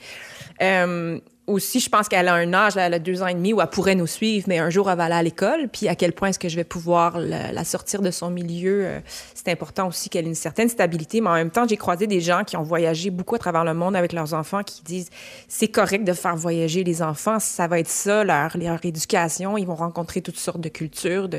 Euh, 0.63 1.19
aussi, 1.47 1.79
je 1.79 1.89
pense 1.89 2.09
qu'elle 2.09 2.27
a 2.27 2.33
un 2.33 2.53
âge, 2.53 2.75
elle 2.75 2.93
a 2.93 2.99
deux 2.99 3.21
ans 3.21 3.27
et 3.27 3.33
demi, 3.33 3.53
où 3.53 3.61
elle 3.61 3.67
pourrait 3.67 3.95
nous 3.95 4.07
suivre, 4.07 4.45
mais 4.47 4.57
un 4.57 4.69
jour, 4.69 4.89
elle 4.89 4.97
va 4.97 5.05
aller 5.05 5.15
à 5.15 5.23
l'école. 5.23 5.69
Puis 5.69 5.87
à 5.87 5.95
quel 5.95 6.13
point 6.13 6.29
est-ce 6.29 6.39
que 6.39 6.49
je 6.49 6.55
vais 6.55 6.63
pouvoir 6.63 7.19
la, 7.19 7.63
sortir 7.63 8.01
de 8.01 8.09
son 8.11 8.31
milieu? 8.31 8.85
Euh, 8.85 8.99
c'est 9.33 9.51
important 9.51 9.87
aussi 9.87 10.09
qu'elle 10.09 10.25
ait 10.25 10.29
une 10.29 10.35
certaine 10.35 10.69
stabilité. 10.69 11.21
Mais 11.21 11.29
en 11.29 11.35
même 11.35 11.51
temps, 11.51 11.67
j'ai 11.67 11.77
croisé 11.77 12.07
des 12.07 12.19
gens 12.19 12.43
qui 12.43 12.57
ont 12.57 12.63
voyagé 12.63 13.11
beaucoup 13.11 13.35
à 13.35 13.39
travers 13.39 13.63
le 13.63 13.73
monde 13.73 13.95
avec 13.95 14.11
leurs 14.13 14.33
enfants 14.33 14.63
qui 14.63 14.81
disent 14.83 15.09
c'est 15.47 15.67
correct 15.67 16.03
de 16.03 16.13
faire 16.13 16.35
voyager 16.35 16.83
les 16.83 17.01
enfants. 17.01 17.39
Ça 17.39 17.67
va 17.67 17.79
être 17.79 17.89
ça, 17.89 18.23
leur, 18.23 18.57
leur 18.57 18.83
éducation. 18.83 19.57
Ils 19.57 19.67
vont 19.67 19.75
rencontrer 19.75 20.21
toutes 20.21 20.39
sortes 20.39 20.61
de 20.61 20.69
cultures. 20.69 21.29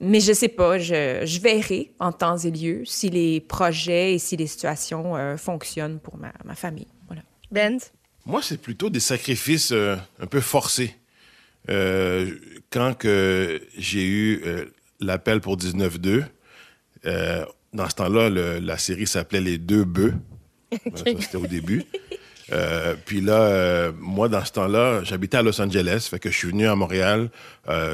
Mais 0.00 0.20
je 0.20 0.32
sais 0.32 0.48
pas, 0.48 0.78
je, 0.78 1.40
verrai 1.40 1.92
en 2.00 2.12
temps 2.12 2.36
et 2.36 2.50
lieu 2.50 2.82
si 2.84 3.08
les 3.08 3.40
projets 3.40 4.14
et 4.14 4.18
si 4.18 4.36
les 4.36 4.48
situations 4.48 5.16
euh, 5.16 5.36
fonctionnent 5.36 6.00
pour 6.00 6.18
ma, 6.18 6.32
ma 6.44 6.54
famille. 6.54 6.88
Voilà. 7.06 7.22
Benz? 7.50 7.92
Moi, 8.24 8.40
c'est 8.42 8.60
plutôt 8.60 8.88
des 8.88 9.00
sacrifices 9.00 9.72
euh, 9.72 9.96
un 10.20 10.26
peu 10.26 10.40
forcés. 10.40 10.94
Euh, 11.70 12.30
quand 12.70 12.96
que 12.96 13.60
j'ai 13.76 14.04
eu 14.04 14.42
euh, 14.46 14.66
l'appel 15.00 15.40
pour 15.40 15.56
19-2, 15.56 16.24
dans 17.72 17.88
ce 17.88 17.94
temps-là, 17.96 18.28
la 18.60 18.78
série 18.78 19.06
s'appelait 19.06 19.40
Les 19.40 19.58
Deux 19.58 19.84
Bœufs. 19.84 20.14
C'était 20.94 21.36
au 21.36 21.46
début. 21.46 21.84
puis 23.06 23.20
là, 23.20 23.90
moi, 23.98 24.28
dans 24.28 24.44
ce 24.44 24.52
temps-là, 24.52 25.02
j'habitais 25.02 25.38
à 25.38 25.42
Los 25.42 25.60
Angeles, 25.60 26.06
fait 26.08 26.20
que 26.20 26.30
je 26.30 26.36
suis 26.36 26.48
venu 26.48 26.68
à 26.68 26.76
Montréal 26.76 27.30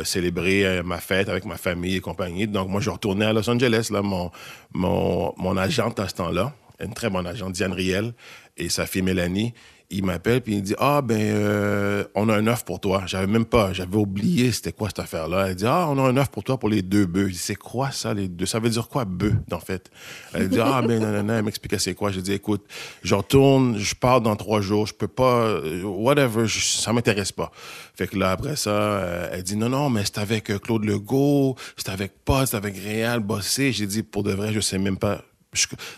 célébrer 0.05 0.83
ma 0.83 0.99
fête 0.99 1.31
avec 1.31 1.47
ma 1.47 1.57
famille 1.57 1.97
et 1.97 2.01
compagnie. 2.01 2.47
Donc, 2.47 2.69
moi, 2.69 2.83
je 2.83 2.91
retournais 2.91 3.25
à 3.25 3.33
Los 3.33 3.49
Angeles. 3.49 3.89
Là, 3.91 4.03
mon, 4.03 4.31
mon, 4.75 5.33
mon 5.39 5.57
agente 5.57 5.99
à 6.01 6.09
ce 6.09 6.17
temps-là, 6.17 6.53
une 6.81 6.93
très 6.93 7.09
bonne 7.09 7.27
agente, 7.27 7.53
Diane 7.53 7.73
Riel, 7.73 8.13
et 8.59 8.69
sa 8.69 8.87
fille 8.87 9.03
Mélanie, 9.03 9.55
il 9.91 10.05
m'appelle 10.05 10.43
puis 10.43 10.57
il 10.57 10.63
dit 10.63 10.75
ah 10.79 11.01
ben 11.01 11.19
euh, 11.19 12.05
on 12.15 12.29
a 12.29 12.37
un 12.37 12.47
œuf 12.47 12.65
pour 12.65 12.79
toi. 12.79 13.05
J'avais 13.07 13.27
même 13.27 13.47
pas, 13.47 13.73
j'avais 13.73 13.97
oublié 13.97 14.53
c'était 14.53 14.73
quoi 14.73 14.89
cette 14.89 14.99
affaire-là. 14.99 15.49
Elle 15.49 15.55
dit 15.55 15.67
ah 15.67 15.87
on 15.89 15.99
a 15.99 16.03
un 16.03 16.17
œuf 16.19 16.29
pour 16.29 16.45
toi 16.45 16.59
pour 16.59 16.69
les 16.69 16.83
deux 16.83 17.07
bœufs. 17.07 17.29
Je 17.29 17.33
dis 17.33 17.39
c'est 17.39 17.55
quoi 17.55 17.91
ça 17.91 18.13
les 18.13 18.29
deux? 18.29 18.45
Ça 18.45 18.59
veut 18.59 18.69
dire 18.69 18.89
quoi 18.89 19.07
bœuf 19.07 19.33
en 19.51 19.61
fait? 19.61 19.91
Elle 20.35 20.51
dit 20.51 20.61
ah 20.61 20.83
ben 20.83 21.01
non 21.01 21.23
non. 21.23 21.35
Elle 21.35 21.43
m'expliquait 21.43 21.79
c'est 21.79 21.95
quoi. 21.95 22.11
Je 22.11 22.21
dis 22.21 22.33
écoute, 22.33 22.67
je 23.03 23.15
retourne, 23.15 23.79
je 23.79 23.95
pars 23.95 24.21
dans 24.21 24.37
trois 24.37 24.61
jours, 24.61 24.87
je 24.87 24.95
peux 24.95 25.09
pas, 25.09 25.45
euh, 25.45 25.83
whatever, 25.85 26.47
ça 26.49 26.93
m'intéresse 26.93 27.33
pas. 27.33 27.51
Fait 27.95 28.07
que 28.07 28.19
là 28.19 28.33
après 28.33 28.57
ça, 28.57 28.71
euh, 28.71 29.31
elle 29.33 29.43
dit 29.43 29.57
non 29.57 29.71
non 29.71 29.89
mais 29.89 30.03
c'est 30.05 30.19
avec 30.19 30.53
Claude 30.61 30.85
Legault, 30.85 31.57
c'est 31.79 31.89
avec 31.89 32.13
Paul, 32.27 32.47
c'est 32.47 32.57
avec 32.57 32.77
Réal 32.77 33.21
Bossé. 33.21 33.73
J'ai 33.73 33.87
dit 33.87 34.03
pour 34.03 34.23
de 34.23 34.33
vrai 34.33 34.53
je 34.53 34.61
sais 34.61 34.79
même 34.79 34.99
pas 34.99 35.23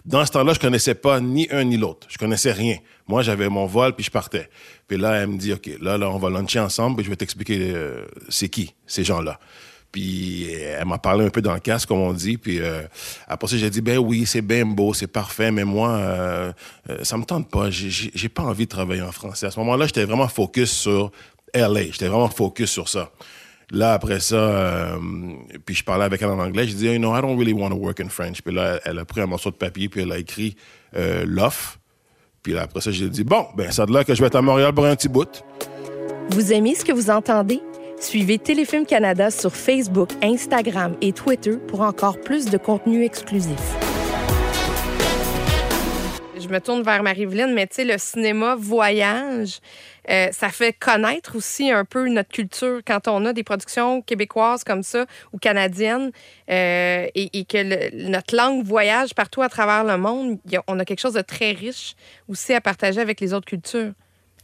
dans 0.04 0.24
ce 0.24 0.32
temps-là, 0.32 0.52
je 0.52 0.60
connaissais 0.60 0.94
pas 0.94 1.20
ni 1.20 1.48
un 1.50 1.64
ni 1.64 1.76
l'autre. 1.76 2.06
Je 2.10 2.18
connaissais 2.18 2.52
rien. 2.52 2.76
Moi, 3.08 3.22
j'avais 3.22 3.48
mon 3.48 3.66
vol, 3.66 3.94
puis 3.94 4.04
je 4.04 4.10
partais. 4.10 4.48
Puis 4.86 4.96
là, 4.96 5.14
elle 5.14 5.28
me 5.28 5.36
dit, 5.36 5.52
OK, 5.52 5.70
là, 5.80 5.98
là 5.98 6.08
on 6.10 6.18
va 6.18 6.30
luncher 6.30 6.60
ensemble, 6.60 6.96
puis 6.96 7.04
je 7.04 7.10
vais 7.10 7.16
t'expliquer 7.16 7.72
euh, 7.74 8.06
c'est 8.28 8.48
qui, 8.48 8.74
ces 8.86 9.04
gens-là. 9.04 9.38
Puis 9.92 10.48
elle 10.52 10.84
m'a 10.84 10.98
parlé 10.98 11.24
un 11.24 11.30
peu 11.30 11.42
dans 11.42 11.54
le 11.54 11.60
casque, 11.60 11.88
comme 11.88 11.98
on 11.98 12.12
dit. 12.12 12.36
Puis 12.38 12.60
euh, 12.60 12.82
après 13.26 13.48
ça, 13.48 13.56
j'ai 13.56 13.70
dit, 13.70 13.80
ben 13.80 13.98
oui, 13.98 14.24
c'est 14.26 14.42
bien 14.42 14.64
beau, 14.64 14.94
c'est 14.94 15.08
parfait, 15.08 15.50
mais 15.50 15.64
moi, 15.64 15.90
euh, 15.90 16.52
ça 17.02 17.16
me 17.16 17.24
tente 17.24 17.50
pas. 17.50 17.70
J'ai 17.70 18.28
pas 18.28 18.42
envie 18.42 18.66
de 18.66 18.70
travailler 18.70 19.02
en 19.02 19.12
français. 19.12 19.46
À 19.46 19.50
ce 19.50 19.58
moment-là, 19.58 19.86
j'étais 19.86 20.04
vraiment 20.04 20.28
focus 20.28 20.70
sur 20.70 21.10
LA. 21.54 21.86
J'étais 21.86 22.06
vraiment 22.06 22.28
focus 22.28 22.70
sur 22.70 22.88
ça. 22.88 23.10
Là, 23.72 23.92
après 23.92 24.18
ça, 24.18 24.34
euh, 24.34 24.98
puis 25.64 25.76
je 25.76 25.84
parlais 25.84 26.04
avec 26.04 26.20
elle 26.22 26.28
en 26.28 26.38
anglais. 26.40 26.66
Je 26.66 26.72
disais, 26.72 26.94
you 26.94 26.98
know, 26.98 27.16
I 27.16 27.20
don't 27.20 27.38
really 27.38 27.52
want 27.52 27.70
to 27.70 27.76
work 27.76 28.00
in 28.00 28.08
French. 28.08 28.42
Puis 28.42 28.52
là, 28.52 28.80
elle 28.84 28.98
a 28.98 29.04
pris 29.04 29.20
un 29.20 29.26
morceau 29.26 29.50
de 29.50 29.56
papier, 29.56 29.88
puis 29.88 30.02
elle 30.02 30.12
a 30.12 30.18
écrit 30.18 30.56
euh, 30.96 31.24
l'offre. 31.26 31.78
Puis 32.42 32.52
là, 32.52 32.62
après 32.62 32.80
ça, 32.80 32.90
j'ai 32.90 33.08
dit, 33.08 33.22
bon, 33.22 33.46
ben, 33.56 33.70
ça 33.70 33.86
de 33.86 33.92
là 33.92 34.02
que 34.02 34.14
je 34.14 34.20
vais 34.20 34.26
être 34.26 34.36
à 34.36 34.42
Montréal 34.42 34.72
pour 34.74 34.86
un 34.86 34.96
petit 34.96 35.08
bout. 35.08 35.44
Vous 36.30 36.52
aimez 36.52 36.74
ce 36.74 36.84
que 36.84 36.92
vous 36.92 37.10
entendez? 37.10 37.60
Suivez 38.00 38.38
Téléfilm 38.38 38.86
Canada 38.86 39.30
sur 39.30 39.54
Facebook, 39.54 40.08
Instagram 40.22 40.96
et 41.00 41.12
Twitter 41.12 41.58
pour 41.68 41.82
encore 41.82 42.18
plus 42.18 42.46
de 42.46 42.56
contenu 42.56 43.04
exclusif. 43.04 43.60
Je 46.40 46.48
me 46.48 46.58
tourne 46.60 46.82
vers 46.82 47.02
Marie-Evelyne, 47.02 47.52
mais 47.54 47.66
tu 47.66 47.76
sais, 47.76 47.84
le 47.84 47.98
cinéma 47.98 48.56
voyage, 48.58 49.60
euh, 50.08 50.28
ça 50.32 50.48
fait 50.48 50.72
connaître 50.72 51.36
aussi 51.36 51.70
un 51.70 51.84
peu 51.84 52.08
notre 52.08 52.30
culture 52.30 52.80
quand 52.86 53.08
on 53.08 53.24
a 53.26 53.32
des 53.32 53.44
productions 53.44 54.02
québécoises 54.02 54.64
comme 54.64 54.82
ça 54.82 55.06
ou 55.32 55.38
canadiennes 55.38 56.10
euh, 56.50 57.06
et, 57.14 57.44
que 57.44 57.94
notre 58.08 58.36
langue 58.36 58.64
voyage 58.64 59.14
partout 59.14 59.42
à 59.42 59.48
travers 59.48 59.84
le 59.84 59.98
monde. 59.98 60.38
on 60.66 60.78
a 60.78 60.84
quelque 60.84 61.00
chose 61.00 61.14
de 61.14 61.22
très 61.22 61.52
riche 61.52 61.94
aussi 62.28 62.54
à 62.54 62.60
partager 62.60 63.00
avec 63.00 63.20
les 63.20 63.34
autres 63.34 63.46
cultures. 63.46 63.92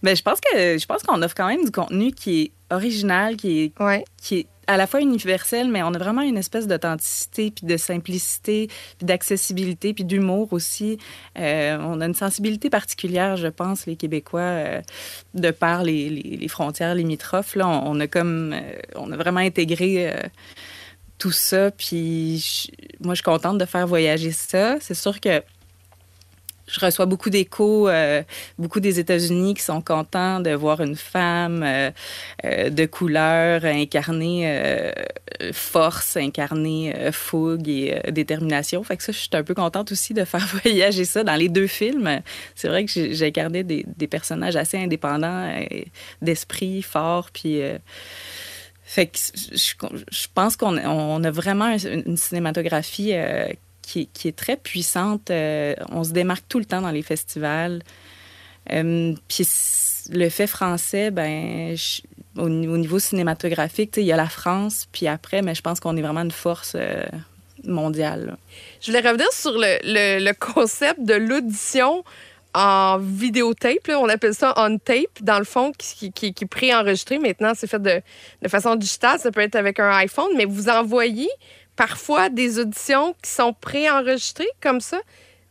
Bien, 0.03 0.15
je 0.15 0.23
pense 0.23 0.41
que 0.41 0.79
je 0.79 0.87
pense 0.87 1.03
qu'on 1.03 1.23
offre 1.23 1.35
quand 1.35 1.49
même 1.49 1.65
du 1.65 1.71
contenu 1.71 2.13
qui 2.13 2.43
est 2.43 2.53
original, 2.71 3.37
qui 3.37 3.63
est, 3.63 3.73
qui 4.21 4.39
est 4.41 4.47
à 4.67 4.77
la 4.77 4.87
fois 4.87 5.01
universel, 5.01 5.69
mais 5.69 5.83
on 5.83 5.95
a 5.95 5.99
vraiment 5.99 6.23
une 6.23 6.37
espèce 6.37 6.67
d'authenticité, 6.67 7.51
puis 7.51 7.67
de 7.67 7.77
simplicité, 7.77 8.69
puis 8.99 9.07
d'accessibilité, 9.07 9.95
puis 9.95 10.05
d'humour 10.05 10.53
aussi. 10.53 10.99
Euh, 11.39 11.79
on 11.81 12.01
a 12.01 12.07
une 12.07 12.15
sensibilité 12.15 12.69
particulière, 12.71 13.37
je 13.37 13.49
pense, 13.49 13.87
les 13.87 13.97
Québécois, 13.97 14.41
euh, 14.41 14.83
de 15.35 15.51
par 15.51 15.83
les, 15.83 16.09
les, 16.09 16.49
frontières 16.49 16.95
limitrophes. 16.95 17.55
Là, 17.55 17.69
on, 17.69 17.99
a 18.01 18.07
comme, 18.07 18.53
euh, 18.53 18.61
on 18.97 19.13
a 19.13 19.17
vraiment 19.17 19.41
intégré 19.41 20.13
tout 21.19 21.33
ça. 21.33 21.71
Puis 21.71 22.71
moi, 23.01 23.15
je 23.15 23.19
suis 23.19 23.25
contente 23.25 23.59
de 23.59 23.65
faire 23.65 23.87
voyager 23.87 24.33
ça. 24.33 24.77
C'est 24.81 24.95
sûr 24.95 25.21
que 25.21 25.43
je 26.67 26.81
reçois 26.81 27.07
beaucoup 27.07 27.31
d'échos, 27.31 27.89
euh, 27.89 28.23
beaucoup 28.59 28.81
des 28.81 28.99
États-Unis 28.99 29.55
qui 29.55 29.63
sont 29.63 29.81
contents 29.81 30.41
de 30.41 30.51
voir 30.51 30.81
une 30.81 30.97
femme 30.97 31.63
euh, 31.63 31.91
euh, 32.45 32.71
de 32.71 32.87
couleur 32.87 33.65
incarner 33.65 34.93
force, 35.53 36.17
incarner 36.17 36.95
fougue 37.13 37.69
et 37.69 38.01
détermination. 38.11 38.83
Fait 38.83 38.97
que 38.97 39.03
ça, 39.03 39.13
je 39.13 39.19
suis 39.19 39.31
un 39.33 39.45
peu 39.45 39.55
contente 39.55 39.93
aussi 39.93 40.15
de 40.15 40.25
faire 40.25 40.47
voyager 40.63 41.05
ça 41.05 41.23
dans 41.23 41.37
les 41.37 41.49
deux 41.49 41.67
films. 41.67 42.21
C'est 42.55 42.69
vrai 42.69 42.85
que 42.85 42.91
j'ai 42.91 43.27
incarné 43.27 43.63
des, 43.63 44.07
personnages 44.07 44.57
assez 44.57 44.79
indépendants, 44.79 45.53
d'esprit 46.23 46.83
fort, 46.83 47.31
puis. 47.33 47.61
Fait 48.89 49.07
que 49.09 49.19
je, 49.19 50.27
pense 50.33 50.57
qu'on 50.57 50.79
on 50.79 51.25
a 51.25 51.31
vraiment 51.33 51.77
une 51.77 52.17
cinématographie 52.17 53.15
qui, 53.87 54.29
est 54.29 54.37
très 54.37 54.57
puissante. 54.57 55.31
Euh, 55.31 55.75
on 55.91 56.05
se 56.05 56.11
démarque 56.11 56.45
tout 56.49 56.59
le 56.59 56.65
temps 56.65 56.81
dans 56.81 56.91
les 56.91 57.03
festivals. 57.03 57.83
Euh, 58.73 59.15
puis 59.29 59.47
le 60.11 60.29
fait 60.29 60.47
français, 60.47 61.11
ben, 61.11 61.77
au, 62.37 62.49
niveau 62.49 62.99
cinématographique, 62.99 63.97
il 63.97 64.05
y 64.05 64.13
a 64.13 64.17
la 64.17 64.29
France, 64.29 64.89
puis 64.91 65.07
après, 65.07 65.43
mais 65.43 65.55
je 65.55 65.63
pense 65.63 65.81
qu'on 65.81 65.97
est 65.97 66.03
vraiment 66.03 66.23
une 66.23 66.33
force 66.33 66.73
euh, 66.75 67.05
mondiale. 67.65 68.37
Je 68.81 68.91
voulais 68.91 69.07
revenir 69.07 69.31
sur 69.33 69.53
le, 69.55 70.33
concept 70.33 71.01
de 71.03 71.15
l'audition 71.15 72.03
en 72.55 72.99
vidéotape. 72.99 73.89
On 73.91 74.09
appelle 74.09 74.35
ça 74.35 74.53
on 74.57 74.79
tape, 74.79 75.23
dans 75.23 75.39
le 75.39 75.45
fond, 75.45 75.73
qui, 75.79 76.11
qui, 76.11 76.35
qui 76.35 76.45
est 76.45 76.49
pré-enregistré. 76.49 77.19
Maintenant, 77.19 77.53
c'est 77.55 77.69
fait 77.69 77.83
de, 77.83 78.01
de, 78.43 78.49
façon 78.49 78.75
digitale. 78.75 79.21
Ça 79.21 79.31
peut 79.31 79.43
être 79.43 79.57
avec 79.57 79.79
un 79.79 79.91
iPhone, 79.91 80.31
mais 80.37 80.45
vous 80.45 80.69
envoyez 80.69 81.29
parfois 81.77 82.29
des 82.29 82.59
auditions 82.59 83.15
qui 83.23 83.31
sont 83.31 83.53
préenregistrées 83.53 84.49
comme 84.61 84.81
ça. 84.81 84.99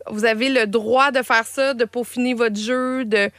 Vous 0.09 0.25
avez 0.25 0.49
le 0.49 0.67
droit 0.67 1.11
de 1.11 1.21
faire 1.21 1.45
ça, 1.45 1.73
de 1.73 1.85
peaufiner 1.85 2.33
votre 2.33 2.57
jeu, 2.57 3.05
de, 3.05 3.29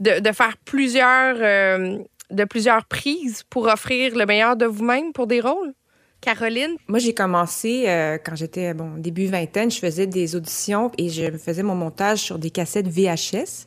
de, 0.00 0.32
faire 0.32 0.56
plusieurs, 0.64 1.36
euh, 1.40 1.98
de 2.30 2.44
plusieurs 2.44 2.84
prises 2.84 3.42
pour 3.50 3.66
offrir 3.66 4.14
le 4.14 4.26
meilleur 4.26 4.56
de 4.56 4.66
vous-même 4.66 5.12
pour 5.12 5.26
des 5.26 5.40
rôles. 5.40 5.72
Caroline? 6.20 6.76
Moi, 6.88 7.00
j'ai 7.00 7.12
commencé 7.12 7.84
euh, 7.86 8.16
quand 8.24 8.34
j'étais, 8.34 8.72
bon, 8.72 8.96
début 8.96 9.26
vingtaine, 9.26 9.70
je 9.70 9.78
faisais 9.78 10.06
des 10.06 10.34
auditions 10.36 10.90
et 10.96 11.10
je 11.10 11.36
faisais 11.36 11.62
mon 11.62 11.74
montage 11.74 12.20
sur 12.20 12.38
des 12.38 12.50
cassettes 12.50 12.88
VHS 12.88 13.66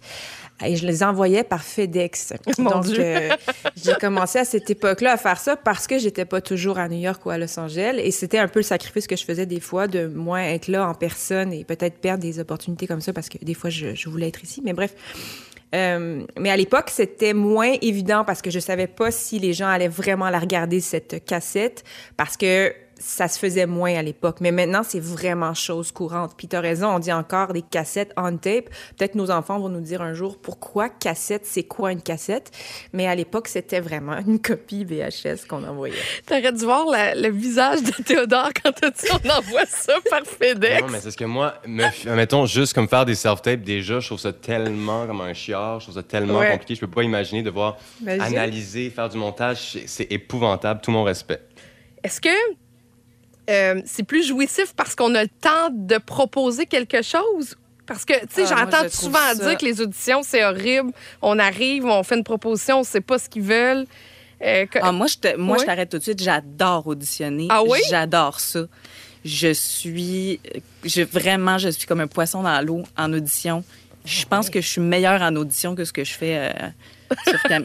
et 0.66 0.76
je 0.76 0.86
les 0.86 1.04
envoyais 1.04 1.44
par 1.44 1.64
FedEx. 1.64 2.34
Donc, 2.58 2.88
euh, 2.88 3.30
j'ai 3.76 3.94
commencé 3.96 4.40
à 4.40 4.46
cette 4.46 4.70
époque-là 4.70 5.14
à 5.14 5.18
faire 5.18 5.40
ça 5.40 5.56
parce 5.56 5.88
que 5.88 6.00
j'étais 6.00 6.26
pas 6.26 6.42
toujours 6.42 6.80
à 6.80 6.90
New 6.90 7.00
York 7.00 7.26
ou 7.26 7.30
à 7.30 7.38
Los 7.38 7.60
Angeles. 7.60 8.00
Et 8.04 8.12
c'était 8.12 8.40
un 8.40 8.48
peu 8.48 8.60
le 8.60 8.64
sacrifice 8.64 9.08
que 9.08 9.16
je 9.16 9.24
faisais 9.24 9.46
des 9.46 9.60
fois 9.60 9.88
de 9.88 10.08
moins 10.08 10.42
être 10.42 10.68
là 10.68 10.88
en 10.88 10.94
personne 10.94 11.54
et 11.54 11.64
peut-être 11.64 12.00
perdre 12.00 12.24
des 12.24 12.40
opportunités 12.40 12.88
comme 12.88 13.02
ça 13.02 13.14
parce 13.14 13.30
que 13.30 13.38
des 13.44 13.54
fois, 13.54 13.70
je, 13.70 13.94
je 13.94 14.10
voulais 14.10 14.28
être 14.28 14.44
ici. 14.44 14.62
Mais 14.64 14.74
bref. 14.74 14.94
Euh, 15.76 16.24
mais 16.40 16.50
à 16.50 16.58
l'époque, 16.58 16.90
c'était 16.90 17.34
moins 17.34 17.74
évident 17.82 18.24
parce 18.24 18.42
que 18.42 18.50
je 18.50 18.60
savais 18.60 18.88
pas 18.88 19.12
si 19.12 19.40
les 19.40 19.54
gens 19.54 19.68
allaient 19.68 19.88
vraiment 19.88 20.30
la 20.30 20.40
regarder, 20.40 20.80
cette 20.80 21.26
cassette, 21.26 21.84
parce 22.16 22.38
que 22.38 22.74
ça 23.00 23.28
se 23.28 23.38
faisait 23.40 23.66
moins 23.66 23.96
à 23.96 24.02
l'époque. 24.02 24.38
Mais 24.42 24.52
maintenant, 24.52 24.82
c'est 24.84 25.00
vraiment 25.00 25.54
chose 25.54 25.92
courante. 25.92 26.34
Puis 26.38 26.48
t'as 26.48 26.62
raison, 26.62 26.88
on 26.90 27.00
dit 27.00 27.12
encore 27.12 27.54
des 27.54 27.62
cassettes 27.62 28.14
on 28.18 28.38
tape. 28.38 28.70
Peut-être 28.98 29.16
nos 29.16 29.32
enfants 29.32 29.60
vont 29.60 29.70
nous 29.70 29.82
dire 29.82 30.02
un 30.02 30.14
jour 30.14 30.40
pourquoi 30.42 30.90
cassette, 30.90 31.46
c'est 31.46 31.64
quoi 31.64 31.92
une 31.92 32.02
cassette? 32.02 32.52
Mais 32.94 33.08
à 33.08 33.16
l'époque, 33.16 33.48
c'était 33.48 33.80
vraiment 33.80 34.18
une 34.26 34.40
copie 34.40 34.86
VHS 34.86 35.48
qu'on 35.48 35.64
envoyait. 35.64 35.96
T'aurais 36.26 36.52
dû 36.52 36.66
voir 36.66 36.86
le 36.88 37.30
visage 37.30 37.84
de 37.84 38.04
Théodore 38.04 38.50
quand 38.64 38.72
tu 38.72 38.90
dit 38.90 39.12
on 39.12 39.30
envoie 39.30 39.66
ça 39.66 39.94
par 40.10 40.24
FedEx. 40.24 40.82
Non, 40.82 40.88
mais 40.90 41.00
c'est 41.00 41.12
ce 41.12 41.18
que 41.18 41.26
moi, 41.26 41.56
mettons, 41.66 42.46
juste 42.46 42.74
comme 42.74 42.88
faire 42.88 43.06
des 43.06 43.16
self-tapes, 43.16 43.62
déjà, 43.62 44.00
je 44.00 44.08
trouve 44.08 44.20
ça 44.20 44.34
tellement 44.34 45.06
comme 45.08 45.22
un 45.22 45.34
chiard, 45.34 45.80
je 45.80 45.86
trouve 45.86 45.96
ça 45.96 46.04
tellement 46.04 46.42
compliqué. 46.44 46.76
Je 46.76 46.82
peux 46.82 46.88
pas 46.88 47.04
imaginer 47.04 47.44
devoir 47.44 47.78
analyser, 48.06 48.90
faire 48.90 49.10
du 49.10 49.18
montage. 49.18 49.78
C'est 49.86 50.12
épouvantable, 50.12 50.82
tout 50.82 50.92
mon 50.92 51.04
respect. 51.04 51.42
Est-ce 52.04 52.22
que 52.22 52.30
euh, 53.50 53.82
c'est 53.86 54.04
plus 54.04 54.28
jouissif 54.28 54.74
parce 54.76 54.96
qu'on 54.96 55.16
a 55.16 55.24
le 55.24 55.30
temps 55.30 55.70
de 55.72 55.98
proposer 55.98 56.66
quelque 56.66 57.02
chose? 57.02 57.56
Parce 57.86 58.04
que, 58.04 58.14
tu 58.20 58.28
sais, 58.30 58.44
ah, 58.52 58.66
j'entends 58.66 58.90
souvent 58.90 59.34
dire 59.34 59.58
que 59.58 59.66
les 59.66 59.80
auditions, 59.80 60.22
c'est 60.22 60.44
horrible. 60.44 60.92
On 61.22 61.40
arrive, 61.40 61.86
on 61.86 62.04
fait 62.04 62.18
une 62.18 62.24
proposition, 62.24 62.80
on 62.80 62.84
sait 62.84 63.02
pas 63.02 63.18
ce 63.18 63.30
qu'ils 63.30 63.44
veulent. 63.44 63.86
Euh, 64.44 64.66
ah, 64.82 64.92
moi, 64.92 65.08
je, 65.08 65.38
moi 65.38 65.58
t'arrête 65.64 65.90
tout 65.90 65.98
de 65.98 66.04
suite. 66.04 66.22
J'adore 66.22 66.86
auditionner. 66.86 67.48
Ah 67.50 67.64
oui? 67.64 67.80
J'adore 67.90 68.40
ça. 68.40 68.66
Je 69.24 69.54
suis... 69.54 70.40
Je, 70.84 71.02
vraiment, 71.02 71.58
je 71.58 71.70
suis 71.70 71.88
comme 71.88 72.02
un 72.02 72.08
poisson 72.08 72.44
dans 72.44 72.62
l'eau 72.62 72.84
en 72.98 73.12
audition. 73.14 73.64
Je 74.06 74.26
pense 74.26 74.50
que 74.50 74.62
je 74.62 74.68
suis 74.68 74.82
meilleure 74.82 75.22
en 75.22 75.36
audition 75.36 75.74
que 75.76 75.86
ce 75.86 75.94
que 75.94 76.04
je 76.04 76.14
fais 76.14 76.38
euh, 76.38 76.70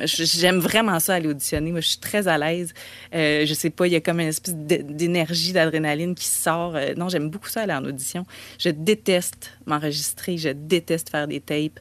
J'aime 0.05 0.59
vraiment 0.59 0.99
ça 1.01 1.15
aller 1.15 1.29
auditionner. 1.29 1.71
Moi, 1.71 1.81
je 1.81 1.89
suis 1.89 1.99
très 1.99 2.29
à 2.29 2.39
l'aise. 2.39 2.73
Euh, 3.15 3.47
je 3.47 3.55
sais 3.55 3.71
pas, 3.71 3.87
il 3.87 3.93
y 3.93 3.97
a 3.97 4.01
comme 4.01 4.21
une 4.21 4.29
espèce 4.29 4.55
d'énergie, 4.55 5.53
d'adrénaline 5.53 6.15
qui 6.15 6.27
sort. 6.27 6.77
Euh, 6.77 6.95
non, 6.97 7.09
j'aime 7.09 7.31
beaucoup 7.31 7.49
ça 7.49 7.63
aller 7.63 7.73
en 7.73 7.85
audition. 7.85 8.25
Je 8.59 8.71
déteste 8.71 9.53
m'enregistrer. 9.67 10.37
Je 10.39 10.51
déteste 10.51 11.11
faire 11.11 11.27
des 11.29 11.41
tapes. 11.41 11.81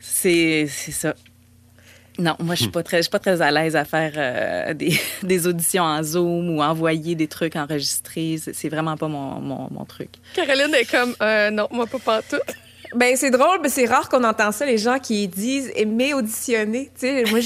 C'est 0.00 0.66
ça. 0.66 1.14
Non, 2.18 2.34
moi, 2.40 2.56
je 2.56 2.62
suis 2.62 2.70
pas 2.70 2.82
très, 2.82 3.00
suis 3.02 3.10
pas 3.10 3.20
très 3.20 3.40
à 3.42 3.52
l'aise 3.52 3.76
à 3.76 3.84
faire 3.84 4.12
euh, 4.16 4.74
des, 4.74 4.98
des, 5.22 5.46
auditions 5.46 5.84
en 5.84 6.02
Zoom 6.02 6.50
ou 6.50 6.62
envoyer 6.62 7.14
des 7.14 7.28
trucs 7.28 7.54
enregistrés. 7.54 8.38
C'est 8.38 8.68
vraiment 8.68 8.96
pas 8.96 9.06
mon, 9.06 9.40
mon, 9.40 9.84
truc. 9.84 10.10
Caroline 10.34 10.74
est 10.74 10.90
comme, 10.90 11.14
non, 11.52 11.68
moi, 11.70 11.86
pas 11.86 12.22
tout. 12.22 12.36
Ben 12.94 13.16
c'est 13.16 13.30
drôle, 13.30 13.58
mais 13.62 13.68
c'est 13.68 13.84
rare 13.84 14.08
qu'on 14.08 14.24
entend 14.24 14.50
ça, 14.50 14.64
les 14.64 14.78
gens 14.78 14.98
qui 14.98 15.28
disent 15.28 15.70
aimer 15.76 16.14
auditionner. 16.14 16.90
Tu 16.98 17.24
moi, 17.30 17.40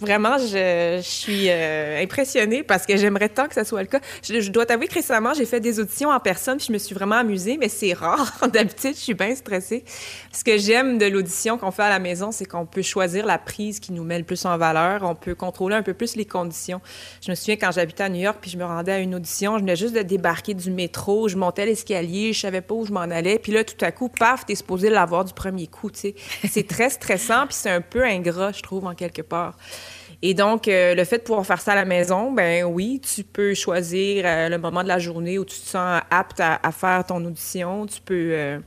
vraiment, 0.00 0.38
je, 0.38 1.00
suis 1.02 1.48
euh, 1.48 2.02
impressionnée 2.02 2.62
parce 2.62 2.84
que 2.84 2.96
j'aimerais 2.96 3.28
tant 3.28 3.46
que 3.46 3.54
ça 3.54 3.64
soit 3.64 3.82
le 3.82 3.88
cas. 3.88 4.00
Je, 4.22 4.40
je 4.40 4.50
dois 4.50 4.66
t'avouer 4.66 4.88
que 4.88 4.94
récemment, 4.94 5.34
j'ai 5.34 5.46
fait 5.46 5.60
des 5.60 5.78
auditions 5.78 6.10
en 6.10 6.18
personne 6.18 6.56
puis 6.56 6.66
je 6.66 6.72
me 6.72 6.78
suis 6.78 6.94
vraiment 6.94 7.16
amusée, 7.16 7.58
mais 7.58 7.68
c'est 7.68 7.92
rare. 7.92 8.32
D'habitude, 8.52 8.94
je 8.94 9.00
suis 9.00 9.14
bien 9.14 9.34
stressée. 9.34 9.84
Ce 10.32 10.42
que 10.42 10.58
j'aime 10.58 10.98
de 10.98 11.06
l'audition 11.06 11.58
qu'on 11.58 11.70
fait 11.70 11.82
à 11.82 11.90
la 11.90 11.98
maison, 11.98 12.32
c'est 12.32 12.44
qu'on 12.44 12.66
peut 12.66 12.82
choisir 12.82 13.24
la 13.24 13.38
prise 13.38 13.78
qui 13.78 13.92
nous 13.92 14.04
met 14.04 14.18
le 14.18 14.24
plus 14.24 14.44
en 14.46 14.56
valeur. 14.58 15.02
On 15.04 15.14
peut 15.14 15.34
contrôler 15.34 15.76
un 15.76 15.82
peu 15.82 15.94
plus 15.94 16.16
les 16.16 16.24
conditions. 16.24 16.80
Je 17.24 17.30
me 17.30 17.36
souviens 17.36 17.56
quand 17.56 17.70
j'habitais 17.70 18.04
à 18.04 18.08
New 18.08 18.20
York 18.20 18.38
puis 18.40 18.50
je 18.50 18.58
me 18.58 18.64
rendais 18.64 18.92
à 18.92 18.98
une 18.98 19.14
audition, 19.14 19.58
je 19.58 19.60
venais 19.60 19.76
juste 19.76 19.94
de 19.94 20.02
débarquer 20.02 20.54
du 20.54 20.70
métro, 20.70 21.28
je 21.28 21.36
montais 21.36 21.66
l'escalier, 21.66 22.32
je 22.32 22.40
savais 22.40 22.60
pas 22.60 22.74
où 22.74 22.84
je 22.84 22.92
m'en 22.92 23.00
allais, 23.00 23.38
puis 23.38 23.52
là 23.52 23.62
tout 23.62 23.82
à 23.84 23.92
coup, 23.92 24.08
paf, 24.08 24.44
t'es 24.46 24.54
supposé 24.72 24.90
l'avoir 24.90 25.24
du 25.24 25.32
premier 25.32 25.66
coup. 25.66 25.90
C'est 25.92 26.66
très 26.66 26.90
stressant 26.90 27.46
puis 27.46 27.54
c'est 27.54 27.70
un 27.70 27.80
peu 27.80 28.04
ingrat, 28.04 28.52
je 28.52 28.62
trouve 28.62 28.86
en 28.86 28.94
quelque 28.94 29.22
part. 29.22 29.56
Et 30.24 30.34
donc, 30.34 30.68
euh, 30.68 30.94
le 30.94 31.04
fait 31.04 31.18
de 31.18 31.22
pouvoir 31.24 31.44
faire 31.44 31.60
ça 31.60 31.72
à 31.72 31.74
la 31.74 31.84
maison, 31.84 32.30
ben 32.30 32.64
oui, 32.64 33.00
tu 33.00 33.24
peux 33.24 33.54
choisir 33.54 34.22
euh, 34.24 34.48
le 34.48 34.56
moment 34.56 34.84
de 34.84 34.88
la 34.88 35.00
journée 35.00 35.36
où 35.38 35.44
tu 35.44 35.58
te 35.58 35.66
sens 35.66 36.00
apte 36.10 36.40
à, 36.40 36.60
faire 36.70 37.04
ton 37.04 37.24
audition. 37.24 37.86
Tu 37.86 38.00
peux, 38.00 38.30
euh, 38.32 38.60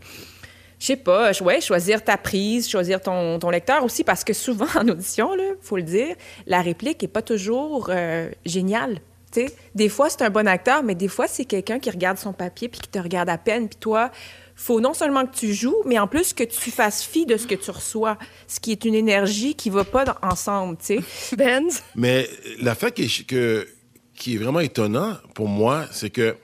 je 0.79 0.85
sais 0.85 0.95
pas, 0.97 1.31
ouais, 1.41 1.61
choisir 1.61 2.03
ta 2.03 2.17
prise, 2.17 2.69
choisir 2.69 3.01
ton, 3.01 3.49
lecteur 3.49 3.83
aussi, 3.83 4.03
parce 4.03 4.23
que 4.23 4.33
souvent 4.33 4.67
en 4.75 4.87
audition, 4.87 5.33
là, 5.33 5.43
faut 5.61 5.77
le 5.77 5.83
dire, 5.83 6.15
la 6.45 6.61
réplique 6.61 7.03
est 7.03 7.07
pas 7.07 7.21
toujours 7.21 7.87
euh, 7.89 8.29
géniale. 8.45 8.99
tu 9.31 9.47
sais. 9.47 9.55
Des 9.73 9.89
fois, 9.89 10.09
c'est 10.09 10.23
un 10.23 10.29
bon 10.29 10.47
acteur, 10.47 10.83
mais 10.83 10.93
des 10.93 11.07
fois, 11.07 11.27
c'est 11.27 11.45
quelqu'un 11.45 11.79
qui 11.79 11.89
regarde 11.89 12.17
son 12.17 12.33
papier 12.33 12.67
puis 12.67 12.81
qui 12.81 12.89
te 12.89 12.99
regarde 12.99 13.29
à 13.29 13.37
peine. 13.37 13.69
Puis 13.69 13.77
toi, 13.79 14.11
faut 14.55 14.79
non 14.79 14.93
seulement 14.93 15.25
que 15.25 15.35
tu 15.35 15.53
joues, 15.53 15.75
mais 15.85 15.99
en 15.99 16.07
plus 16.07 16.33
que 16.33 16.43
tu 16.43 16.71
fasses 16.71 17.03
fi 17.03 17.25
de 17.25 17.37
ce 17.37 17.45
que 17.47 17.55
tu 17.55 17.71
reçois, 17.71 18.17
ce 18.47 18.59
qui 18.59 18.71
est 18.71 18.85
une 18.85 18.95
énergie 18.95 19.53
qui 19.55 19.69
va 19.69 19.83
pas 19.83 20.05
dans- 20.05 20.15
ensemble, 20.21 20.77
tu 20.77 20.97
sais. 21.01 21.35
Benz? 21.37 21.83
Mais 21.95 22.29
l'affaire 22.61 22.93
qui 22.93 23.03
est, 23.03 23.25
que- 23.27 23.67
qui 24.15 24.35
est 24.35 24.37
vraiment 24.37 24.61
étonnant 24.61 25.17
pour 25.33 25.47
moi, 25.49 25.85
c'est 25.91 26.09
que 26.09 26.35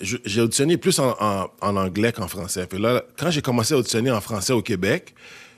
j'ai 0.00 0.40
auditionné 0.40 0.76
plus 0.76 0.98
en, 0.98 1.14
en- 1.20 1.46
en 1.60 1.76
anglais 1.76 2.12
qu'en 2.12 2.28
français. 2.28 2.66
Puis 2.66 2.78
là, 2.80 3.02
quand 3.18 3.30
j'ai 3.30 3.42
commencé 3.42 3.74
à 3.74 3.78
auditionner 3.78 4.10
en 4.10 4.20
français 4.20 4.52
au 4.52 4.60
Québec, 4.62 5.14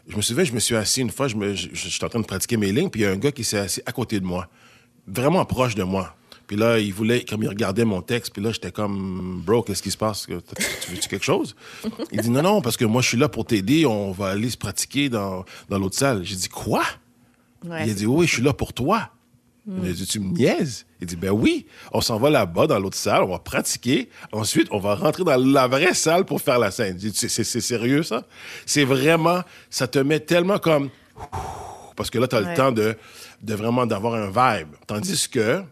je 0.08 0.16
me 0.16 0.22
souviens, 0.22 0.44
je 0.44 0.52
me 0.52 0.60
suis 0.60 0.76
assis 0.76 1.00
une 1.00 1.10
fois, 1.10 1.26
je 1.28 1.36
me- 1.36 1.54
je- 1.54 1.68
j'étais 1.72 2.04
en 2.04 2.08
train 2.08 2.20
de 2.20 2.26
pratiquer 2.26 2.56
mes 2.56 2.70
lignes, 2.72 2.90
puis 2.90 3.00
il 3.00 3.04
y 3.04 3.06
a 3.06 3.10
un 3.10 3.16
gars 3.16 3.32
qui 3.32 3.44
s'est 3.44 3.58
assis 3.58 3.82
à 3.86 3.92
côté 3.92 4.20
de 4.20 4.24
moi, 4.24 4.48
vraiment 5.06 5.44
proche 5.44 5.74
de 5.74 5.82
moi. 5.82 6.14
Puis 6.46 6.56
là, 6.56 6.78
il 6.78 6.92
voulait, 6.94 7.24
comme 7.24 7.42
il 7.42 7.48
regardait 7.48 7.84
mon 7.84 8.02
texte, 8.02 8.32
puis 8.32 8.40
là, 8.42 8.52
j'étais 8.52 8.70
comme, 8.70 9.42
bro, 9.44 9.62
qu'est-ce 9.62 9.82
qui 9.82 9.90
se 9.90 9.96
passe? 9.96 10.26
Tu 10.26 10.34
tu 10.82 10.90
veux-tu 10.92 11.08
quelque 11.08 11.24
chose? 11.24 11.56
Il 12.12 12.20
dit, 12.20 12.30
non, 12.30 12.42
non, 12.42 12.60
parce 12.62 12.76
que 12.76 12.84
moi, 12.84 13.02
je 13.02 13.08
suis 13.08 13.18
là 13.18 13.28
pour 13.28 13.44
t'aider, 13.46 13.84
on 13.84 14.12
va 14.12 14.28
aller 14.28 14.48
se 14.50 14.56
pratiquer 14.56 15.08
dans, 15.08 15.44
dans 15.68 15.78
l'autre 15.78 15.96
salle. 15.96 16.22
J'ai 16.24 16.36
dit, 16.36 16.48
quoi? 16.48 16.84
Ouais, 17.64 17.84
il 17.86 17.90
a 17.90 17.94
dit, 17.94 18.06
oui, 18.06 18.26
je 18.28 18.34
suis 18.34 18.42
là 18.42 18.52
pour 18.52 18.72
toi. 18.72 19.10
Il 19.68 19.88
a 19.90 19.92
dit, 19.92 20.06
tu 20.06 20.20
me 20.20 20.32
niaises? 20.32 20.86
Il 21.00 21.08
dit, 21.08 21.16
ben 21.16 21.30
oui, 21.32 21.66
on 21.90 22.00
s'en 22.00 22.20
va 22.20 22.30
là-bas 22.30 22.68
dans 22.68 22.78
l'autre 22.78 22.96
salle, 22.96 23.24
on 23.24 23.30
va 23.32 23.40
pratiquer. 23.40 24.08
Ensuite, 24.30 24.68
on 24.70 24.78
va 24.78 24.94
rentrer 24.94 25.24
dans 25.24 25.36
la 25.36 25.66
vraie 25.66 25.94
salle 25.94 26.24
pour 26.24 26.40
faire 26.40 26.60
la 26.60 26.70
scène. 26.70 26.96
C'est- 27.12 27.28
sérieux, 27.60 28.04
ça? 28.04 28.22
C'est 28.64 28.84
vraiment, 28.84 29.42
ça 29.68 29.88
te 29.88 29.98
met 29.98 30.20
tellement 30.20 30.58
comme, 30.58 30.90
parce 31.96 32.10
que 32.10 32.18
là, 32.18 32.28
tu 32.28 32.36
as 32.36 32.42
Ouais. 32.42 32.50
le 32.50 32.54
temps 32.56 32.70
de, 32.70 32.94
de 33.42 33.54
vraiment 33.54 33.86
d'avoir 33.86 34.14
un 34.14 34.26
vibe. 34.28 34.68
Tandis 34.86 35.28
que, 35.28 35.62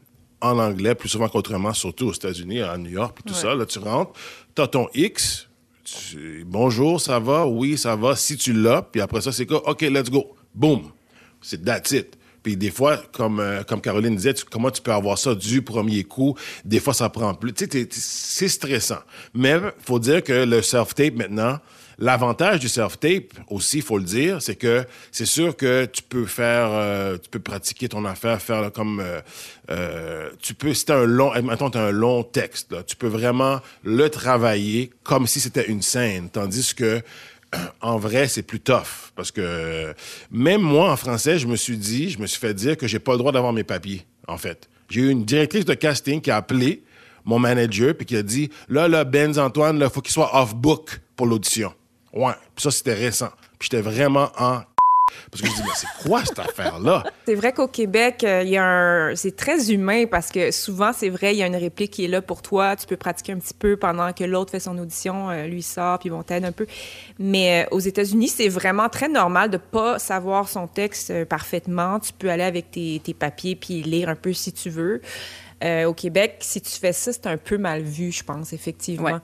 en 0.40 0.58
anglais, 0.58 0.94
plus 0.94 1.08
souvent 1.08 1.28
qu'autrement, 1.28 1.72
surtout 1.72 2.08
aux 2.08 2.12
États-Unis, 2.12 2.60
à 2.62 2.76
New 2.76 2.90
York, 2.90 3.14
puis 3.14 3.24
tout 3.32 3.38
ça, 3.38 3.54
là, 3.54 3.64
tu 3.66 3.78
rentres, 3.78 4.12
tu 4.54 4.62
as 4.62 4.66
ton 4.68 4.88
X, 4.94 5.48
tu- 5.84 6.44
bonjour, 6.46 7.00
ça 7.00 7.18
va? 7.18 7.46
Oui, 7.46 7.76
ça 7.78 7.96
va. 7.96 8.16
Si 8.16 8.36
tu 8.36 8.52
l'as, 8.52 8.82
puis 8.82 9.00
après 9.00 9.20
ça, 9.20 9.32
c'est 9.32 9.46
quoi? 9.46 9.68
OK, 9.68 9.82
let's 9.82 10.10
go. 10.10 10.34
Boom. 10.54 10.90
C'est 11.40 11.62
that's 11.64 11.90
it. 11.92 12.16
Puis 12.42 12.56
des 12.58 12.70
fois, 12.70 12.98
comme, 13.12 13.40
euh, 13.40 13.62
comme 13.62 13.80
Caroline 13.80 14.16
disait, 14.16 14.34
tu- 14.34 14.44
comment 14.44 14.70
tu 14.70 14.82
peux 14.82 14.92
avoir 14.92 15.16
ça 15.18 15.34
du 15.34 15.62
premier 15.62 16.04
coup? 16.04 16.34
Des 16.64 16.78
fois, 16.80 16.92
ça 16.94 17.08
prend 17.08 17.32
plus. 17.34 17.52
Tu 17.54 17.66
sais, 17.70 17.88
c'est 17.90 18.48
stressant. 18.48 18.98
Mais 19.32 19.56
faut 19.78 19.98
dire 19.98 20.22
que 20.22 20.44
le 20.44 20.60
self-tape 20.60 21.14
maintenant, 21.14 21.58
l'avantage 21.98 22.60
du 22.60 22.68
self-tape 22.68 23.34
aussi, 23.48 23.80
faut 23.80 23.98
le 23.98 24.04
dire, 24.04 24.42
c'est 24.42 24.56
que 24.56 24.84
c'est 25.12 25.26
sûr 25.26 25.56
que 25.56 25.84
tu 25.86 26.02
peux 26.02 26.26
faire, 26.26 26.68
euh, 26.70 27.16
tu 27.18 27.28
peux 27.28 27.38
pratiquer 27.38 27.88
ton 27.88 28.04
affaire, 28.04 28.40
faire 28.40 28.62
là, 28.62 28.70
comme, 28.70 29.00
euh, 29.00 29.20
euh, 29.70 30.30
tu 30.40 30.54
peux, 30.54 30.74
si 30.74 30.84
un 30.90 31.04
long, 31.04 31.32
t'as 31.70 31.80
un 31.80 31.90
long 31.90 32.22
texte, 32.22 32.72
là, 32.72 32.82
tu 32.82 32.96
peux 32.96 33.08
vraiment 33.08 33.60
le 33.82 34.08
travailler 34.10 34.90
comme 35.02 35.26
si 35.26 35.40
c'était 35.40 35.66
une 35.66 35.82
scène, 35.82 36.28
tandis 36.30 36.74
que 36.74 37.02
en 37.80 37.98
vrai, 37.98 38.28
c'est 38.28 38.42
plus 38.42 38.60
tough. 38.60 39.12
Parce 39.16 39.30
que 39.30 39.94
même 40.30 40.60
moi, 40.60 40.90
en 40.90 40.96
français, 40.96 41.38
je 41.38 41.46
me 41.46 41.56
suis 41.56 41.76
dit, 41.76 42.10
je 42.10 42.18
me 42.18 42.26
suis 42.26 42.38
fait 42.38 42.54
dire 42.54 42.76
que 42.76 42.86
j'ai 42.86 42.98
pas 42.98 43.12
le 43.12 43.18
droit 43.18 43.32
d'avoir 43.32 43.52
mes 43.52 43.64
papiers, 43.64 44.04
en 44.26 44.38
fait. 44.38 44.68
J'ai 44.88 45.02
eu 45.02 45.08
une 45.08 45.24
directrice 45.24 45.64
de 45.64 45.74
casting 45.74 46.20
qui 46.20 46.30
a 46.30 46.36
appelé 46.36 46.82
mon 47.24 47.38
manager 47.38 47.94
puis 47.96 48.06
qui 48.06 48.16
a 48.16 48.22
dit 48.22 48.50
Là, 48.68 48.88
là, 48.88 49.04
Benz 49.04 49.38
Antoine, 49.38 49.78
il 49.80 49.88
faut 49.90 50.00
qu'il 50.00 50.12
soit 50.12 50.30
off-book 50.34 51.00
pour 51.16 51.26
l'audition. 51.26 51.72
Ouais. 52.14 52.32
Puis 52.54 52.62
ça, 52.62 52.70
c'était 52.70 52.94
récent. 52.94 53.30
Puis 53.58 53.68
j'étais 53.70 53.82
vraiment 53.82 54.30
en. 54.38 54.60
Parce 55.30 55.42
que 55.42 55.48
je 55.48 55.54
dis 55.54 55.62
Mais 55.62 55.74
c'est 55.74 56.08
quoi 56.08 56.24
cette 56.24 56.38
affaire-là? 56.38 57.04
C'est 57.26 57.34
vrai 57.34 57.52
qu'au 57.52 57.68
Québec, 57.68 58.24
euh, 58.24 58.42
il 58.42 58.48
y 58.48 58.56
a 58.56 58.64
un... 58.64 59.16
c'est 59.16 59.36
très 59.36 59.70
humain 59.70 60.06
parce 60.06 60.30
que 60.30 60.50
souvent, 60.50 60.92
c'est 60.92 61.10
vrai, 61.10 61.34
il 61.34 61.38
y 61.38 61.42
a 61.42 61.46
une 61.46 61.56
réplique 61.56 61.92
qui 61.92 62.06
est 62.06 62.08
là 62.08 62.22
pour 62.22 62.40
toi. 62.40 62.74
Tu 62.74 62.86
peux 62.86 62.96
pratiquer 62.96 63.32
un 63.32 63.38
petit 63.38 63.54
peu 63.54 63.76
pendant 63.76 64.12
que 64.12 64.24
l'autre 64.24 64.50
fait 64.50 64.60
son 64.60 64.76
audition, 64.78 65.30
euh, 65.30 65.46
lui 65.46 65.62
sort, 65.62 65.98
puis 65.98 66.08
bon, 66.08 66.22
t'aide 66.22 66.44
un 66.44 66.52
peu. 66.52 66.66
Mais 67.18 67.64
euh, 67.64 67.76
aux 67.76 67.80
États-Unis, 67.80 68.28
c'est 68.28 68.48
vraiment 68.48 68.88
très 68.88 69.08
normal 69.08 69.50
de 69.50 69.58
pas 69.58 69.98
savoir 69.98 70.48
son 70.48 70.66
texte 70.66 71.24
parfaitement. 71.26 72.00
Tu 72.00 72.12
peux 72.14 72.30
aller 72.30 72.42
avec 72.42 72.70
tes, 72.70 73.00
tes 73.04 73.14
papiers 73.14 73.56
puis 73.56 73.82
lire 73.82 74.08
un 74.08 74.16
peu 74.16 74.32
si 74.32 74.52
tu 74.52 74.70
veux. 74.70 75.02
Euh, 75.64 75.84
au 75.86 75.94
Québec, 75.94 76.36
si 76.40 76.60
tu 76.60 76.70
fais 76.70 76.92
ça, 76.92 77.12
c'est 77.12 77.26
un 77.26 77.38
peu 77.38 77.56
mal 77.56 77.82
vu, 77.82 78.12
je 78.12 78.22
pense, 78.22 78.52
effectivement. 78.52 79.04
Ouais. 79.04 79.18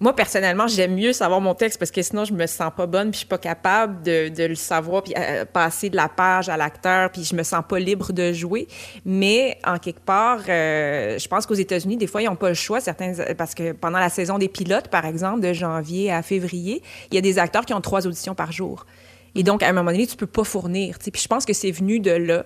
Moi, 0.00 0.14
personnellement, 0.14 0.68
j'aime 0.68 0.94
mieux 0.94 1.12
savoir 1.12 1.40
mon 1.40 1.54
texte 1.54 1.78
parce 1.78 1.90
que 1.90 2.02
sinon, 2.02 2.24
je 2.24 2.32
me 2.32 2.46
sens 2.46 2.70
pas 2.76 2.86
bonne 2.86 3.10
puis 3.10 3.14
je 3.14 3.18
suis 3.18 3.26
pas 3.26 3.38
capable 3.38 4.02
de, 4.02 4.28
de 4.28 4.44
le 4.44 4.54
savoir 4.54 5.02
puis 5.02 5.12
euh, 5.18 5.44
passer 5.44 5.90
de 5.90 5.96
la 5.96 6.08
page 6.08 6.48
à 6.48 6.56
l'acteur 6.56 7.10
puis 7.10 7.24
je 7.24 7.34
me 7.34 7.42
sens 7.42 7.64
pas 7.68 7.80
libre 7.80 8.12
de 8.12 8.32
jouer. 8.32 8.68
Mais 9.04 9.58
en 9.66 9.78
quelque 9.78 10.00
part, 10.00 10.40
euh, 10.48 11.18
je 11.18 11.26
pense 11.26 11.46
qu'aux 11.46 11.54
États-Unis, 11.54 11.96
des 11.96 12.06
fois, 12.06 12.22
ils 12.22 12.28
ont 12.28 12.36
pas 12.36 12.48
le 12.48 12.54
choix. 12.54 12.80
Certains, 12.80 13.12
parce 13.36 13.54
que 13.54 13.72
pendant 13.72 13.98
la 13.98 14.08
saison 14.08 14.38
des 14.38 14.48
pilotes, 14.48 14.88
par 14.88 15.04
exemple, 15.04 15.40
de 15.40 15.52
janvier 15.52 16.12
à 16.12 16.22
février, 16.22 16.80
il 17.10 17.16
y 17.16 17.18
a 17.18 17.22
des 17.22 17.40
acteurs 17.40 17.66
qui 17.66 17.74
ont 17.74 17.80
trois 17.80 18.06
auditions 18.06 18.36
par 18.36 18.52
jour. 18.52 18.86
Et 19.34 19.42
donc, 19.42 19.62
à 19.62 19.68
un 19.68 19.72
moment 19.72 19.90
donné, 19.90 20.06
tu 20.06 20.16
peux 20.16 20.26
pas 20.26 20.44
fournir. 20.44 20.98
Puis 20.98 21.22
je 21.22 21.28
pense 21.28 21.44
que 21.44 21.52
c'est 21.52 21.72
venu 21.72 21.98
de 21.98 22.12
là. 22.12 22.44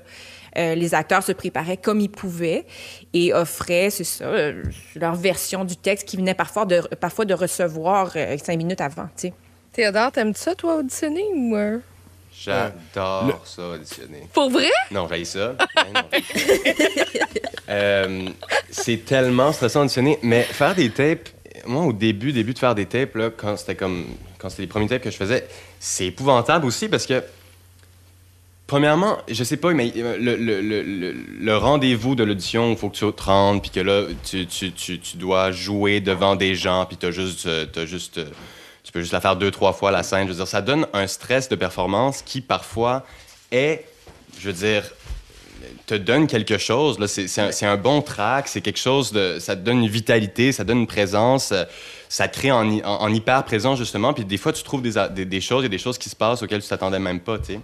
Euh, 0.58 0.74
les 0.74 0.94
acteurs 0.94 1.22
se 1.22 1.32
préparaient 1.32 1.76
comme 1.78 2.00
ils 2.00 2.10
pouvaient 2.10 2.64
et 3.14 3.32
offraient, 3.32 3.90
c'est 3.90 4.04
ça, 4.04 4.24
euh, 4.24 4.62
leur 4.94 5.14
version 5.14 5.64
du 5.64 5.76
texte 5.76 6.06
qui 6.06 6.16
venait 6.16 6.34
parfois 6.34 6.66
de, 6.66 6.80
parfois 7.00 7.24
de 7.24 7.34
recevoir 7.34 8.12
euh, 8.16 8.36
cinq 8.42 8.56
minutes 8.58 8.80
avant. 8.80 9.08
Théodore, 9.72 10.12
t'aimes 10.12 10.34
ça, 10.34 10.54
toi, 10.54 10.76
auditionner 10.76 11.24
ou. 11.34 11.56
euh? 11.56 11.78
J'adore 12.34 13.42
ça, 13.46 13.62
auditionner. 13.62 14.26
Pour 14.32 14.50
vrai? 14.50 14.70
Non, 14.90 15.08
j'ai 15.10 15.24
ça. 15.24 15.54
Euh, 17.68 18.28
c'est 18.70 19.04
tellement 19.04 19.52
stressant 19.52 19.80
d'auditionner. 19.80 20.18
Mais 20.22 20.42
faire 20.42 20.74
des 20.74 20.90
tapes, 20.90 21.28
moi, 21.64 21.84
au 21.84 21.92
début, 21.92 22.32
début 22.32 22.52
de 22.52 22.58
faire 22.58 22.74
des 22.74 22.84
tapes, 22.86 23.14
là, 23.14 23.30
quand 23.34 23.56
c'était 23.56 23.76
comme. 23.76 24.04
Quand 24.38 24.50
c'était 24.50 24.62
les 24.62 24.68
premiers 24.68 24.88
tapes 24.88 25.02
que 25.02 25.10
je 25.10 25.16
faisais, 25.16 25.46
c'est 25.78 26.06
épouvantable 26.06 26.66
aussi 26.66 26.88
parce 26.88 27.06
que. 27.06 27.22
Premièrement, 28.72 29.18
je 29.28 29.44
sais 29.44 29.58
pas, 29.58 29.74
mais 29.74 29.92
euh, 29.98 30.16
le, 30.18 31.56
rendez-vous 31.58 32.14
de 32.14 32.24
l'audition, 32.24 32.70
il 32.70 32.76
faut 32.78 32.88
que 32.88 32.96
tu 32.96 33.12
te 33.12 33.22
rendes, 33.22 33.60
puis 33.60 33.70
que 33.70 33.80
là, 33.80 34.06
tu, 34.24 35.16
dois 35.16 35.50
jouer 35.52 36.00
devant 36.00 36.36
des 36.36 36.54
gens, 36.54 36.86
puis 36.86 36.96
t'as 36.96 37.10
juste, 37.10 37.44
euh, 37.44 37.66
juste, 37.84 38.16
euh, 38.16 38.24
tu 38.82 38.90
peux 38.90 39.02
juste 39.02 39.12
la 39.12 39.20
faire 39.20 39.36
deux, 39.36 39.50
trois 39.50 39.74
fois 39.74 39.90
la 39.90 40.02
scène. 40.02 40.26
Je 40.26 40.32
veux 40.32 40.38
dire, 40.38 40.48
ça 40.48 40.62
donne 40.62 40.86
un 40.94 41.06
stress 41.06 41.50
de 41.50 41.54
performance 41.54 42.22
qui 42.22 42.40
parfois 42.40 43.04
est, 43.50 43.84
je 44.40 44.46
veux 44.46 44.54
dire, 44.54 44.84
te 45.84 45.94
donne 45.94 46.26
quelque 46.26 46.56
chose. 46.56 46.96
C'est, 47.08 47.66
un, 47.66 47.76
bon 47.76 48.00
track, 48.00 48.48
c'est 48.48 48.62
quelque 48.62 48.80
chose 48.80 49.12
de, 49.12 49.38
ça 49.38 49.54
te 49.54 49.60
donne 49.60 49.82
une 49.82 49.90
vitalité, 49.90 50.50
ça 50.50 50.64
donne 50.64 50.78
une 50.78 50.86
présence, 50.86 51.52
ça 52.08 52.28
crée 52.28 52.52
en, 52.52 52.64
hy- 52.64 52.82
en, 52.86 53.02
en 53.02 53.12
hyper 53.12 53.44
présence 53.44 53.78
justement. 53.78 54.14
Puis 54.14 54.24
des 54.24 54.38
fois, 54.38 54.54
tu 54.54 54.62
trouves 54.62 54.80
des, 54.80 55.26
des, 55.26 55.40
choses, 55.42 55.62
a 55.62 55.68
des 55.68 55.76
choses 55.76 55.98
qui 55.98 56.08
se 56.08 56.16
passent 56.16 56.42
auxquelles 56.42 56.62
tu 56.62 56.68
t'attendais 56.70 56.98
même 56.98 57.20
pas, 57.20 57.38
tu 57.38 57.52
sais. 57.52 57.60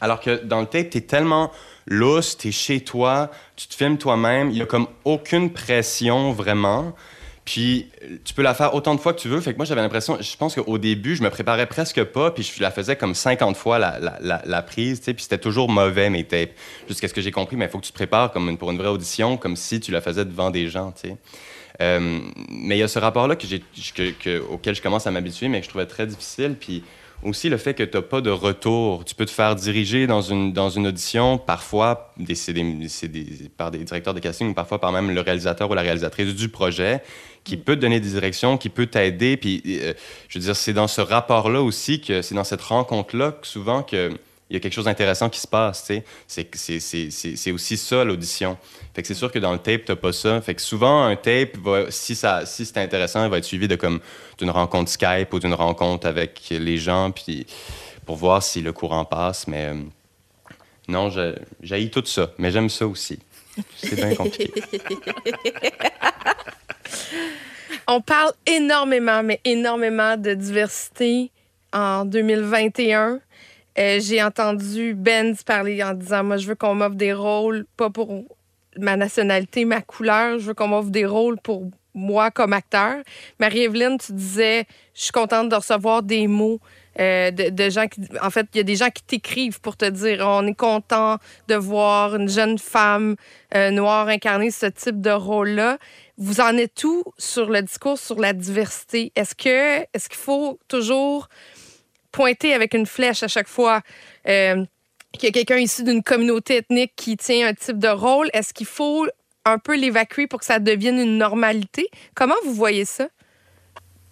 Alors 0.00 0.20
que 0.20 0.44
dans 0.44 0.60
le 0.60 0.66
tape, 0.66 0.90
t'es 0.90 1.00
tellement 1.00 1.50
lousse, 1.86 2.36
t'es 2.36 2.52
chez 2.52 2.80
toi, 2.80 3.30
tu 3.56 3.68
te 3.68 3.74
filmes 3.74 3.98
toi-même, 3.98 4.50
il 4.50 4.58
y 4.58 4.62
a 4.62 4.66
comme 4.66 4.88
aucune 5.04 5.52
pression 5.52 6.32
vraiment. 6.32 6.94
Puis 7.46 7.88
euh, 8.02 8.16
tu 8.24 8.34
peux 8.34 8.42
la 8.42 8.54
faire 8.54 8.74
autant 8.74 8.94
de 8.94 9.00
fois 9.00 9.14
que 9.14 9.20
tu 9.20 9.28
veux. 9.28 9.40
Fait 9.40 9.52
que 9.52 9.56
moi, 9.56 9.64
j'avais 9.64 9.80
l'impression, 9.80 10.18
je 10.20 10.36
pense 10.36 10.56
qu'au 10.56 10.78
début, 10.78 11.14
je 11.14 11.22
me 11.22 11.30
préparais 11.30 11.66
presque 11.66 12.02
pas, 12.02 12.32
puis 12.32 12.42
je 12.42 12.60
la 12.60 12.72
faisais 12.72 12.96
comme 12.96 13.14
50 13.14 13.56
fois 13.56 13.78
la, 13.78 14.62
prise, 14.62 15.00
puis 15.00 15.14
c'était 15.18 15.38
toujours 15.38 15.68
mauvais 15.68 16.10
mes 16.10 16.24
tapes. 16.24 16.50
Jusqu'à 16.88 17.06
ce 17.08 17.14
que 17.14 17.20
j'ai 17.20 17.30
compris, 17.30 17.56
mais 17.56 17.66
il 17.66 17.70
faut 17.70 17.78
que 17.78 17.84
tu 17.86 17.92
te 17.92 17.96
prépares 17.96 18.32
comme 18.32 18.58
pour 18.58 18.72
une 18.72 18.78
vraie 18.78 18.88
audition, 18.88 19.36
comme 19.36 19.54
si 19.54 19.78
tu 19.78 19.92
la 19.92 20.00
faisais 20.00 20.24
devant 20.24 20.50
des 20.50 20.68
gens. 20.68 20.92
Euh, 21.80 22.20
mais 22.50 22.76
il 22.76 22.80
y 22.80 22.82
a 22.82 22.88
ce 22.88 22.98
rapport-là 22.98 23.36
que- 23.36 24.38
auquel 24.50 24.74
je 24.74 24.82
commence 24.82 25.06
à 25.06 25.12
m'habituer, 25.12 25.46
mais 25.46 25.60
que 25.60 25.66
je 25.66 25.70
trouvais 25.70 25.86
très 25.86 26.06
difficile. 26.06 26.56
Puis 26.58 26.82
aussi 27.22 27.48
le 27.48 27.56
fait 27.56 27.74
que 27.74 27.82
tu 27.82 27.96
n'as 27.96 28.02
pas 28.02 28.20
de 28.20 28.30
retour. 28.30 29.04
Tu 29.04 29.14
peux 29.14 29.26
te 29.26 29.30
faire 29.30 29.54
diriger 29.54 30.06
dans 30.06 30.20
une, 30.20 30.52
dans 30.52 30.70
une 30.70 30.86
audition, 30.86 31.38
parfois 31.38 32.12
des, 32.18 32.34
des, 32.52 33.50
par 33.56 33.70
des 33.70 33.78
directeurs 33.78 34.14
de 34.14 34.20
casting 34.20 34.50
ou 34.50 34.54
parfois 34.54 34.80
par 34.80 34.92
même 34.92 35.10
le 35.10 35.20
réalisateur 35.20 35.70
ou 35.70 35.74
la 35.74 35.82
réalisatrice 35.82 36.34
du 36.34 36.48
projet 36.48 37.02
qui 37.44 37.56
mm. 37.56 37.60
peut 37.60 37.76
te 37.76 37.80
donner 37.80 38.00
des 38.00 38.10
directions, 38.10 38.58
qui 38.58 38.68
peut 38.68 38.86
t'aider. 38.86 39.36
Puis, 39.36 39.62
euh, 39.66 39.94
je 40.28 40.38
veux 40.38 40.44
dire, 40.44 40.56
c'est 40.56 40.72
dans 40.72 40.88
ce 40.88 41.00
rapport-là 41.00 41.62
aussi, 41.62 42.00
que 42.00 42.22
c'est 42.22 42.34
dans 42.34 42.44
cette 42.44 42.62
rencontre-là 42.62 43.32
que 43.32 43.46
souvent 43.46 43.82
que 43.82 44.10
il 44.48 44.54
y 44.54 44.56
a 44.56 44.60
quelque 44.60 44.72
chose 44.72 44.84
d'intéressant 44.84 45.28
qui 45.28 45.40
se 45.40 45.48
passe, 45.48 45.84
tu 45.84 46.02
sais. 46.28 46.48
C'est 47.28 47.50
aussi 47.50 47.76
ça, 47.76 48.04
l'audition. 48.04 48.56
Fait 48.94 49.02
que 49.02 49.08
c'est 49.08 49.14
sûr 49.14 49.32
que 49.32 49.40
dans 49.40 49.52
le 49.52 49.58
tape, 49.58 49.84
t'as 49.86 49.96
pas 49.96 50.12
ça. 50.12 50.40
Fait 50.40 50.54
que 50.54 50.62
souvent, 50.62 51.02
un 51.02 51.16
tape, 51.16 51.56
si, 51.90 52.14
c'est 52.14 52.76
intéressant, 52.78 53.24
il 53.24 53.30
va 53.30 53.38
être 53.38 53.44
suivi 53.44 53.66
d'une 53.66 54.50
rencontre 54.50 54.90
Skype 54.90 55.32
ou 55.32 55.40
d'une 55.40 55.54
rencontre 55.54 56.06
avec 56.06 56.40
les 56.50 56.78
gens, 56.78 57.12
pour 58.04 58.16
voir 58.16 58.40
si 58.42 58.60
le 58.60 58.72
courant 58.72 59.04
passe. 59.04 59.48
Mais 59.48 59.66
euh, 59.66 59.74
non, 60.86 61.10
j'ai 61.60 61.90
tout 61.90 62.04
ça, 62.06 62.30
mais 62.38 62.52
j'aime 62.52 62.68
ça 62.68 62.86
aussi. 62.86 63.18
C'est 63.76 63.96
bien 63.96 64.14
compliqué. 64.14 64.52
On 67.88 68.00
parle 68.00 68.32
énormément, 68.46 69.22
mais 69.22 69.40
énormément 69.44 70.16
de 70.16 70.34
diversité 70.34 71.30
en 71.72 72.04
2021. 72.04 73.20
Euh, 73.78 74.00
j'ai 74.00 74.22
entendu 74.22 74.94
Benz 74.94 75.42
parler 75.42 75.82
en 75.82 75.94
disant 75.94 76.24
Moi, 76.24 76.38
je 76.38 76.48
veux 76.48 76.54
qu'on 76.54 76.74
m'offre 76.74 76.94
des 76.94 77.12
rôles, 77.12 77.66
pas 77.76 77.90
pour 77.90 78.24
ma 78.78 78.96
nationalité, 78.96 79.64
ma 79.64 79.82
couleur, 79.82 80.38
je 80.38 80.46
veux 80.46 80.54
qu'on 80.54 80.68
m'offre 80.68 80.90
des 80.90 81.06
rôles 81.06 81.38
pour 81.40 81.70
moi 81.94 82.30
comme 82.30 82.52
acteur. 82.52 82.96
Marie-Evelyne, 83.40 83.98
tu 83.98 84.12
disais 84.12 84.66
Je 84.94 85.02
suis 85.02 85.12
contente 85.12 85.48
de 85.48 85.56
recevoir 85.56 86.02
des 86.02 86.26
mots. 86.26 86.60
Euh, 86.98 87.30
de, 87.30 87.68
gens 87.68 87.88
qui. 87.88 88.00
En 88.22 88.30
fait, 88.30 88.46
il 88.54 88.56
y 88.56 88.60
a 88.60 88.62
des 88.62 88.76
gens 88.76 88.88
qui 88.88 89.02
t'écrivent 89.02 89.60
pour 89.60 89.76
te 89.76 89.84
dire 89.84 90.24
on 90.26 90.46
est 90.46 90.54
content 90.54 91.18
de 91.46 91.54
voir 91.54 92.16
une 92.16 92.28
jeune 92.28 92.58
femme 92.58 93.16
euh, 93.54 93.70
noire 93.70 94.08
incarner 94.08 94.50
ce 94.50 94.64
type 94.64 95.02
de 95.02 95.10
rôle-là. 95.10 95.76
Vous 96.16 96.40
en 96.40 96.56
êtes 96.56 96.74
tout 96.74 97.04
sur 97.18 97.50
le 97.50 97.60
discours 97.60 97.98
sur 97.98 98.18
la 98.18 98.32
diversité? 98.32 99.12
Est-ce 99.14 99.34
que 99.34 99.86
est-ce 99.92 100.08
qu'il 100.08 100.16
faut 100.16 100.58
toujours 100.68 101.28
pointer 102.16 102.54
avec 102.54 102.72
une 102.72 102.86
flèche 102.86 103.22
à 103.22 103.28
chaque 103.28 103.46
fois 103.46 103.82
euh, 104.26 104.64
qu'il 105.12 105.24
y 105.24 105.26
a 105.26 105.32
quelqu'un 105.32 105.58
issu 105.58 105.84
d'une 105.84 106.02
communauté 106.02 106.56
ethnique 106.56 106.92
qui 106.96 107.18
tient 107.18 107.48
un 107.48 107.52
type 107.52 107.78
de 107.78 107.88
rôle, 107.88 108.30
est-ce 108.32 108.54
qu'il 108.54 108.66
faut 108.66 109.06
un 109.44 109.58
peu 109.58 109.76
l'évacuer 109.76 110.26
pour 110.26 110.40
que 110.40 110.46
ça 110.46 110.58
devienne 110.58 110.98
une 110.98 111.18
normalité? 111.18 111.88
Comment 112.14 112.34
vous 112.46 112.54
voyez 112.54 112.86
ça? 112.86 113.08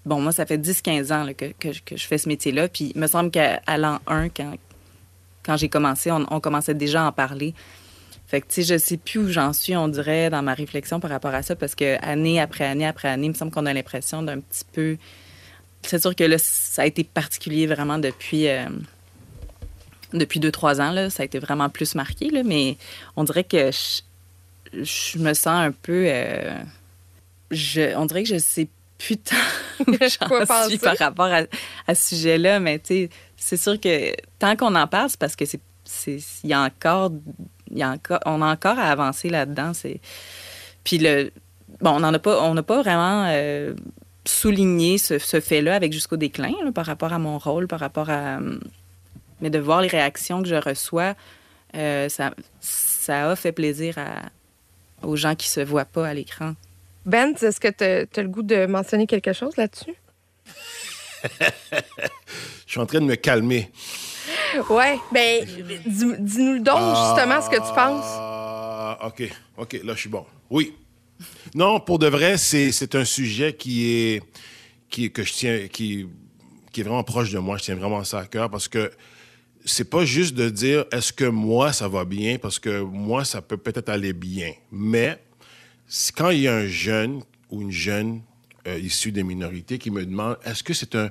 Bon, 0.04 0.20
moi, 0.20 0.32
ça 0.32 0.44
fait 0.44 0.58
10-15 0.58 1.12
ans 1.14 1.32
que, 1.32 1.72
je 1.72 2.06
fais 2.06 2.18
ce 2.18 2.28
métier-là. 2.28 2.68
Puis 2.68 2.92
il 2.94 3.00
me 3.00 3.06
semble 3.06 3.30
qu'à 3.30 3.62
l'an 3.78 4.00
1, 4.06 4.28
quand, 4.28 4.52
quand 5.42 5.56
j'ai 5.56 5.70
commencé, 5.70 6.10
on, 6.12 6.40
commençait 6.40 6.74
déjà 6.74 7.04
à 7.04 7.08
en 7.08 7.12
parler. 7.12 7.54
Fait 8.26 8.42
que, 8.42 8.46
tu 8.48 8.62
sais, 8.62 8.74
je 8.74 8.78
sais 8.78 8.98
plus 8.98 9.20
où 9.20 9.28
j'en 9.30 9.54
suis, 9.54 9.74
on 9.74 9.88
dirait, 9.88 10.28
dans 10.28 10.42
ma 10.42 10.52
réflexion 10.52 11.00
par 11.00 11.10
rapport 11.10 11.32
à 11.32 11.42
ça, 11.42 11.56
parce 11.56 11.74
que 11.74 11.96
année 12.04 12.38
après 12.38 12.64
année 12.64 12.86
après 12.86 13.08
année, 13.08 13.26
il 13.26 13.30
me 13.30 13.34
semble 13.34 13.50
qu'on 13.50 13.64
a 13.64 13.72
l'impression 13.72 14.22
d'un 14.22 14.40
petit 14.40 14.64
peu 14.70 14.98
c'est 15.86 16.00
sûr 16.00 16.14
que 16.14 16.24
là, 16.24 16.36
ça 16.38 16.82
a 16.82 16.86
été 16.86 17.04
particulier 17.04 17.66
vraiment 17.66 17.98
depuis, 17.98 18.48
euh, 18.48 18.66
depuis 20.12 20.40
deux, 20.40 20.52
trois 20.52 20.80
ans. 20.80 20.90
Là. 20.90 21.10
Ça 21.10 21.22
a 21.22 21.26
été 21.26 21.38
vraiment 21.38 21.68
plus 21.68 21.94
marqué, 21.94 22.30
là, 22.30 22.42
mais 22.44 22.76
on 23.16 23.24
dirait 23.24 23.44
que 23.44 23.70
je, 24.72 25.18
me 25.18 25.34
sens 25.34 25.46
un 25.46 25.72
peu. 25.72 26.04
Euh, 26.06 26.58
je, 27.50 27.96
on 27.96 28.06
dirait 28.06 28.22
que 28.22 28.28
je 28.30 28.38
sais 28.38 28.68
plus 28.98 29.16
tant 29.16 29.36
j'en 29.86 30.68
suis 30.68 30.78
par 30.78 30.96
rapport 30.96 31.30
à, 31.86 31.94
ce 31.94 32.16
sujet-là, 32.16 32.60
mais 32.60 32.80
c'est 33.36 33.56
sûr 33.56 33.80
que 33.80 34.14
tant 34.38 34.56
qu'on 34.56 34.74
en 34.74 34.86
parle, 34.86 35.10
c'est 35.10 35.18
parce 35.18 35.36
que 35.36 35.44
c'est 35.44 35.60
il 36.06 36.50
y 36.50 36.52
a 36.52 36.62
encore 36.62 37.12
y 37.70 37.82
a 37.82 37.90
encore 37.90 38.20
on 38.26 38.42
a 38.42 38.46
encore 38.46 38.78
à 38.78 38.84
avancer 38.84 39.28
là-dedans 39.28 39.72
puis 40.82 40.98
le 40.98 41.30
bon 41.80 41.96
on 41.96 42.00
n'en 42.00 42.14
a 42.14 42.18
pas 42.18 42.42
on 42.42 42.54
n'a 42.54 42.62
pas 42.62 42.80
vraiment 42.82 43.26
euh, 43.28 43.74
souligner 44.26 44.98
ce, 44.98 45.18
fait-là 45.18 45.74
avec 45.74 45.92
jusqu'au 45.92 46.16
déclin 46.16 46.52
par 46.74 46.86
rapport 46.86 47.12
à 47.12 47.18
mon 47.18 47.38
rôle, 47.38 47.66
par 47.66 47.80
rapport 47.80 48.10
à. 48.10 48.38
Mais 49.40 49.50
de 49.50 49.58
voir 49.58 49.82
les 49.82 49.88
réactions 49.88 50.42
que 50.42 50.48
je 50.48 50.54
reçois, 50.54 51.14
euh, 51.74 52.08
ça, 52.08 52.34
ça 52.60 53.30
a 53.30 53.36
fait 53.36 53.52
plaisir 53.52 53.96
aux 55.02 55.16
gens 55.16 55.34
qui 55.34 55.48
se 55.48 55.60
voient 55.60 55.84
pas 55.84 56.06
à 56.08 56.14
l'écran. 56.14 56.54
Ben, 57.04 57.34
est-ce 57.34 57.60
que 57.60 57.68
tu 57.68 57.84
as, 57.84 58.22
le 58.22 58.28
goût 58.28 58.42
de 58.42 58.66
mentionner 58.66 59.06
quelque 59.06 59.32
chose 59.32 59.56
là-dessus? 59.56 59.94
je 61.40 62.70
suis 62.70 62.80
en 62.80 62.86
train 62.86 63.00
de 63.00 63.06
me 63.06 63.16
calmer. 63.16 63.70
Ouais, 64.70 64.98
ben, 65.12 65.44
dis-nous 65.86 66.60
donc 66.60 66.96
justement 66.96 67.42
ce 67.42 67.50
que 67.50 67.56
tu 67.56 67.74
penses. 67.74 68.04
Ah, 68.06 68.98
OK, 69.06 69.30
OK, 69.58 69.80
là, 69.84 69.94
je 69.94 70.00
suis 70.00 70.08
bon. 70.08 70.24
Oui, 70.48 70.74
non, 71.54 71.80
pour 71.80 71.98
de 71.98 72.06
vrai, 72.06 72.36
c'est 72.38 72.94
un 72.94 73.04
sujet 73.04 73.54
qui 73.54 73.86
est, 73.86 74.22
qui, 74.90 75.10
que 75.10 75.22
je 75.22 75.32
tiens, 75.32 75.68
qui, 75.68 76.06
qui 76.72 76.80
est 76.80 76.84
vraiment 76.84 77.04
proche 77.04 77.30
de 77.30 77.38
moi. 77.38 77.58
Je 77.58 77.64
tiens 77.64 77.76
vraiment 77.76 78.02
ça 78.04 78.20
à 78.20 78.26
cœur 78.26 78.50
parce 78.50 78.68
que 78.68 78.90
c'est 79.64 79.88
pas 79.88 80.04
juste 80.04 80.34
de 80.34 80.50
dire 80.50 80.84
est-ce 80.92 81.12
que 81.12 81.24
moi 81.24 81.72
ça 81.72 81.88
va 81.88 82.04
bien? 82.04 82.38
Parce 82.38 82.58
que 82.58 82.80
moi 82.80 83.24
ça 83.24 83.40
peut 83.40 83.56
peut-être 83.56 83.88
aller 83.88 84.12
bien, 84.12 84.52
mais 84.70 85.18
quand 86.16 86.30
il 86.30 86.40
y 86.40 86.48
a 86.48 86.54
un 86.54 86.66
jeune 86.66 87.22
ou 87.50 87.62
une 87.62 87.70
jeune 87.70 88.22
euh, 88.66 88.78
issue 88.78 89.12
des 89.12 89.22
minorités 89.22 89.78
qui 89.78 89.90
me 89.90 90.04
demande 90.04 90.38
est-ce 90.44 90.62
que 90.62 90.74
c'est 90.74 90.94
un 90.94 91.10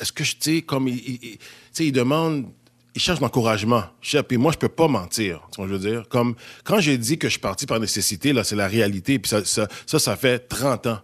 est-ce 0.00 0.12
que 0.12 0.22
je 0.22 0.34
sais 0.38 0.62
comme 0.62 0.86
il, 0.88 0.98
il, 0.98 1.38
il 1.80 1.92
demande 1.92 2.46
il 2.94 3.00
cherche 3.00 3.20
l'encouragement. 3.20 3.84
Puis 4.26 4.36
moi, 4.36 4.52
je 4.52 4.58
peux 4.58 4.68
pas 4.68 4.88
mentir. 4.88 5.46
Tu 5.52 5.60
vois, 5.60 5.68
je 5.68 5.74
veux 5.74 5.90
dire, 5.90 6.08
comme 6.08 6.34
quand 6.64 6.80
j'ai 6.80 6.98
dit 6.98 7.18
que 7.18 7.28
je 7.28 7.32
suis 7.32 7.40
parti 7.40 7.66
par 7.66 7.80
nécessité, 7.80 8.32
là, 8.32 8.44
c'est 8.44 8.56
la 8.56 8.68
réalité. 8.68 9.18
Puis 9.18 9.28
ça, 9.28 9.44
ça, 9.44 9.68
ça, 9.86 10.16
fait 10.16 10.48
30 10.48 10.86
ans. 10.86 10.98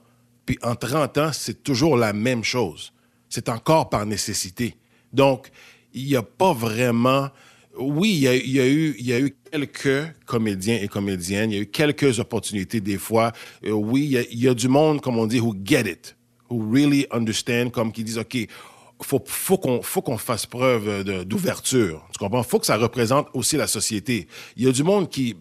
Puis 0.47 0.59
en 0.63 0.75
30 0.75 1.19
ans, 1.19 1.31
c'est 1.33 1.63
toujours 1.63 1.97
la 1.97 2.13
même 2.13 2.45
chose. 2.45 2.93
C'est 3.29 3.49
encore 3.49 3.91
par 3.91 4.07
nécessité. 4.07 4.77
Donc, 5.13 5.49
il 5.93 6.07
n'y 6.07 6.17
a 6.17 6.23
pas 6.23 6.53
vraiment. 6.53 7.31
Oui, 7.77 8.11
il 8.11 8.21
y, 8.21 8.29
a, 8.29 8.35
y 8.35 8.61
a, 8.61 8.67
eu, 8.67 8.97
y 9.01 9.13
a 9.13 9.21
eu 9.21 9.35
quelques 9.51 10.15
comédiens 10.27 10.79
et 10.81 10.87
comédiennes, 10.87 11.51
il 11.51 11.55
y 11.55 11.59
a 11.59 11.63
eu 11.63 11.67
quelques 11.67 12.21
opportunités 12.21 12.81
des 12.81 12.99
fois. 12.99 13.33
Euh, 13.65 13.71
oui, 13.71 14.05
il 14.05 14.11
y, 14.11 14.19
a, 14.19 14.23
il 14.31 14.39
y, 14.39 14.49
a, 14.49 14.55
du 14.55 14.69
monde, 14.69 15.01
comme 15.01 15.19
on 15.19 15.27
dit, 15.27 15.41
who 15.41 15.57
get 15.65 15.91
it, 15.91 16.17
who 16.49 16.71
really 16.73 17.05
understand, 17.11 17.71
comme 17.71 17.91
qui 17.91 18.05
disent, 18.05 18.19
OK, 18.19 18.49
faut, 19.05 19.23
faut 19.27 20.03
qu'on 20.03 20.19
fasse 20.19 20.47
preuve 20.47 21.05
d'ouverture. 21.25 22.07
Tu 22.13 22.19
comprends? 22.19 22.43
Faut 22.43 22.59
que 22.59 22.67
ça 22.67 22.77
représente 22.77 23.29
aussi 23.35 23.57
la 23.57 23.67
société. 23.67 24.27
Il 24.57 24.65
y 24.65 24.69
a 24.69 24.73
du 24.73 24.83
monde 24.83 25.09
qui, 25.09 25.37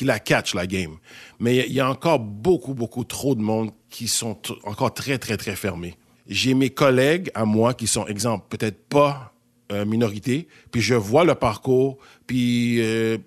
la 0.00 0.18
catch, 0.18 0.54
la 0.54 0.66
game. 0.66 0.96
Mais 1.38 1.66
il 1.66 1.72
y 1.72 1.80
a 1.80 1.88
encore 1.88 2.18
beaucoup, 2.18 2.74
beaucoup 2.74 3.04
trop 3.04 3.34
de 3.34 3.40
monde 3.40 3.70
qui 3.88 4.08
sont 4.08 4.38
encore 4.64 4.94
très, 4.94 5.18
très, 5.18 5.36
très 5.36 5.56
fermés. 5.56 5.96
J'ai 6.26 6.54
mes 6.54 6.70
collègues 6.70 7.30
à 7.34 7.44
moi 7.44 7.74
qui 7.74 7.86
sont, 7.86 8.06
exemple, 8.06 8.46
peut-être 8.48 8.88
pas 8.88 9.32
euh, 9.72 9.84
minorité, 9.84 10.46
puis 10.70 10.80
je 10.80 10.94
vois 10.94 11.24
le 11.24 11.34
parcours, 11.34 11.98
puis 12.26 12.80
euh, 12.80 13.18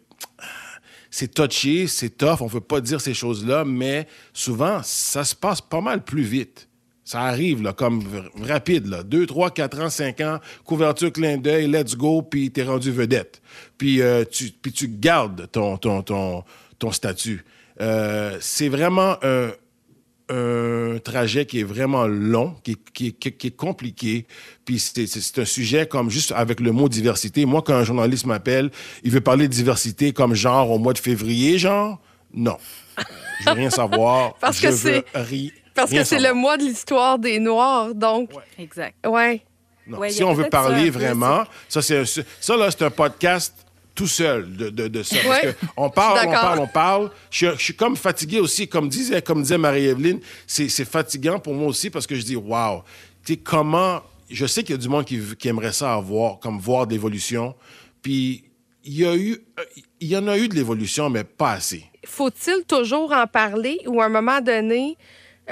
c'est 1.11 1.33
touché, 1.33 1.87
c'est 1.87 2.17
tough, 2.17 2.41
on 2.41 2.45
ne 2.45 2.49
veut 2.49 2.61
pas 2.61 2.81
dire 2.81 3.01
ces 3.01 3.13
choses-là, 3.13 3.65
mais 3.65 4.07
souvent, 4.33 4.81
ça 4.83 5.23
se 5.23 5.35
passe 5.35 5.61
pas 5.61 5.81
mal 5.81 6.03
plus 6.03 6.23
vite. 6.23 6.69
Ça 7.13 7.21
arrive, 7.25 7.61
là, 7.61 7.73
comme 7.73 8.01
rapide, 8.41 8.87
là. 8.87 9.03
Deux, 9.03 9.27
trois, 9.27 9.51
quatre 9.51 9.79
ans, 9.79 9.91
cinq 9.91 10.19
ans, 10.19 10.39
couverture, 10.65 11.13
clin 11.13 11.37
d'œil, 11.37 11.67
let's 11.67 11.95
go, 11.95 12.23
puis 12.23 12.49
t'es 12.49 12.63
rendu 12.63 12.91
vedette. 12.91 13.39
Puis, 13.77 14.01
euh, 14.01 14.25
tu, 14.25 14.49
puis 14.49 14.71
tu 14.71 14.87
gardes 14.87 15.47
ton, 15.51 15.77
ton, 15.77 16.01
ton, 16.01 16.43
ton 16.79 16.91
statut. 16.91 17.45
Euh, 17.81 18.35
c'est 18.41 18.67
vraiment 18.67 19.17
un, 19.21 19.51
un, 20.29 20.97
trajet 21.03 21.45
qui 21.45 21.59
est 21.59 21.63
vraiment 21.63 22.07
long, 22.07 22.55
qui, 22.63 22.77
qui, 22.91 23.13
qui, 23.13 23.47
est 23.47 23.55
compliqué. 23.55 24.25
Puis 24.65 24.79
c'est 24.79 25.37
un 25.37 25.45
sujet 25.45 25.85
comme 25.85 26.09
juste 26.09 26.31
avec 26.31 26.59
le 26.59 26.71
mot 26.71 26.89
diversité. 26.89 27.45
Moi, 27.45 27.61
quand 27.61 27.75
un 27.75 27.83
journaliste 27.83 28.25
m'appelle, 28.25 28.71
il 29.03 29.11
veut 29.11 29.21
parler 29.21 29.47
de 29.47 29.53
diversité 29.53 30.13
comme 30.13 30.33
genre 30.33 30.71
au 30.71 30.79
mois 30.79 30.93
de 30.93 30.97
février, 30.97 31.59
genre, 31.59 32.01
non. 32.33 32.57
Je 33.41 33.45
veux 33.45 33.55
rien 33.55 33.69
savoir. 33.69 34.33
Parce 34.39 34.59
que 34.59 34.71
c'est 34.71 35.05
parce 35.73 35.91
que 35.91 36.03
c'est 36.03 36.19
le 36.19 36.33
mois 36.33 36.57
de 36.57 36.63
l'histoire 36.63 37.19
des 37.19 37.39
Noirs, 37.39 37.93
donc. 37.95 38.31
Exact. 38.57 38.95
Ouais. 39.05 39.41
si 40.09 40.23
on 40.23 40.33
veut 40.33 40.49
parler 40.49 40.89
vraiment, 40.89 41.43
ça, 41.67 41.81
c'est 41.81 42.03
ça, 42.05 42.57
là, 42.57 42.71
c'est 42.71 42.83
un 42.83 42.91
podcast 42.91 43.53
tout 43.95 44.07
seul 44.07 44.55
de, 44.55 44.69
de, 44.69 45.03
ça. 45.03 45.15
Parce 45.23 45.41
que 45.41 45.47
on 45.77 45.89
parle, 45.89 46.27
on 46.27 46.31
parle, 46.31 46.59
on 46.59 46.67
parle. 46.67 47.11
Je, 47.29 47.55
suis 47.57 47.75
comme 47.75 47.95
fatigué 47.95 48.39
aussi, 48.39 48.67
comme 48.67 48.89
disait, 48.89 49.21
comme 49.21 49.41
disait 49.41 49.57
Marie-Evelyne. 49.57 50.19
C'est 50.47 50.85
fatigant 50.85 51.39
pour 51.39 51.53
moi 51.53 51.67
aussi 51.67 51.89
parce 51.89 52.07
que 52.07 52.15
je 52.15 52.23
dis, 52.23 52.35
wow, 52.35 52.83
tu 53.25 53.33
sais, 53.33 53.39
comment. 53.39 54.01
Je 54.29 54.47
sais 54.47 54.63
qu'il 54.63 54.71
y 54.71 54.79
a 54.79 54.81
du 54.81 54.89
monde 54.89 55.05
qui, 55.05 55.21
qui 55.37 55.47
aimerait 55.47 55.73
ça 55.73 55.93
avoir, 55.93 56.39
comme 56.39 56.57
voir 56.57 56.87
de 56.87 56.93
l'évolution. 56.93 57.53
Puis 58.01 58.45
il 58.83 58.97
y 58.97 59.05
a 59.05 59.15
eu. 59.15 59.37
Il 59.99 60.07
y 60.07 60.17
en 60.17 60.27
a 60.27 60.37
eu 60.37 60.47
de 60.47 60.55
l'évolution, 60.55 61.09
mais 61.09 61.23
pas 61.23 61.53
assez. 61.53 61.83
Faut-il 62.05 62.63
toujours 62.67 63.13
en 63.13 63.27
parler 63.27 63.79
ou 63.85 64.01
à 64.01 64.05
un 64.05 64.09
moment 64.09 64.41
donné, 64.41 64.97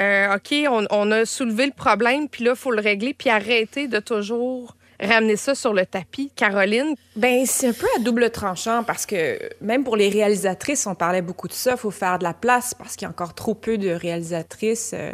euh, 0.02 0.36
OK, 0.36 0.54
on, 0.89 1.12
a 1.12 1.26
soulevé 1.26 1.66
le 1.68 1.72
problème, 1.72 2.28
puis 2.28 2.43
là, 2.43 2.52
il 2.52 2.58
faut 2.58 2.72
le 2.72 2.82
régler, 2.82 3.14
puis 3.14 3.30
arrêter 3.30 3.88
de 3.88 3.99
toujours 3.99 4.76
ramener 4.99 5.36
ça 5.36 5.56
sur 5.56 5.74
le 5.74 5.86
tapis. 5.86 6.32
Caroline? 6.36 6.95
Ben 7.16 7.45
c'est 7.45 7.68
un 7.68 7.74
peu 7.74 7.88
à 7.97 7.99
double 7.99 8.30
tranchant 8.30 8.84
parce 8.84 9.08
que 9.08 9.39
même 9.60 9.84
pour 9.84 9.95
les 9.97 10.10
réalisatrices, 10.10 10.86
on 10.86 10.93
parlait 10.93 11.24
beaucoup 11.24 11.47
de 11.47 11.54
ça. 11.54 11.72
Il 11.72 11.78
faut 11.78 11.91
faire 11.91 12.20
de 12.20 12.24
la 12.24 12.34
place 12.34 12.76
parce 12.76 12.95
qu'il 12.95 13.06
y 13.06 13.08
a 13.08 13.10
encore 13.10 13.34
trop 13.34 13.56
peu 13.56 13.80
de 13.80 13.89
réalisatrices 13.89 14.91
euh, 14.93 15.12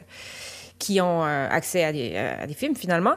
qui 0.77 0.99
ont 0.99 1.23
euh, 1.23 1.47
accès 1.49 1.85
à 1.85 1.93
des, 1.93 2.17
à 2.17 2.45
des 2.45 2.53
films 2.53 2.75
finalement. 2.75 3.15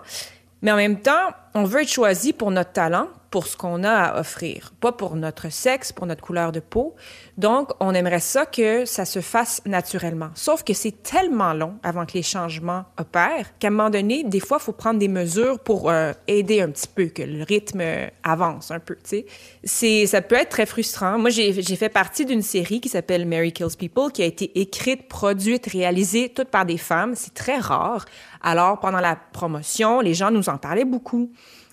Mais 0.62 0.70
en 0.70 0.76
même 0.76 1.00
temps, 1.00 1.30
on 1.54 1.64
veut 1.64 1.82
être 1.82 1.90
choisi 1.90 2.32
pour 2.32 2.50
notre 2.50 2.72
talent, 2.72 3.08
pour 3.30 3.46
ce 3.46 3.56
qu'on 3.56 3.84
a 3.84 3.92
à 3.92 4.20
offrir, 4.20 4.72
pas 4.80 4.90
pour 4.90 5.14
notre 5.14 5.50
sexe, 5.52 5.92
pour 5.92 6.06
notre 6.06 6.20
couleur 6.20 6.50
de 6.50 6.58
peau. 6.58 6.96
Donc, 7.38 7.70
on 7.78 7.94
aimerait 7.94 8.18
ça 8.20 8.44
que 8.44 8.84
ça 8.84 9.04
se 9.04 9.20
fasse 9.20 9.62
naturellement. 9.66 10.30
Sauf 10.34 10.64
que 10.64 10.74
c'est 10.74 11.02
tellement 11.02 11.52
long 11.52 11.78
avant 11.84 12.06
que 12.06 12.14
les 12.14 12.24
changements 12.24 12.86
opèrent 12.98 13.56
qu'à 13.58 13.68
un 13.68 13.70
moment 13.70 13.90
donné, 13.90 14.24
des 14.24 14.40
fois, 14.40 14.58
il 14.60 14.64
faut 14.64 14.72
prendre 14.72 14.98
des 14.98 15.08
mesures 15.08 15.60
pour 15.60 15.90
euh, 15.90 16.12
aider 16.26 16.60
un 16.60 16.70
petit 16.70 16.88
peu, 16.88 17.06
que 17.06 17.22
le 17.22 17.44
rythme 17.44 17.82
avance 18.24 18.72
un 18.72 18.80
peu, 18.80 18.96
tu 18.96 19.24
sais. 19.62 20.06
Ça 20.06 20.22
peut 20.22 20.34
être 20.34 20.50
très 20.50 20.66
frustrant. 20.66 21.16
Moi, 21.18 21.30
j'ai 21.30 21.62
fait 21.76 21.88
partie 21.88 22.24
d'une 22.24 22.42
série 22.42 22.80
qui 22.80 22.88
s'appelle 22.88 23.26
Mary 23.26 23.52
Kills 23.52 23.76
People, 23.78 24.10
qui 24.12 24.22
a 24.22 24.26
été 24.26 24.60
écrite, 24.60 25.06
produite, 25.06 25.66
réalisée, 25.66 26.30
toute 26.30 26.48
par 26.48 26.66
des 26.66 26.78
femmes. 26.78 27.14
C'est 27.14 27.34
très 27.34 27.58
rare. 27.58 28.06
Alors, 28.42 28.80
pendant 28.80 29.00
la 29.00 29.16
promotion, 29.16 30.00
les 30.00 30.14
gens 30.14 30.32
nous 30.32 30.48
en 30.48 30.58
parlaient 30.58 30.84
beaucoup. 30.84 31.30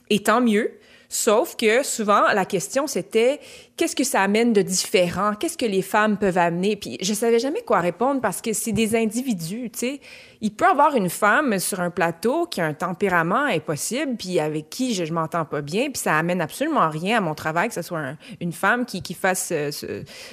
Et 0.09 0.21
tant 0.21 0.39
mieux. 0.39 0.71
Sauf 1.09 1.55
que 1.55 1.83
souvent, 1.83 2.23
la 2.33 2.43
question, 2.43 2.85
c'était 2.85 3.39
qu'est-ce 3.77 3.95
que 3.95 4.03
ça 4.03 4.21
amène 4.21 4.51
de 4.51 4.61
différent? 4.61 5.35
Qu'est-ce 5.39 5.57
que 5.57 5.65
les 5.65 5.81
femmes 5.81 6.17
peuvent 6.17 6.37
amener? 6.37 6.75
Puis 6.75 6.97
je 7.01 7.13
savais 7.13 7.39
jamais 7.39 7.61
quoi 7.61 7.79
répondre 7.79 8.19
parce 8.19 8.41
que 8.41 8.51
c'est 8.51 8.73
des 8.73 8.93
individus, 8.93 9.69
tu 9.71 9.79
sais. 9.79 10.01
Il 10.41 10.51
peut 10.51 10.65
avoir 10.65 10.95
une 10.95 11.09
femme 11.09 11.59
sur 11.59 11.79
un 11.79 11.89
plateau 11.89 12.45
qui 12.45 12.59
a 12.59 12.65
un 12.65 12.73
tempérament 12.73 13.45
impossible, 13.45 14.17
puis 14.17 14.39
avec 14.39 14.69
qui 14.69 14.93
je, 14.93 15.05
je 15.05 15.13
m'entends 15.13 15.45
pas 15.45 15.61
bien, 15.61 15.89
puis 15.89 16.01
ça 16.01 16.17
amène 16.17 16.41
absolument 16.41 16.89
rien 16.89 17.17
à 17.17 17.21
mon 17.21 17.33
travail 17.35 17.69
que 17.69 17.73
ce 17.73 17.81
soit 17.81 18.01
une 18.41 18.51
femme 18.51 18.85
qui, 18.85 19.01
qui 19.01 19.13
fasse 19.13 19.49
euh, 19.53 19.71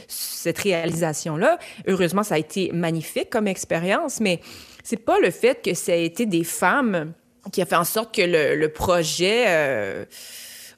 cette 0.08 0.58
réalisation-là. 0.58 1.58
Heureusement, 1.86 2.24
ça 2.24 2.34
a 2.34 2.38
été 2.38 2.72
magnifique 2.72 3.30
comme 3.30 3.46
expérience, 3.46 4.20
mais 4.20 4.40
c'est 4.82 4.96
pas 4.96 5.20
le 5.20 5.30
fait 5.30 5.62
que 5.64 5.72
ça 5.72 5.92
a 5.92 5.96
été 5.96 6.26
des 6.26 6.44
femmes 6.44 7.12
qui 7.52 7.62
a 7.62 7.66
fait 7.66 7.76
en 7.76 7.84
sorte 7.84 8.14
que 8.14 8.22
le, 8.22 8.68
projet 8.68 9.44
euh, 9.48 10.04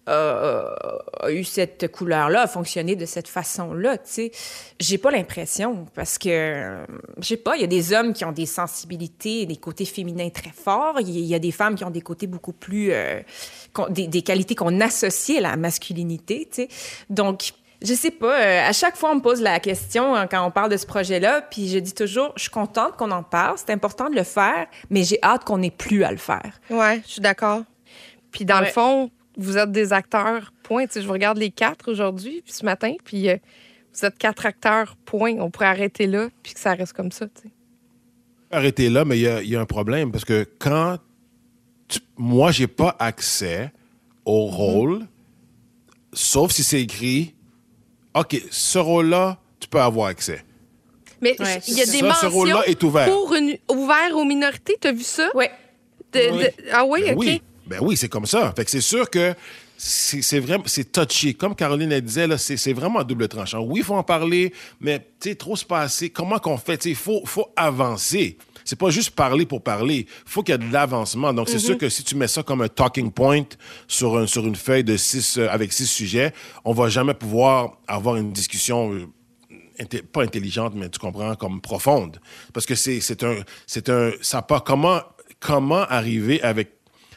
a, 0.06 1.30
eu 1.30 1.44
cette 1.44 1.90
couleur-là, 1.90 2.42
a 2.42 2.46
fonctionné 2.46 2.96
de 2.96 3.06
cette 3.06 3.28
façon-là. 3.28 3.98
Tu 3.98 4.04
sais, 4.04 4.30
j'ai 4.78 4.98
pas 4.98 5.10
l'impression 5.10 5.86
parce 5.94 6.18
que 6.18 6.78
je 7.18 7.26
sais 7.26 7.36
pas, 7.36 7.56
il 7.56 7.60
y 7.60 7.64
a 7.64 7.68
des 7.68 7.92
hommes 7.92 8.12
qui 8.12 8.24
ont 8.24 8.32
des 8.32 8.46
sensibilités, 8.46 9.46
des 9.46 9.56
côtés 9.56 9.84
féminins 9.84 10.30
très 10.30 10.50
forts. 10.50 11.00
Il 11.00 11.10
y 11.10 11.34
a 11.34 11.38
des 11.38 11.52
femmes 11.52 11.74
qui 11.74 11.84
ont 11.84 11.90
des 11.90 12.02
côtés 12.02 12.26
beaucoup 12.26 12.52
plus 12.52 12.92
euh, 12.92 13.20
des, 13.90 14.06
des, 14.06 14.22
qualités 14.22 14.54
qu'on 14.54 14.80
associe 14.80 15.38
à 15.38 15.40
la 15.40 15.56
masculinité. 15.56 16.48
Tu 16.50 16.62
sais, 16.62 16.68
donc 17.10 17.52
je 17.82 17.94
sais 17.94 18.10
pas. 18.10 18.40
Euh, 18.40 18.68
à 18.68 18.72
chaque 18.72 18.96
fois, 18.96 19.10
on 19.10 19.16
me 19.16 19.20
pose 19.20 19.40
la 19.40 19.60
question 19.60 20.14
hein, 20.14 20.26
quand 20.26 20.44
on 20.46 20.50
parle 20.50 20.70
de 20.70 20.76
ce 20.76 20.86
projet-là, 20.86 21.42
puis 21.42 21.68
je 21.68 21.78
dis 21.78 21.92
toujours, 21.92 22.32
je 22.36 22.42
suis 22.42 22.50
contente 22.50 22.96
qu'on 22.96 23.10
en 23.10 23.22
parle, 23.22 23.56
c'est 23.58 23.70
important 23.70 24.08
de 24.08 24.14
le 24.14 24.22
faire, 24.22 24.66
mais 24.90 25.02
j'ai 25.02 25.18
hâte 25.22 25.44
qu'on 25.44 25.58
n'ait 25.58 25.70
plus 25.70 26.04
à 26.04 26.10
le 26.10 26.16
faire. 26.16 26.60
Ouais, 26.70 27.02
je 27.06 27.12
suis 27.12 27.20
d'accord. 27.20 27.62
Puis 28.30 28.44
dans 28.44 28.60
le 28.60 28.66
fond, 28.66 29.10
vous 29.36 29.58
êtes 29.58 29.72
des 29.72 29.92
acteurs, 29.92 30.52
point. 30.62 30.86
je 30.94 31.00
vous 31.00 31.12
regarde 31.12 31.38
les 31.38 31.50
quatre 31.50 31.90
aujourd'hui, 31.90 32.42
puis 32.42 32.52
ce 32.52 32.64
matin, 32.64 32.94
puis 33.04 33.28
euh, 33.28 33.36
vous 33.94 34.04
êtes 34.04 34.18
quatre 34.18 34.46
acteurs, 34.46 34.96
point. 35.04 35.34
On 35.38 35.50
pourrait 35.50 35.66
arrêter 35.66 36.06
là, 36.06 36.28
puis 36.42 36.54
que 36.54 36.60
ça 36.60 36.74
reste 36.74 36.92
comme 36.92 37.12
ça, 37.12 37.26
tu 37.26 37.42
sais. 37.42 37.50
Arrêter 38.50 38.88
là, 38.88 39.04
mais 39.04 39.18
il 39.18 39.48
y, 39.48 39.56
a 39.56 39.60
un 39.60 39.66
problème, 39.66 40.12
parce 40.12 40.24
que 40.24 40.46
quand 40.58 40.98
tu... 41.88 41.98
moi, 42.16 42.52
j'ai 42.52 42.68
pas 42.68 42.94
accès 42.98 43.72
au 44.24 44.46
rôle, 44.46 45.06
sauf 46.12 46.52
si 46.52 46.62
c'est 46.62 46.80
écrit 46.80 47.34
OK, 48.14 48.40
ce 48.50 48.78
rôle-là, 48.78 49.38
tu 49.60 49.68
peux 49.68 49.80
avoir 49.80 50.06
accès. 50.08 50.42
Mais 51.20 51.36
il 51.66 51.74
y 51.74 51.82
a 51.82 51.86
des 51.86 52.02
mentions 52.02 52.28
ce 52.28 52.34
rôle-là 52.34 52.62
est 52.66 52.82
ouvert. 52.82 53.06
Pour 53.06 53.34
ouvert 53.70 54.16
aux 54.16 54.24
minorités, 54.24 54.76
tu 54.80 54.88
as 54.88 54.92
vu 54.92 55.02
ça? 55.02 55.28
Oui. 55.34 55.46
Ah 56.72 56.84
oui, 56.86 57.02
ben 57.04 57.14
OK. 57.14 57.24
Oui. 57.24 57.42
Ben 57.66 57.78
oui, 57.80 57.96
c'est 57.96 58.08
comme 58.08 58.26
ça. 58.26 58.52
Fait 58.56 58.64
que 58.64 58.70
c'est 58.70 58.80
sûr 58.80 59.10
que 59.10 59.34
c'est 59.76 60.40
vraiment 60.40 60.64
c'est 60.66 60.90
touché. 60.90 61.34
Comme 61.34 61.54
Caroline 61.54 61.92
elle 61.92 62.02
disait, 62.02 62.26
là, 62.26 62.38
c'est 62.38 62.72
vraiment 62.72 63.02
double 63.02 63.28
tranchant. 63.28 63.60
Oui, 63.60 63.80
il 63.80 63.84
faut 63.84 63.94
en 63.94 64.02
parler, 64.02 64.52
mais 64.80 65.00
tu 65.20 65.30
sais, 65.30 65.34
trop 65.34 65.56
se 65.56 65.64
passer. 65.64 66.10
Comment 66.10 66.38
qu'on 66.38 66.56
fait? 66.56 66.84
Il 66.86 66.94
faut, 66.94 67.22
faut 67.24 67.48
avancer 67.56 68.38
c'est 68.66 68.76
pas 68.76 68.90
juste 68.90 69.12
parler 69.12 69.46
pour 69.46 69.62
parler. 69.62 70.06
Il 70.08 70.30
faut 70.30 70.42
qu'il 70.42 70.52
y 70.52 70.56
ait 70.56 70.58
de 70.58 70.72
l'avancement. 70.72 71.32
Donc, 71.32 71.48
c'est 71.48 71.60
sûr 71.60 71.74
mhm. 71.74 71.78
que 71.78 71.88
si 71.88 72.02
tu 72.02 72.16
mets 72.16 72.26
ça 72.26 72.42
comme 72.42 72.62
un 72.62 72.68
talking 72.68 73.12
point 73.12 73.44
sur, 73.86 74.18
un, 74.18 74.26
sur 74.26 74.44
une 74.44 74.56
feuille 74.56 74.82
de 74.84 74.96
six, 74.96 75.38
euh, 75.38 75.48
avec 75.48 75.72
six 75.72 75.86
sujets, 75.86 76.34
on 76.64 76.72
va 76.72 76.88
jamais 76.88 77.14
pouvoir 77.14 77.78
avoir 77.86 78.16
une 78.16 78.32
discussion 78.32 78.92
euh, 78.92 80.00
pas 80.12 80.24
intelligente, 80.24 80.72
mais 80.74 80.88
tu 80.88 80.98
comprends, 80.98 81.36
comme 81.36 81.60
profonde. 81.60 82.20
Parce 82.52 82.66
que 82.66 82.74
c'est 82.74 83.22
un, 83.22 83.36
c'est 83.66 83.88
un, 83.88 84.10
ça 84.20 84.42
pas 84.42 84.60
comment, 84.60 85.00
comment 85.38 85.82
arriver 85.82 86.42
avec, 86.42 86.72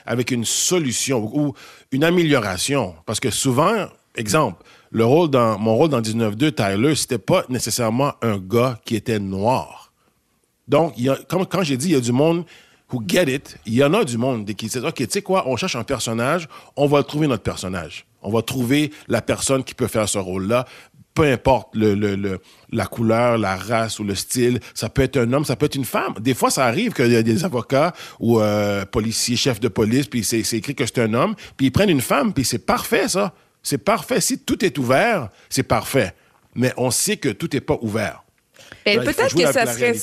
avec 0.09 0.31
une 0.31 0.43
solution 0.43 1.31
ou 1.33 1.53
une 1.91 2.03
amélioration. 2.03 2.95
Parce 3.05 3.19
que 3.19 3.29
souvent, 3.29 3.87
exemple, 4.15 4.63
le 4.91 5.05
rôle 5.05 5.29
dans, 5.29 5.57
mon 5.59 5.75
rôle 5.75 5.89
dans 5.89 6.01
19-2, 6.01 6.51
Tyler, 6.51 6.95
c'était 6.95 7.19
pas 7.19 7.45
nécessairement 7.47 8.13
un 8.23 8.39
gars 8.39 8.79
qui 8.83 8.95
était 8.95 9.19
noir. 9.19 9.93
Donc, 10.67 10.95
comme, 11.27 11.45
quand 11.45 11.61
j'ai 11.61 11.77
dit, 11.77 11.89
il 11.89 11.93
y 11.93 11.95
a 11.95 12.01
du 12.01 12.11
monde 12.11 12.43
who 12.91 13.03
get 13.07 13.31
it, 13.31 13.57
il 13.67 13.75
y 13.75 13.83
en 13.83 13.93
a 13.93 14.03
du 14.03 14.17
monde 14.17 14.45
qui 14.55 14.65
dit, 14.65 14.79
OK, 14.79 14.95
tu 14.95 15.05
sais 15.09 15.21
quoi, 15.21 15.47
on 15.47 15.55
cherche 15.55 15.75
un 15.75 15.83
personnage, 15.83 16.49
on 16.75 16.87
va 16.87 17.03
trouver 17.03 17.27
notre 17.27 17.43
personnage. 17.43 18.07
On 18.23 18.31
va 18.31 18.41
trouver 18.41 18.91
la 19.07 19.21
personne 19.21 19.63
qui 19.63 19.75
peut 19.75 19.87
faire 19.87 20.09
ce 20.09 20.17
rôle-là. 20.17 20.65
Peu 21.19 21.25
importe 21.25 21.75
le, 21.75 21.95
le, 21.95 22.39
la 22.71 22.85
couleur, 22.85 23.37
la 23.37 23.57
race 23.57 23.99
ou 23.99 24.05
le 24.05 24.15
style, 24.15 24.61
ça 24.73 24.87
peut 24.87 25.01
être 25.01 25.17
un 25.17 25.33
homme, 25.33 25.43
ça 25.43 25.57
peut 25.57 25.65
être 25.65 25.75
une 25.75 25.83
femme. 25.83 26.13
Des 26.21 26.33
fois, 26.33 26.49
ça 26.49 26.65
arrive 26.65 26.93
qu'il 26.93 27.11
y 27.11 27.15
a 27.17 27.21
des 27.21 27.43
avocats 27.43 27.93
ou 28.21 28.39
euh, 28.39 28.85
policiers, 28.85 29.35
chefs 29.35 29.59
de 29.59 29.67
police, 29.67 30.07
puis 30.07 30.23
c'est 30.23 30.39
écrit 30.53 30.75
que 30.75 30.85
c'est 30.85 30.99
un 30.99 31.13
homme, 31.13 31.35
puis 31.57 31.67
ils 31.67 31.71
prennent 31.71 31.89
une 31.89 31.99
femme, 31.99 32.33
puis 32.33 32.45
c'est 32.45 32.65
parfait, 32.65 33.09
ça. 33.09 33.33
C'est 33.61 33.79
parfait. 33.79 34.21
Si 34.21 34.39
tout 34.39 34.63
est 34.63 34.77
ouvert, 34.77 35.27
c'est 35.49 35.63
parfait. 35.63 36.13
Mais 36.55 36.71
on 36.77 36.89
sait 36.89 37.17
que 37.17 37.27
tout 37.27 37.49
n'est 37.51 37.59
pas 37.59 37.77
ouvert. 37.81 38.23
Peut-être 38.85 39.35
que 39.35 39.51
ça 39.51 39.65
serait 39.65 39.93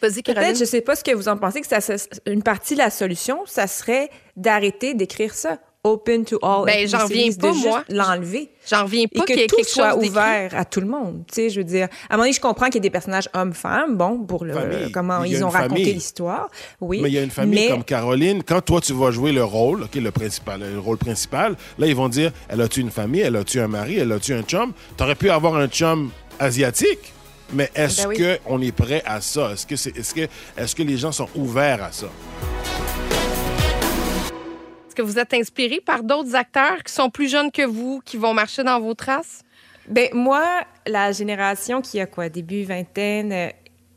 Peut-être, 0.00 0.58
je 0.58 0.64
sais 0.64 0.80
pas 0.80 0.94
ce 0.94 1.02
que 1.02 1.12
vous 1.12 1.26
en 1.26 1.36
pensez, 1.36 1.60
que 1.60 1.66
ça, 1.66 1.80
une 2.26 2.44
partie 2.44 2.74
de 2.74 2.78
la 2.78 2.90
solution, 2.90 3.40
ça 3.46 3.66
serait 3.66 4.10
d'arrêter 4.36 4.94
d'écrire 4.94 5.34
ça. 5.34 5.58
Open 5.86 6.24
to 6.24 6.38
all. 6.42 6.64
Ben, 6.66 6.88
j'en 6.88 7.04
reviens 7.04 7.32
pas, 7.32 7.52
moi. 7.52 7.84
L'enlever. 7.88 8.50
J'en 8.68 8.82
reviens 8.82 9.04
pas 9.06 9.24
qu'il 9.24 9.38
y 9.38 9.42
ait 9.42 9.46
quelque 9.46 9.68
soit 9.68 9.96
ouvert 9.96 10.50
à 10.52 10.64
tout 10.64 10.80
le 10.80 10.88
monde. 10.88 11.22
Tu 11.28 11.34
sais, 11.34 11.50
je 11.50 11.60
veux 11.60 11.64
dire, 11.64 11.86
à 12.08 12.14
un 12.14 12.16
moment 12.16 12.24
donné, 12.24 12.32
je 12.32 12.40
comprends 12.40 12.66
qu'il 12.66 12.76
y 12.76 12.78
ait 12.78 12.80
des 12.80 12.90
personnages 12.90 13.28
hommes-femmes, 13.32 13.96
bon, 13.96 14.18
pour 14.18 14.44
le, 14.44 14.90
comment 14.92 15.22
ils 15.22 15.44
ont 15.44 15.48
raconté 15.48 15.92
l'histoire. 15.92 16.50
Oui. 16.80 17.00
Mais 17.00 17.08
il 17.08 17.14
y 17.14 17.18
a 17.18 17.22
une 17.22 17.30
famille 17.30 17.68
comme 17.68 17.84
Caroline. 17.84 18.42
Quand 18.42 18.60
toi, 18.60 18.80
tu 18.80 18.94
vas 18.94 19.12
jouer 19.12 19.30
le 19.30 19.44
rôle, 19.44 19.84
OK, 19.84 19.94
le 19.94 20.10
principal, 20.10 20.60
le 20.60 20.80
rôle 20.80 20.98
principal, 20.98 21.54
là, 21.78 21.86
ils 21.86 21.94
vont 21.94 22.08
dire, 22.08 22.32
elle 22.48 22.60
a-tu 22.60 22.80
une 22.80 22.90
famille? 22.90 23.20
Elle 23.20 23.36
a-tu 23.36 23.60
un 23.60 23.68
mari? 23.68 23.98
Elle 23.98 24.10
a-tu 24.10 24.34
un 24.34 24.42
chum? 24.42 24.72
T'aurais 24.96 25.14
pu 25.14 25.30
avoir 25.30 25.54
un 25.54 25.68
chum 25.68 26.10
asiatique. 26.40 27.12
Mais 27.52 27.70
est-ce 27.76 28.08
ben 28.08 28.38
qu'on 28.44 28.60
est 28.60 28.72
prêt 28.72 29.04
à 29.06 29.20
ça? 29.20 29.52
Est-ce 29.52 29.66
que, 29.66 29.76
c'est, 29.76 29.96
est-ce, 29.96 30.12
que, 30.12 30.26
est-ce 30.56 30.74
que 30.74 30.82
les 30.82 30.96
gens 30.96 31.12
sont 31.12 31.28
ouverts 31.36 31.84
à 31.84 31.92
ça? 31.92 32.08
Que 34.96 35.02
vous 35.02 35.18
êtes 35.18 35.34
inspiré 35.34 35.82
par 35.84 36.02
d'autres 36.02 36.34
acteurs 36.34 36.82
qui 36.82 36.90
sont 36.90 37.10
plus 37.10 37.30
jeunes 37.30 37.52
que 37.52 37.66
vous, 37.66 38.00
qui 38.02 38.16
vont 38.16 38.32
marcher 38.32 38.64
dans 38.64 38.80
vos 38.80 38.94
traces? 38.94 39.42
Ben 39.88 40.08
moi, 40.14 40.42
la 40.86 41.12
génération 41.12 41.82
qui 41.82 42.00
a 42.00 42.06
quoi, 42.06 42.30
début 42.30 42.64
vingtaine, 42.64 43.30
euh, 43.30 43.48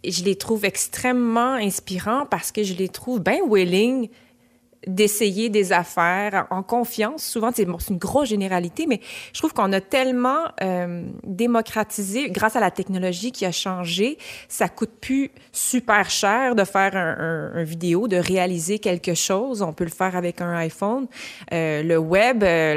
je 0.03 0.25
les 0.25 0.35
trouve 0.35 0.65
extrêmement 0.65 1.53
inspirants 1.53 2.25
parce 2.25 2.51
que 2.51 2.63
je 2.63 2.73
les 2.73 2.89
trouve 2.89 3.21
bien 3.21 3.39
willing 3.47 4.09
d'essayer 4.87 5.49
des 5.49 5.73
affaires 5.73 6.47
en 6.51 6.63
confiance. 6.63 7.23
Souvent, 7.23 7.51
c'est 7.53 7.63
une 7.63 7.97
grosse 7.97 8.29
généralité, 8.29 8.85
mais 8.87 9.01
je 9.33 9.39
trouve 9.39 9.53
qu'on 9.53 9.71
a 9.73 9.81
tellement 9.81 10.45
euh, 10.61 11.03
démocratisé 11.23 12.29
grâce 12.29 12.55
à 12.55 12.59
la 12.59 12.71
technologie 12.71 13.31
qui 13.31 13.45
a 13.45 13.51
changé. 13.51 14.17
Ça 14.47 14.69
coûte 14.69 14.91
plus 15.01 15.31
super 15.51 16.09
cher 16.09 16.55
de 16.55 16.63
faire 16.63 16.95
un, 16.95 17.51
un, 17.55 17.63
vidéo, 17.63 18.07
de 18.07 18.17
réaliser 18.17 18.79
quelque 18.79 19.13
chose. 19.13 19.61
On 19.61 19.73
peut 19.73 19.83
le 19.83 19.89
faire 19.89 20.15
avec 20.15 20.41
un 20.41 20.55
iPhone. 20.55 21.07
Euh, 21.51 21.83
le 21.83 21.97
web, 21.97 22.43
euh, 22.43 22.75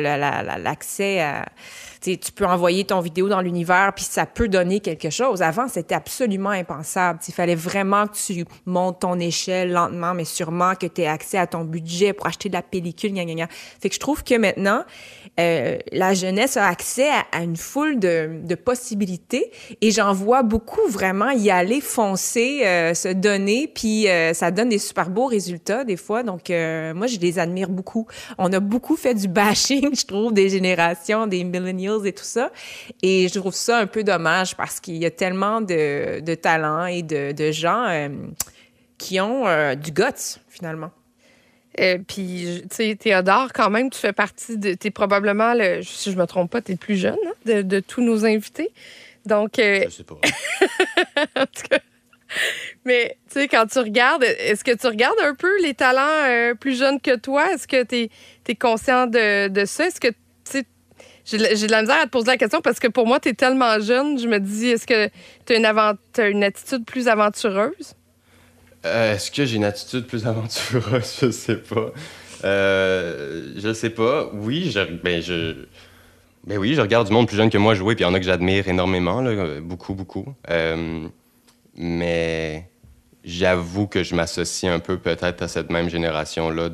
l'accès 0.58 1.20
à 1.20 1.46
tu 2.02 2.32
peux 2.32 2.46
envoyer 2.46 2.84
ton 2.84 3.00
vidéo 3.00 3.28
dans 3.28 3.40
l'univers, 3.40 3.92
puis 3.94 4.04
ça 4.04 4.26
peut 4.26 4.48
donner 4.48 4.80
quelque 4.80 5.10
chose. 5.10 5.42
Avant, 5.42 5.68
c'était 5.68 5.94
absolument 5.94 6.50
impensable. 6.50 7.20
Il 7.26 7.34
fallait 7.34 7.54
vraiment 7.54 8.06
que 8.06 8.16
tu 8.16 8.44
montes 8.66 9.00
ton 9.00 9.18
échelle 9.18 9.72
lentement, 9.72 10.14
mais 10.14 10.24
sûrement 10.24 10.74
que 10.74 10.86
tu 10.86 11.02
aies 11.02 11.06
accès 11.06 11.38
à 11.38 11.46
ton 11.46 11.64
budget 11.64 12.12
pour 12.12 12.26
acheter 12.26 12.48
de 12.48 12.54
la 12.54 12.62
pellicule, 12.62 13.12
gna, 13.12 13.24
gna, 13.24 13.46
Fait 13.80 13.88
que 13.88 13.94
je 13.94 14.00
trouve 14.00 14.24
que 14.24 14.34
maintenant, 14.34 14.84
euh, 15.40 15.78
la 15.92 16.14
jeunesse 16.14 16.56
a 16.56 16.66
accès 16.66 17.08
à, 17.32 17.42
une 17.42 17.56
foule 17.56 17.98
de, 17.98 18.40
de 18.42 18.54
possibilités 18.54 19.50
et 19.80 19.90
j'en 19.90 20.12
vois 20.12 20.42
beaucoup 20.42 20.86
vraiment 20.88 21.30
y 21.30 21.50
aller, 21.50 21.80
foncer, 21.80 22.62
euh, 22.64 22.94
se 22.94 23.08
donner, 23.08 23.68
puis 23.72 24.08
euh, 24.08 24.34
ça 24.34 24.50
donne 24.50 24.68
des 24.68 24.78
super 24.78 25.10
beaux 25.10 25.26
résultats 25.26 25.84
des 25.84 25.96
fois. 25.96 26.22
Donc, 26.22 26.50
euh, 26.50 26.94
moi, 26.94 27.06
je 27.06 27.18
les 27.18 27.38
admire 27.38 27.68
beaucoup. 27.68 28.06
On 28.38 28.52
a 28.52 28.60
beaucoup 28.60 28.96
fait 28.96 29.14
du 29.14 29.28
bashing, 29.28 29.94
je 29.98 30.06
trouve, 30.06 30.32
des 30.32 30.48
générations, 30.48 31.26
des 31.26 31.44
millennials 31.44 31.91
et 32.04 32.12
tout 32.12 32.24
ça. 32.24 32.50
Et 33.02 33.28
je 33.28 33.38
trouve 33.38 33.54
ça 33.54 33.78
un 33.78 33.86
peu 33.86 34.04
dommage 34.04 34.56
parce 34.56 34.80
qu'il 34.80 34.96
y 34.96 35.06
a 35.06 35.10
tellement 35.10 35.60
de, 35.60 36.20
de 36.20 36.34
talents 36.34 36.86
et 36.86 37.02
de, 37.02 37.32
de 37.32 37.52
gens 37.52 38.08
qui 38.98 39.20
ont 39.20 39.44
du 39.74 39.92
guts, 39.92 40.38
finalement. 40.48 40.90
Euh, 41.80 41.98
puis, 42.06 42.62
tu 42.70 42.76
sais, 42.76 42.96
Théodore, 42.96 43.52
quand 43.52 43.70
même, 43.70 43.90
tu 43.90 43.98
fais 43.98 44.12
partie 44.12 44.58
de. 44.58 44.74
Tu 44.74 44.88
es 44.88 44.90
probablement, 44.90 45.54
le, 45.54 45.82
si 45.82 46.12
je 46.12 46.18
me 46.18 46.26
trompe 46.26 46.50
pas, 46.50 46.60
tu 46.60 46.72
es 46.72 46.74
le 46.74 46.78
plus 46.78 46.96
jeune 46.96 47.16
hein, 47.26 47.32
de, 47.46 47.62
de, 47.62 47.80
tous 47.80 48.02
nos 48.02 48.26
invités. 48.26 48.70
Donc. 49.24 49.58
Euh... 49.58 49.84
Je 49.84 49.90
sais 49.90 50.04
pas. 50.04 50.16
en 51.40 51.46
tout 51.46 51.62
cas. 51.70 51.78
Mais, 52.84 53.18
tu 53.30 53.40
sais, 53.40 53.48
quand 53.48 53.66
tu 53.66 53.78
regardes, 53.78 54.24
est-ce 54.24 54.64
que 54.64 54.74
tu 54.74 54.86
regardes 54.86 55.20
un 55.22 55.34
peu 55.34 55.62
les 55.62 55.74
talents 55.74 56.24
euh, 56.24 56.54
plus 56.54 56.78
jeunes 56.78 57.00
que 57.00 57.16
toi? 57.16 57.52
Est-ce 57.52 57.68
que 57.68 57.84
tu 57.84 58.10
es, 58.48 58.54
conscient 58.54 59.06
de, 59.06 59.48
de 59.48 59.64
ça? 59.64 59.86
Est-ce 59.86 60.00
que, 60.00 60.08
tu 60.50 60.64
j'ai 61.24 61.38
de 61.38 61.70
la 61.70 61.82
misère 61.82 62.00
à 62.00 62.04
te 62.04 62.10
poser 62.10 62.28
la 62.28 62.36
question 62.36 62.60
parce 62.60 62.78
que 62.78 62.88
pour 62.88 63.06
moi, 63.06 63.20
tu 63.20 63.28
es 63.28 63.34
tellement 63.34 63.78
jeune. 63.80 64.18
Je 64.18 64.26
me 64.26 64.40
dis, 64.40 64.68
est-ce 64.68 64.86
que 64.86 65.08
tu 65.46 65.54
as 65.54 65.56
une, 65.56 66.32
une 66.32 66.44
attitude 66.44 66.84
plus 66.84 67.08
aventureuse? 67.08 67.94
Euh, 68.84 69.14
est-ce 69.14 69.30
que 69.30 69.44
j'ai 69.44 69.56
une 69.56 69.64
attitude 69.64 70.06
plus 70.06 70.26
aventureuse? 70.26 71.18
Je 71.20 71.30
sais 71.30 71.56
pas. 71.56 71.92
Euh, 72.44 73.52
je 73.56 73.72
sais 73.72 73.90
pas. 73.90 74.30
Oui, 74.32 74.70
je, 74.70 74.80
ben, 74.80 75.22
ben 76.44 76.58
oui, 76.58 76.74
je 76.74 76.80
regarde 76.80 77.06
du 77.06 77.12
monde 77.12 77.28
plus 77.28 77.36
jeune 77.36 77.50
que 77.50 77.58
moi 77.58 77.74
jouer, 77.74 77.94
puis 77.94 78.04
il 78.04 78.08
y 78.08 78.10
en 78.10 78.14
a 78.14 78.18
que 78.18 78.26
j'admire 78.26 78.66
énormément, 78.66 79.20
là, 79.20 79.60
beaucoup, 79.60 79.94
beaucoup. 79.94 80.34
Euh, 80.50 81.06
mais 81.76 82.68
j'avoue 83.24 83.86
que 83.86 84.02
je 84.02 84.16
m'associe 84.16 84.72
un 84.72 84.80
peu 84.80 84.98
peut-être 84.98 85.42
à 85.42 85.48
cette 85.48 85.70
même 85.70 85.88
génération-là, 85.88 86.70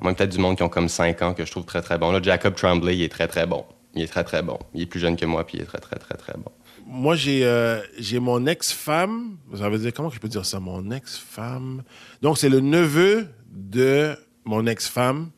moins 0.00 0.14
peut-être 0.14 0.30
du 0.30 0.38
monde 0.38 0.56
qui 0.56 0.62
ont 0.62 0.68
comme 0.68 0.88
5 0.88 1.22
ans 1.22 1.34
que 1.34 1.44
je 1.44 1.50
trouve 1.50 1.64
très, 1.64 1.82
très 1.82 1.98
bon. 1.98 2.12
Là, 2.12 2.20
Jacob 2.22 2.54
Tremblay, 2.54 2.96
il 2.96 3.02
est 3.02 3.08
très, 3.08 3.28
très 3.28 3.46
bon. 3.46 3.64
Il 3.94 4.02
est 4.02 4.06
très, 4.06 4.24
très 4.24 4.42
bon. 4.42 4.58
Il 4.74 4.82
est 4.82 4.86
plus 4.86 5.00
jeune 5.00 5.16
que 5.16 5.26
moi, 5.26 5.46
puis 5.46 5.58
il 5.58 5.62
est 5.62 5.66
très, 5.66 5.78
très, 5.78 5.96
très, 5.96 6.16
très 6.16 6.34
bon 6.34 6.52
moi, 6.88 7.16
j'ai 7.16 7.44
euh, 7.44 7.80
mon 8.14 8.46
ex-femme. 8.46 9.36
Ça 9.54 9.68
veut 9.68 9.78
dire, 9.78 9.92
comment 9.92 10.08
je 10.10 10.18
peux 10.18 10.28
dire 10.28 10.46
ça? 10.46 10.58
Mon 10.58 10.90
ex-femme? 10.90 11.82
Donc, 12.22 12.38
c'est 12.38 12.48
le 12.48 12.60
neveu 12.60 13.28
de 13.50 14.16
mon 14.44 14.66
ex-femme 14.66 15.28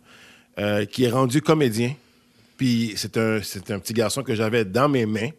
euh, 0.58 0.84
qui 0.84 1.04
est 1.04 1.11
rendu 1.11 1.42
comédien. 1.42 1.94
Puis, 2.56 2.92
c'est 2.96 3.16
un, 3.16 3.38
un 3.38 3.78
petit 3.78 3.92
garçon 3.92 4.22
que 4.22 4.34
j'avais 4.34 4.64
dans 4.64 4.88
mes 4.88 5.06
mains. 5.06 5.30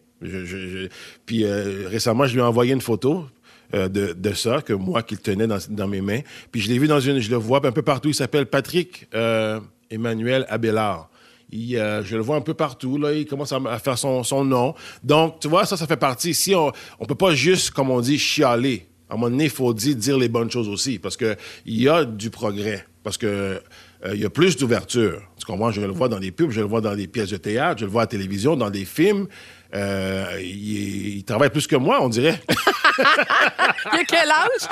Puis, 1.26 1.45
euh, 1.45 1.88
récemment, 1.88 2.26
je 2.26 2.34
lui 2.34 2.41
ai 2.41 2.43
envoyé 2.43 2.74
une 2.74 2.82
photo. 2.82 3.26
De, 3.74 4.13
de, 4.13 4.34
ça, 4.34 4.61
que 4.61 4.74
moi 4.74 5.03
qui 5.03 5.15
le 5.15 5.22
tenais 5.22 5.47
dans, 5.47 5.59
dans 5.69 5.88
mes 5.88 6.01
mains. 6.01 6.22
Puis 6.51 6.61
je 6.61 6.69
l'ai 6.69 6.80
vu 6.80 6.88
dans 6.88 6.99
une, 6.99 7.19
je 7.19 7.30
le 7.30 7.38
vois 7.38 7.65
un 7.65 7.72
peu 7.72 7.82
partout. 7.82 8.09
Il 8.09 8.15
s'appelle 8.15 8.45
Patrick 8.45 9.07
Emmanuel 9.89 10.45
Abélard. 10.49 11.11
Euh, 11.53 12.03
je 12.03 12.15
le 12.15 12.22
vois 12.22 12.38
un 12.38 12.41
peu 12.41 12.53
partout. 12.53 12.97
Là, 12.97 13.13
il 13.13 13.26
commence 13.26 13.51
à, 13.51 13.80
faire 13.80 13.97
son, 13.97 14.24
son, 14.24 14.45
nom. 14.45 14.74
Donc, 15.03 15.39
tu 15.39 15.47
vois, 15.47 15.65
ça, 15.65 15.78
ça 15.78 15.88
fait 15.88 15.97
partie. 15.97 16.32
Ici, 16.32 16.55
on 16.55 16.72
ne 16.99 17.05
peut 17.05 17.15
pas 17.15 17.34
juste, 17.34 17.72
comme 17.72 17.89
on 17.89 18.01
dit, 18.01 18.17
chialer. 18.17 18.88
À 19.09 19.13
un 19.13 19.17
moment 19.17 19.30
donné, 19.30 19.45
il 19.45 19.49
faut 19.49 19.74
dire, 19.74 19.95
dire 19.95 20.17
les 20.17 20.30
bonnes 20.30 20.49
choses 20.49 20.69
aussi, 20.69 20.97
parce 20.97 21.17
qu'il 21.17 21.36
y 21.65 21.89
a 21.89 22.05
du 22.05 22.30
progrès, 22.30 22.86
parce 23.03 23.17
que 23.17 23.61
euh, 24.05 24.15
y 24.15 24.24
a 24.24 24.30
plus 24.30 24.55
d'ouverture. 24.55 25.22
Tu 25.38 25.45
comprends? 25.45 25.72
Je 25.72 25.82
le 25.82 25.88
vois 25.88 26.07
dans 26.07 26.19
des 26.19 26.32
pubs, 26.32 26.51
je 26.51 26.61
le 26.61 26.67
vois 26.67 26.80
dans 26.80 26.95
des 26.95 27.07
pièces 27.07 27.32
de 27.32 27.38
théâtre, 27.38 27.82
je 27.82 27.86
le 27.86 27.91
vois 27.91 28.03
à 28.03 28.05
la 28.05 28.07
télévision, 28.07 28.55
dans 28.55 28.69
des 28.69 28.86
films. 28.86 29.28
Euh, 29.74 30.39
il, 30.41 31.24
travaille 31.24 31.49
plus 31.49 31.67
que 31.67 31.76
moi, 31.76 31.99
on 32.01 32.09
dirait. 32.09 32.41
il 32.99 33.99
a 33.99 34.03
quel 34.05 34.30
âge? 34.30 34.67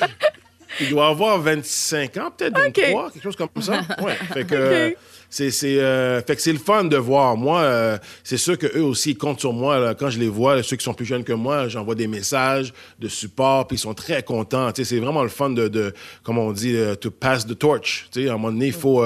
il 0.80 0.90
doit 0.90 1.08
avoir 1.08 1.38
25 1.40 2.16
ans, 2.18 2.30
peut-être 2.36 2.56
23, 2.56 3.10
quelque 3.10 3.22
chose 3.22 3.36
comme 3.36 3.48
ça. 3.60 3.80
Ouais. 4.02 4.14
Fait 4.32 4.44
que, 4.44 4.94
c'est 5.28 5.50
euh, 5.64 6.22
fait 6.22 6.36
que 6.36 6.42
c'est 6.42 6.52
le 6.52 6.58
fun 6.58 6.84
de 6.84 6.96
voir. 6.96 7.36
Moi, 7.36 7.60
euh, 7.60 7.98
c'est 8.22 8.36
sûr 8.36 8.56
que 8.56 8.66
eux 8.78 8.82
aussi 8.82 9.10
ils 9.10 9.18
comptent 9.18 9.40
sur 9.40 9.52
moi 9.52 9.94
quand 9.94 10.10
je 10.10 10.18
les 10.18 10.28
vois. 10.28 10.62
Ceux 10.62 10.76
qui 10.76 10.84
sont 10.84 10.94
plus 10.94 11.04
jeunes 11.04 11.24
que 11.24 11.32
moi, 11.32 11.68
j'envoie 11.68 11.94
des 11.94 12.06
messages 12.06 12.72
de 12.98 13.08
support, 13.08 13.66
puis 13.66 13.76
ils 13.76 13.80
sont 13.80 13.94
très 13.94 14.22
contents. 14.22 14.70
c'est 14.74 14.98
vraiment 14.98 15.22
le 15.22 15.28
fun 15.28 15.50
de, 15.50 15.68
de 15.68 15.92
comme 16.22 16.38
on 16.38 16.52
dit, 16.52 16.76
euh, 16.76 16.94
to 16.94 17.10
pass 17.10 17.46
the 17.46 17.58
torch. 17.58 18.08
à 18.16 18.20
un 18.20 18.32
moment 18.32 18.52
donné, 18.52 18.66
il 18.66 18.72
faut, 18.72 19.04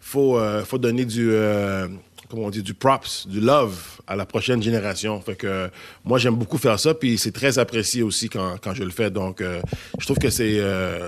faut, 0.00 0.40
faut 0.64 0.78
donner 0.78 1.04
du 1.04 1.32
comme 2.30 2.40
on 2.40 2.50
dit, 2.50 2.62
du 2.62 2.74
props, 2.74 3.26
du 3.26 3.40
love 3.40 4.00
à 4.06 4.16
la 4.16 4.26
prochaine 4.26 4.62
génération. 4.62 5.20
Fait 5.20 5.34
que 5.36 5.70
moi, 6.04 6.18
j'aime 6.18 6.36
beaucoup 6.36 6.58
faire 6.58 6.78
ça, 6.78 6.94
puis 6.94 7.18
c'est 7.18 7.32
très 7.32 7.58
apprécié 7.58 8.02
aussi 8.02 8.28
quand, 8.28 8.56
quand 8.62 8.74
je 8.74 8.84
le 8.84 8.90
fais. 8.90 9.10
Donc, 9.10 9.42
je 9.42 10.04
trouve 10.04 10.18
que 10.18 10.30
c'est 10.30 10.60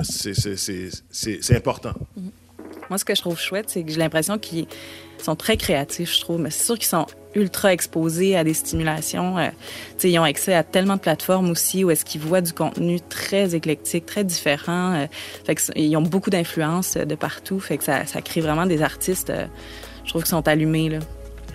c'est 0.02 1.56
important. 1.56 1.92
Mm-hmm. 2.18 2.30
Moi, 2.92 2.98
ce 2.98 3.06
que 3.06 3.14
je 3.14 3.22
trouve 3.22 3.38
chouette, 3.38 3.70
c'est 3.70 3.84
que 3.84 3.90
j'ai 3.90 3.98
l'impression 3.98 4.38
qu'ils 4.38 4.66
sont 5.16 5.36
très 5.36 5.56
créatifs, 5.56 6.14
je 6.14 6.20
trouve. 6.20 6.40
Mais 6.40 6.50
c'est 6.50 6.64
sûr 6.64 6.78
qu'ils 6.78 6.88
sont 6.88 7.06
ultra 7.34 7.72
exposés 7.72 8.36
à 8.36 8.44
des 8.44 8.52
stimulations. 8.52 9.38
Euh, 9.38 9.48
ils 10.04 10.18
ont 10.18 10.24
accès 10.24 10.52
à 10.52 10.62
tellement 10.62 10.96
de 10.96 11.00
plateformes 11.00 11.50
aussi 11.50 11.84
où 11.84 11.90
est-ce 11.90 12.04
qu'ils 12.04 12.20
voient 12.20 12.42
du 12.42 12.52
contenu 12.52 13.00
très 13.00 13.54
éclectique, 13.54 14.04
très 14.04 14.24
différent. 14.24 14.94
Euh, 14.94 15.06
fait 15.46 15.72
ils 15.76 15.96
ont 15.96 16.02
beaucoup 16.02 16.28
d'influence 16.28 16.98
de 16.98 17.14
partout. 17.14 17.60
Fait 17.60 17.80
ça, 17.82 18.04
ça 18.04 18.20
crée 18.20 18.42
vraiment 18.42 18.66
des 18.66 18.82
artistes, 18.82 19.30
euh, 19.30 19.46
je 20.04 20.10
trouve, 20.10 20.22
qui 20.22 20.30
sont 20.30 20.46
allumés. 20.46 20.88
Là. 20.88 20.98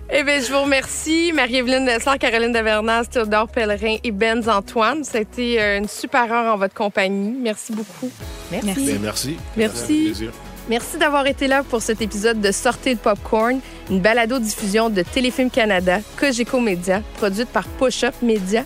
Eh 0.09 0.23
bien, 0.23 0.39
je 0.39 0.51
vous 0.51 0.61
remercie, 0.61 1.33
Marie-Evelyne 1.33 1.85
Dessler, 1.85 2.17
Caroline 2.17 2.53
Davernas, 2.53 3.05
Théodore 3.05 3.49
Pellerin 3.49 3.97
et 4.03 4.11
Benz 4.11 4.47
Antoine. 4.47 5.03
Ça 5.03 5.17
a 5.17 5.21
été 5.21 5.59
une 5.59 5.87
super 5.87 6.31
heure 6.31 6.53
en 6.53 6.57
votre 6.57 6.73
compagnie. 6.73 7.35
Merci 7.41 7.73
beaucoup. 7.73 8.09
Merci. 8.51 8.67
Merci. 8.69 8.97
merci. 9.01 9.37
merci. 9.57 10.29
Merci 10.69 10.97
d'avoir 10.97 11.25
été 11.27 11.47
là 11.47 11.63
pour 11.63 11.81
cet 11.81 12.01
épisode 12.01 12.41
de 12.41 12.51
Sortez 12.51 12.95
de 12.95 12.99
Popcorn, 12.99 13.61
une 13.89 14.01
balado-diffusion 14.01 14.89
de 14.89 15.01
Téléfilm 15.01 15.49
Canada, 15.49 15.99
Cogeco 16.17 16.59
Média, 16.59 17.01
produite 17.17 17.47
par 17.47 17.65
Push-Up 17.65 18.13
Média. 18.21 18.65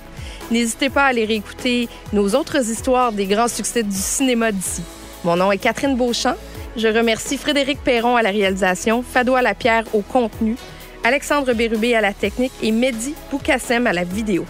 N'hésitez 0.50 0.90
pas 0.90 1.04
à 1.04 1.08
aller 1.08 1.26
réécouter 1.26 1.88
nos 2.12 2.30
autres 2.34 2.70
histoires 2.70 3.12
des 3.12 3.28
grands 3.28 3.48
succès 3.48 3.84
du 3.84 3.96
cinéma 3.96 4.52
d'ici. 4.52 4.82
Mon 5.24 5.36
nom 5.36 5.52
est 5.52 5.60
Catherine 5.60 5.96
Beauchamp. 5.96 6.36
Je 6.78 6.88
remercie 6.88 7.38
Frédéric 7.38 7.84
Perron 7.84 8.16
à 8.16 8.22
la 8.22 8.32
réalisation, 8.32 9.04
Fadois 9.04 9.42
Lapierre 9.42 9.84
au 9.94 10.02
contenu, 10.02 10.56
Alexandre 11.04 11.54
Bérubé 11.54 11.96
à 11.96 12.02
la 12.02 12.14
technique 12.14 12.54
et 12.62 12.72
Mehdi 12.72 13.14
Boukassem 13.30 13.88
à 13.88 13.94
la 13.94 14.06
vidéo. 14.06 14.46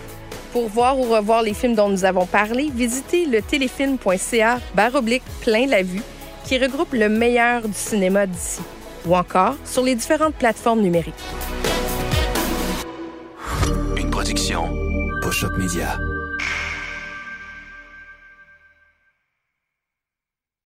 Pour 0.51 0.67
voir 0.67 0.99
ou 0.99 1.03
revoir 1.03 1.41
les 1.41 1.53
films 1.53 1.75
dont 1.75 1.89
nous 1.89 2.05
avons 2.05 2.25
parlé, 2.25 2.69
visitez 2.73 3.25
le 3.25 3.41
téléfilm.ca 3.41 4.59
baroblique 4.75 5.23
plein 5.41 5.65
la 5.65 5.81
vue 5.81 6.03
qui 6.43 6.59
regroupe 6.59 6.93
le 6.93 7.09
meilleur 7.09 7.67
du 7.67 7.73
cinéma 7.73 8.27
d'ici, 8.27 8.61
ou 9.05 9.15
encore 9.15 9.55
sur 9.63 9.83
les 9.83 9.95
différentes 9.95 10.35
plateformes 10.35 10.81
numériques. 10.81 11.13
Une 13.97 14.09
production 14.09 14.69
Push-Up 15.21 15.53
Media. 15.57 15.97